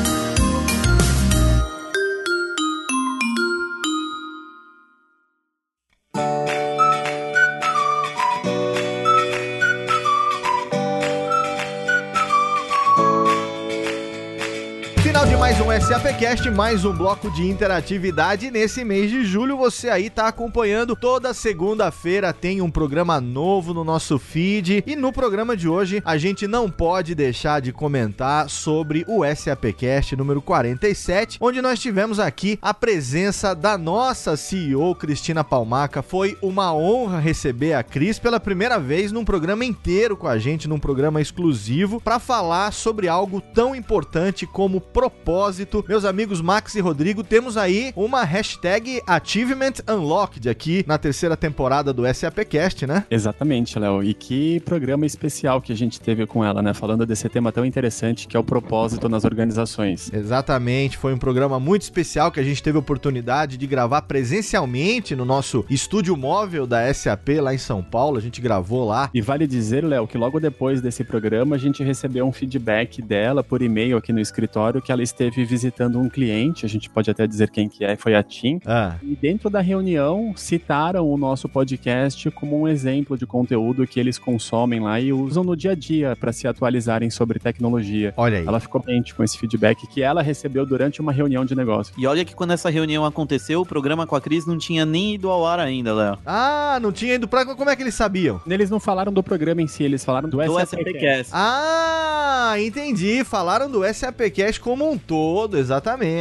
SAPcast, 16.02 16.50
mais 16.50 16.84
um 16.84 16.92
bloco 16.92 17.30
de 17.30 17.48
interatividade. 17.48 18.50
Nesse 18.50 18.82
mês 18.82 19.08
de 19.08 19.24
julho, 19.24 19.56
você 19.56 19.88
aí 19.88 20.10
tá 20.10 20.26
acompanhando. 20.26 20.96
Toda 20.96 21.32
segunda-feira 21.32 22.32
tem 22.32 22.60
um 22.60 22.68
programa 22.68 23.20
novo 23.20 23.72
no 23.72 23.84
nosso 23.84 24.18
feed. 24.18 24.82
E 24.84 24.96
no 24.96 25.12
programa 25.12 25.56
de 25.56 25.68
hoje, 25.68 26.02
a 26.04 26.18
gente 26.18 26.48
não 26.48 26.68
pode 26.68 27.14
deixar 27.14 27.60
de 27.60 27.72
comentar 27.72 28.50
sobre 28.50 29.04
o 29.06 29.22
SAPcast 29.24 30.16
número 30.16 30.42
47, 30.42 31.38
onde 31.40 31.62
nós 31.62 31.78
tivemos 31.78 32.18
aqui 32.18 32.58
a 32.60 32.74
presença 32.74 33.54
da 33.54 33.78
nossa 33.78 34.36
CEO, 34.36 34.96
Cristina 34.96 35.44
Palmaca. 35.44 36.02
Foi 36.02 36.36
uma 36.42 36.74
honra 36.74 37.20
receber 37.20 37.74
a 37.74 37.82
Cris 37.84 38.18
pela 38.18 38.40
primeira 38.40 38.76
vez 38.76 39.12
num 39.12 39.24
programa 39.24 39.64
inteiro 39.64 40.16
com 40.16 40.26
a 40.26 40.36
gente, 40.36 40.68
num 40.68 40.80
programa 40.80 41.20
exclusivo, 41.20 42.00
para 42.00 42.18
falar 42.18 42.72
sobre 42.72 43.06
algo 43.06 43.40
tão 43.40 43.72
importante 43.72 44.48
como 44.48 44.80
propósito 44.80 45.84
meus 45.92 46.06
amigos 46.06 46.40
Max 46.40 46.74
e 46.74 46.80
Rodrigo, 46.80 47.22
temos 47.22 47.58
aí 47.58 47.92
uma 47.94 48.24
hashtag 48.24 49.02
Achievement 49.06 49.74
Unlocked 49.86 50.48
aqui 50.48 50.82
na 50.88 50.96
terceira 50.96 51.36
temporada 51.36 51.92
do 51.92 52.04
SAPcast, 52.10 52.86
né? 52.86 53.04
Exatamente, 53.10 53.78
Léo. 53.78 54.02
E 54.02 54.14
que 54.14 54.58
programa 54.60 55.04
especial 55.04 55.60
que 55.60 55.70
a 55.70 55.76
gente 55.76 56.00
teve 56.00 56.24
com 56.24 56.42
ela, 56.42 56.62
né? 56.62 56.72
Falando 56.72 57.04
desse 57.04 57.28
tema 57.28 57.52
tão 57.52 57.62
interessante 57.62 58.26
que 58.26 58.34
é 58.34 58.40
o 58.40 58.42
propósito 58.42 59.06
nas 59.06 59.26
organizações. 59.26 60.10
Exatamente, 60.10 60.96
foi 60.96 61.12
um 61.12 61.18
programa 61.18 61.60
muito 61.60 61.82
especial 61.82 62.32
que 62.32 62.40
a 62.40 62.42
gente 62.42 62.62
teve 62.62 62.78
a 62.78 62.80
oportunidade 62.80 63.58
de 63.58 63.66
gravar 63.66 64.00
presencialmente 64.00 65.14
no 65.14 65.26
nosso 65.26 65.62
estúdio 65.68 66.16
móvel 66.16 66.66
da 66.66 66.90
SAP 66.94 67.38
lá 67.38 67.52
em 67.52 67.58
São 67.58 67.82
Paulo. 67.82 68.16
A 68.16 68.22
gente 68.22 68.40
gravou 68.40 68.86
lá. 68.86 69.10
E 69.12 69.20
vale 69.20 69.46
dizer, 69.46 69.84
Léo, 69.84 70.08
que 70.08 70.16
logo 70.16 70.40
depois 70.40 70.80
desse 70.80 71.04
programa 71.04 71.56
a 71.56 71.58
gente 71.58 71.84
recebeu 71.84 72.26
um 72.26 72.32
feedback 72.32 73.02
dela 73.02 73.44
por 73.44 73.60
e-mail 73.60 73.98
aqui 73.98 74.10
no 74.10 74.20
escritório 74.20 74.80
que 74.80 74.90
ela 74.90 75.02
esteve 75.02 75.44
visitando 75.44 75.81
visitando 75.82 75.98
um 75.98 76.08
cliente, 76.08 76.64
a 76.64 76.68
gente 76.68 76.88
pode 76.88 77.10
até 77.10 77.26
dizer 77.26 77.50
quem 77.50 77.68
que 77.68 77.84
é, 77.84 77.96
foi 77.96 78.14
a 78.14 78.22
TIM. 78.22 78.60
Ah. 78.64 78.94
E 79.02 79.16
dentro 79.16 79.50
da 79.50 79.60
reunião 79.60 80.32
citaram 80.36 81.08
o 81.08 81.16
nosso 81.16 81.48
podcast 81.48 82.30
como 82.30 82.60
um 82.60 82.68
exemplo 82.68 83.16
de 83.16 83.26
conteúdo 83.26 83.86
que 83.86 83.98
eles 83.98 84.18
consomem 84.18 84.80
lá 84.80 85.00
e 85.00 85.12
usam 85.12 85.42
no 85.42 85.56
dia 85.56 85.72
a 85.72 85.74
dia 85.74 86.16
para 86.16 86.32
se 86.32 86.46
atualizarem 86.46 87.10
sobre 87.10 87.38
tecnologia. 87.38 88.14
Olha 88.16 88.38
aí. 88.38 88.46
Ela 88.46 88.60
ficou 88.60 88.80
contente 88.80 89.14
com 89.14 89.22
esse 89.22 89.38
feedback 89.38 89.86
que 89.86 90.02
ela 90.02 90.22
recebeu 90.22 90.64
durante 90.64 91.00
uma 91.00 91.12
reunião 91.12 91.44
de 91.44 91.54
negócio. 91.54 91.94
E 91.98 92.06
olha 92.06 92.24
que 92.24 92.34
quando 92.34 92.52
essa 92.52 92.70
reunião 92.70 93.04
aconteceu, 93.04 93.60
o 93.60 93.66
programa 93.66 94.06
com 94.06 94.16
a 94.16 94.20
Cris 94.20 94.46
não 94.46 94.56
tinha 94.56 94.86
nem 94.86 95.14
ido 95.14 95.28
ao 95.28 95.46
ar 95.46 95.60
ainda, 95.60 95.94
Léo. 95.94 96.18
Ah, 96.24 96.78
não 96.80 96.90
tinha 96.90 97.14
ido 97.14 97.28
pra. 97.28 97.44
Como 97.44 97.68
é 97.68 97.76
que 97.76 97.82
eles 97.82 97.94
sabiam? 97.94 98.40
Eles 98.46 98.70
não 98.70 98.80
falaram 98.80 99.12
do 99.12 99.22
programa 99.22 99.60
em 99.60 99.66
si, 99.66 99.82
eles 99.82 100.04
falaram 100.04 100.28
do, 100.28 100.38
do 100.38 100.66
SAPcast. 100.66 101.32
Ah, 101.32 102.54
entendi. 102.58 103.24
Falaram 103.24 103.70
do 103.70 103.82
SAPcast 103.92 104.60
como 104.60 104.90
um 104.90 104.96
todo, 104.96 105.58
exatamente. 105.58 105.71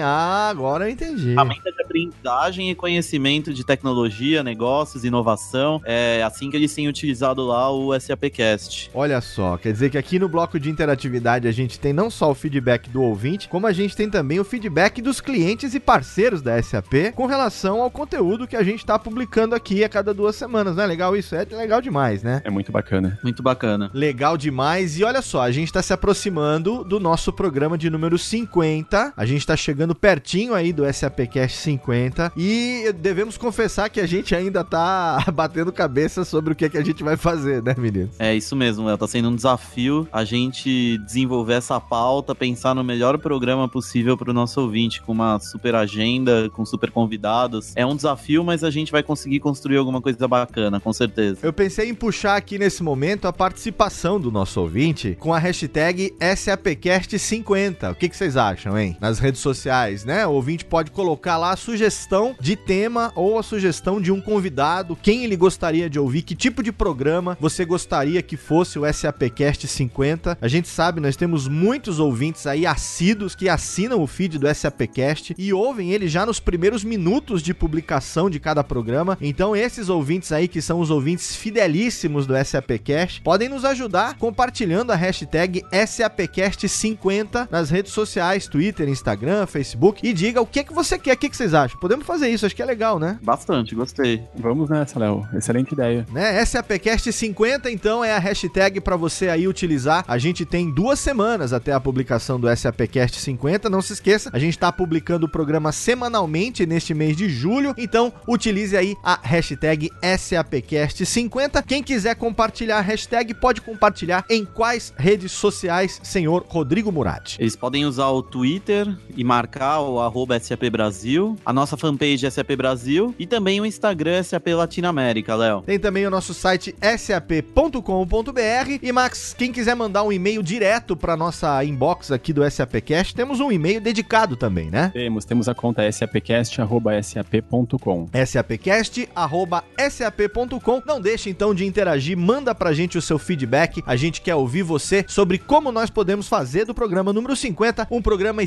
Ah, 0.04 0.50
agora 0.50 0.86
eu 0.86 0.92
entendi. 0.92 1.30
Ferramenta 1.30 1.72
de 1.72 1.82
aprendizagem 1.82 2.70
e 2.70 2.76
conhecimento 2.76 3.54
de 3.54 3.66
tecnologia, 3.66 4.44
negócios, 4.44 5.04
inovação. 5.04 5.82
É 5.84 6.22
assim 6.24 6.50
que 6.50 6.56
eles 6.56 6.74
têm 6.74 6.88
utilizado 6.88 7.46
lá 7.46 7.72
o 7.72 7.98
SAPcast. 8.00 8.92
Olha 8.94 9.20
só, 9.22 9.58
quer 9.58 9.72
dizer 9.72 9.90
que 9.90 9.98
aqui 9.98 10.20
no 10.20 10.30
bloco 10.30 10.60
de 10.60 10.70
interatividade 10.70 11.48
a 11.48 11.52
gente 11.52 11.80
tem 11.80 11.94
não 11.94 12.10
só 12.10 12.32
o 12.32 12.36
feedback 12.36 12.90
do 12.90 13.02
ouvinte, 13.02 13.50
como 13.50 13.68
a 13.68 13.74
gente 13.74 13.96
tem 13.96 14.10
também 14.10 14.40
o 14.40 14.44
feedback 14.44 15.02
dos 15.02 15.20
clientes 15.20 15.74
e 15.74 15.80
parceiros 15.80 16.42
da 16.42 16.62
SAP 16.62 17.14
com 17.16 17.26
relação 17.26 17.82
ao 17.82 17.92
conteúdo 17.92 18.48
que 18.48 18.56
a 18.56 18.64
gente 18.64 18.80
está 18.80 18.98
publicando 18.98 19.56
aqui 19.56 19.84
a 19.84 19.90
cada 19.90 20.14
duas 20.14 20.36
semanas. 20.36 20.76
Não 20.76 20.84
é 20.84 20.88
legal 20.88 21.16
isso? 21.16 21.36
É 21.36 21.46
legal 21.52 21.82
demais, 21.82 22.24
né? 22.24 22.42
É 22.44 22.50
muito 22.50 22.72
bacana. 22.72 23.20
Muito 23.24 23.44
bacana. 23.44 23.90
Legal 23.94 24.38
demais. 24.38 24.98
E 25.00 25.04
olha 25.04 25.22
só, 25.22 25.42
a 25.42 25.52
gente 25.52 25.68
está 25.68 25.82
se 25.82 25.94
aproximando 25.94 26.84
do 26.84 27.00
nosso 27.00 27.32
programa 27.34 27.78
de 27.78 27.90
número 27.90 28.18
50. 28.18 29.14
A 29.16 29.26
gente 29.26 29.41
está 29.42 29.56
chegando 29.56 29.94
pertinho 29.94 30.54
aí 30.54 30.72
do 30.72 30.84
SAPcast 30.92 31.58
50 31.58 32.32
e 32.36 32.94
devemos 32.98 33.38
confessar 33.38 33.90
que 33.90 34.00
a 34.00 34.08
gente 34.08 34.36
ainda 34.36 34.64
tá 34.64 35.24
batendo 35.34 35.72
cabeça 35.72 36.24
sobre 36.24 36.54
o 36.54 36.56
que, 36.56 36.66
é 36.66 36.70
que 36.70 36.78
a 36.78 36.84
gente 36.84 37.04
vai 37.04 37.18
fazer, 37.18 37.62
né, 37.62 37.76
meninos? 37.78 38.16
É 38.20 38.34
isso 38.36 38.56
mesmo, 38.56 38.86
Léo. 38.86 38.98
Tá 38.98 39.08
sendo 39.08 39.30
um 39.30 39.36
desafio 39.36 40.08
a 40.12 40.24
gente 40.24 40.98
desenvolver 41.00 41.54
essa 41.54 41.80
pauta, 41.80 42.36
pensar 42.36 42.76
no 42.76 42.84
melhor 42.84 43.18
programa 43.18 43.68
possível 43.68 44.18
para 44.18 44.32
o 44.32 44.34
nosso 44.34 44.62
ouvinte, 44.62 45.02
com 45.02 45.12
uma 45.12 45.40
super 45.40 45.76
agenda, 45.76 46.50
com 46.50 46.66
super 46.66 46.92
convidados. 46.92 47.74
É 47.76 47.86
um 47.86 47.96
desafio, 47.96 48.44
mas 48.44 48.64
a 48.64 48.70
gente 48.70 48.92
vai 48.92 49.04
conseguir 49.04 49.40
construir 49.40 49.78
alguma 49.78 50.02
coisa 50.02 50.28
bacana, 50.28 50.80
com 50.80 50.92
certeza. 50.92 51.40
Eu 51.42 51.54
pensei 51.54 51.90
em 51.90 51.94
puxar 51.94 52.36
aqui 52.36 52.58
nesse 52.58 52.84
momento 52.84 53.28
a 53.28 53.34
participação 53.34 54.20
do 54.20 54.32
nosso 54.32 54.60
ouvinte 54.60 55.18
com 55.20 55.34
a 55.34 55.40
hashtag 55.40 56.14
SAPcast50. 56.20 57.92
O 57.92 57.96
que, 57.96 58.10
que 58.10 58.18
vocês 58.18 58.36
acham, 58.36 58.78
hein? 58.78 58.98
Nas 59.00 59.20
redes 59.20 59.31
sociais, 59.40 60.04
né? 60.04 60.26
O 60.28 60.32
ouvinte 60.32 60.66
pode 60.66 60.92
colocar 60.92 61.38
lá 61.38 61.52
a 61.52 61.56
sugestão 61.58 62.36
de 62.40 62.56
tema 62.56 63.12
ou 63.16 63.38
a 63.38 63.44
sugestão 63.44 64.02
de 64.02 64.12
um 64.12 64.20
convidado, 64.20 64.98
quem 65.02 65.24
ele 65.24 65.36
gostaria 65.36 65.90
de 65.90 66.00
ouvir, 66.00 66.24
que 66.24 66.36
tipo 66.36 66.64
de 66.64 66.72
programa 66.72 67.38
você 67.40 67.64
gostaria 67.64 68.22
que 68.22 68.36
fosse 68.36 68.78
o 68.78 68.92
SAPcast 68.92 69.68
50. 69.68 70.38
A 70.42 70.48
gente 70.48 70.68
sabe, 70.68 71.00
nós 71.00 71.16
temos 71.16 71.48
muitos 71.48 72.00
ouvintes 72.00 72.48
aí 72.48 72.66
assíduos 72.66 73.36
que 73.36 73.50
assinam 73.50 74.02
o 74.02 74.08
feed 74.08 74.38
do 74.38 74.54
SAPcast 74.54 75.36
e 75.38 75.54
ouvem 75.54 75.92
ele 75.92 76.08
já 76.08 76.26
nos 76.26 76.40
primeiros 76.40 76.84
minutos 76.84 77.42
de 77.42 77.54
publicação 77.54 78.30
de 78.30 78.40
cada 78.40 78.64
programa. 78.64 79.18
Então, 79.22 79.56
esses 79.56 79.90
ouvintes 79.90 80.32
aí 80.32 80.48
que 80.48 80.62
são 80.62 80.80
os 80.80 80.90
ouvintes 80.90 81.36
fidelíssimos 81.36 82.26
do 82.26 82.34
SAPcast 82.44 83.22
podem 83.22 83.50
nos 83.50 83.66
ajudar 83.66 84.18
compartilhando 84.18 84.92
a 84.92 84.96
hashtag 84.96 85.64
SAPcast50 85.72 87.48
nas 87.50 87.70
redes 87.70 87.92
sociais, 87.92 88.48
Twitter, 88.48 88.88
Instagram, 88.88 89.11
Facebook 89.48 90.08
e 90.08 90.14
diga 90.14 90.42
o 90.42 90.46
que, 90.46 90.64
que 90.64 90.74
você 90.74 90.98
quer, 90.98 91.14
o 91.14 91.18
que, 91.18 91.30
que 91.30 91.38
vocês 91.38 91.54
acham. 91.54 91.80
Podemos 91.80 92.06
fazer 92.06 92.30
isso, 92.30 92.46
acho 92.46 92.56
que 92.56 92.62
é 92.62 92.66
legal, 92.66 93.00
né? 93.00 93.20
Bastante, 93.22 93.76
gostei. 93.76 94.24
Vamos 94.36 94.70
nessa, 94.70 95.00
Léo. 95.00 95.28
Excelente 95.34 95.74
ideia. 95.74 96.06
Né? 96.12 96.42
SAPcast50, 96.44 97.72
então, 97.72 98.04
é 98.04 98.14
a 98.14 98.20
hashtag 98.20 98.82
para 98.82 98.96
você 98.96 99.30
aí 99.30 99.48
utilizar. 99.48 100.04
A 100.08 100.18
gente 100.18 100.46
tem 100.46 100.72
duas 100.72 101.00
semanas 101.00 101.54
até 101.54 101.74
a 101.74 101.80
publicação 101.80 102.40
do 102.40 102.54
SAPcast 102.56 103.20
50. 103.20 103.70
Não 103.70 103.82
se 103.82 103.94
esqueça, 103.94 104.30
a 104.34 104.40
gente 104.40 104.54
está 104.54 104.72
publicando 104.72 105.26
o 105.26 105.30
programa 105.30 105.72
semanalmente 105.72 106.66
neste 106.66 106.94
mês 106.94 107.16
de 107.16 107.30
julho. 107.30 107.74
Então, 107.78 108.14
utilize 108.28 108.76
aí 108.76 108.96
a 109.04 109.20
hashtag 109.22 109.90
SAPcast50. 110.02 111.64
Quem 111.64 111.84
quiser 111.84 112.16
compartilhar 112.16 112.78
a 112.78 112.82
hashtag, 112.82 113.34
pode 113.34 113.62
compartilhar 113.62 114.26
em 114.30 114.46
quais 114.46 114.94
redes 114.98 115.32
sociais, 115.32 116.00
senhor 116.04 116.46
Rodrigo 116.48 116.92
Murat? 116.92 117.38
Eles 117.40 117.56
podem 117.56 117.86
usar 117.86 118.08
o 118.10 118.22
Twitter 118.22 118.88
e 119.16 119.24
marcar 119.24 119.82
o 119.82 120.00
arroba 120.00 120.40
SAP 120.40 120.70
Brasil, 120.72 121.36
a 121.46 121.54
nossa 121.54 121.78
fanpage 121.78 122.30
SAP 122.30 122.52
Brasil 122.56 123.16
e 123.18 123.26
também 123.26 123.60
o 123.60 123.66
Instagram 123.66 124.22
SAP 124.24 124.48
Latinoamérica, 124.48 125.36
Léo. 125.36 125.62
Tem 125.62 125.80
também 125.80 126.06
o 126.06 126.10
nosso 126.10 126.34
site 126.34 126.76
sap.com.br 126.98 128.80
e 128.82 128.92
Max, 128.92 129.34
quem 129.38 129.52
quiser 129.52 129.76
mandar 129.76 130.04
um 130.04 130.12
e-mail 130.12 130.44
direto 130.44 130.96
para 130.96 131.18
nossa 131.18 131.64
inbox 131.64 132.12
aqui 132.12 132.34
do 132.34 132.50
SAPcast, 132.50 133.16
temos 133.16 133.40
um 133.40 133.52
e-mail 133.52 133.82
dedicado 133.82 134.36
também, 134.36 134.70
né? 134.70 134.92
Temos, 134.94 135.26
temos 135.26 135.50
a 135.50 135.56
conta 135.56 135.92
sapcast@sap.com. 135.92 138.08
sapcast@sap.com. 138.26 140.82
Não 140.86 141.02
deixe 141.02 141.30
então 141.30 141.54
de 141.54 141.66
interagir, 141.66 142.18
manda 142.18 142.56
pra 142.56 142.74
gente 142.74 142.98
o 142.98 143.02
seu 143.02 143.20
feedback. 143.20 143.82
A 143.86 143.96
gente 143.96 144.22
quer 144.22 144.36
ouvir 144.36 144.64
você 144.64 145.06
sobre 145.08 145.38
como 145.38 145.72
nós 145.72 145.90
podemos 145.90 146.28
fazer 146.28 146.66
do 146.66 146.74
programa 146.74 147.14
número 147.14 147.36
50 147.36 147.88
um 147.92 148.02
programa 148.02 148.42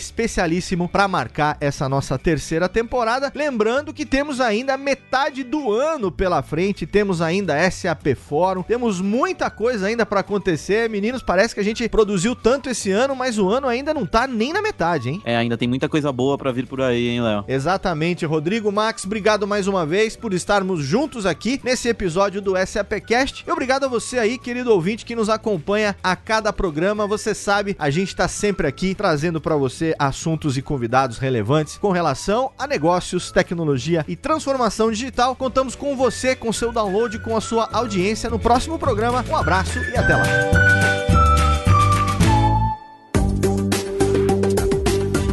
especialíssimo 0.55 0.89
para 0.89 1.09
marcar 1.09 1.57
essa 1.61 1.89
nossa 1.89 2.19
terceira 2.19 2.69
temporada. 2.69 3.33
Lembrando 3.35 3.93
que 3.93 4.07
temos 4.07 4.41
ainda 4.41 4.77
metade 4.77 5.43
do 5.43 5.73
ano 5.73 6.11
pela 6.11 6.43
frente, 6.43 6.87
temos 6.87 7.21
ainda 7.21 7.71
SAP 7.71 8.15
Fórum, 8.17 8.63
temos 8.63 9.01
muita 9.01 9.51
coisa 9.51 9.87
ainda 9.87 10.07
para 10.07 10.21
acontecer. 10.21 10.89
Meninos, 10.89 11.23
parece 11.23 11.55
que 11.55 11.61
a 11.61 11.65
gente 11.65 11.89
produziu 11.89 12.35
tanto 12.35 12.71
esse 12.71 12.91
ano, 12.91 13.17
mas 13.17 13.39
o 13.39 13.49
ano 13.49 13.67
ainda 13.67 13.93
não 13.93 14.07
tá 14.07 14.27
nem 14.27 14.53
na 14.53 14.63
metade, 14.63 15.11
hein? 15.11 15.23
É, 15.25 15.37
ainda 15.37 15.57
tem 15.57 15.69
muita 15.69 15.89
coisa 15.89 16.13
boa 16.13 16.39
para 16.39 16.53
vir 16.53 16.67
por 16.67 16.81
aí, 16.81 17.09
hein, 17.09 17.23
Léo? 17.23 17.45
Exatamente, 17.49 18.27
Rodrigo 18.27 18.71
Max, 18.71 19.05
obrigado 19.05 19.47
mais 19.47 19.67
uma 19.67 19.85
vez 19.85 20.17
por 20.17 20.33
estarmos 20.33 20.85
juntos 20.85 21.27
aqui 21.27 21.61
nesse 21.65 21.89
episódio 21.89 22.41
do 22.41 22.55
SAPcast. 22.57 23.45
E 23.47 23.51
obrigado 23.51 23.85
a 23.85 23.89
você 23.89 24.19
aí, 24.19 24.39
querido 24.39 24.73
ouvinte, 24.73 25.05
que 25.05 25.17
nos 25.17 25.29
acompanha 25.29 25.97
a 26.03 26.17
cada 26.17 26.53
programa. 26.53 27.07
Você 27.07 27.35
sabe, 27.35 27.77
a 27.79 27.91
gente 27.91 28.15
tá 28.15 28.29
sempre 28.29 28.67
aqui 28.67 28.95
trazendo 28.95 29.41
para 29.41 29.57
você 29.57 29.95
assuntos 30.35 30.57
e 30.57 30.63
convidados 30.63 31.19
relevantes 31.19 31.79
com 31.79 31.93
relação 31.93 32.51
a 32.59 32.67
negócios, 32.67 33.31
tecnologia 33.31 34.05
e 34.09 34.17
transformação 34.17 34.91
digital. 34.91 35.37
Contamos 35.37 35.77
com 35.77 35.97
você, 35.97 36.35
com 36.35 36.53
seu 36.53 36.73
download, 36.73 37.19
com 37.21 37.37
a 37.37 37.41
sua 37.41 37.69
audiência 37.73 38.29
no 38.29 38.39
próximo 38.39 38.79
programa. 38.79 39.25
Um 39.31 39.37
abraço 39.37 39.79
e 39.79 39.97
até 39.97 40.17
lá. 40.17 40.25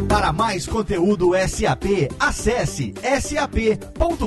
Para 0.08 0.32
mais 0.32 0.68
conteúdo 0.68 1.32
SAP, 1.48 2.12
acesse 2.20 2.94
sap.com.br. 3.20 4.22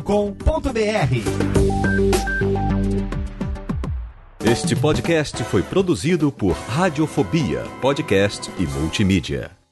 Este 4.45 4.77
podcast 4.77 5.43
foi 5.45 5.63
produzido 5.63 6.31
por 6.31 6.53
Radiofobia, 6.53 7.63
podcast 7.81 8.51
e 8.59 8.67
multimídia. 8.67 9.64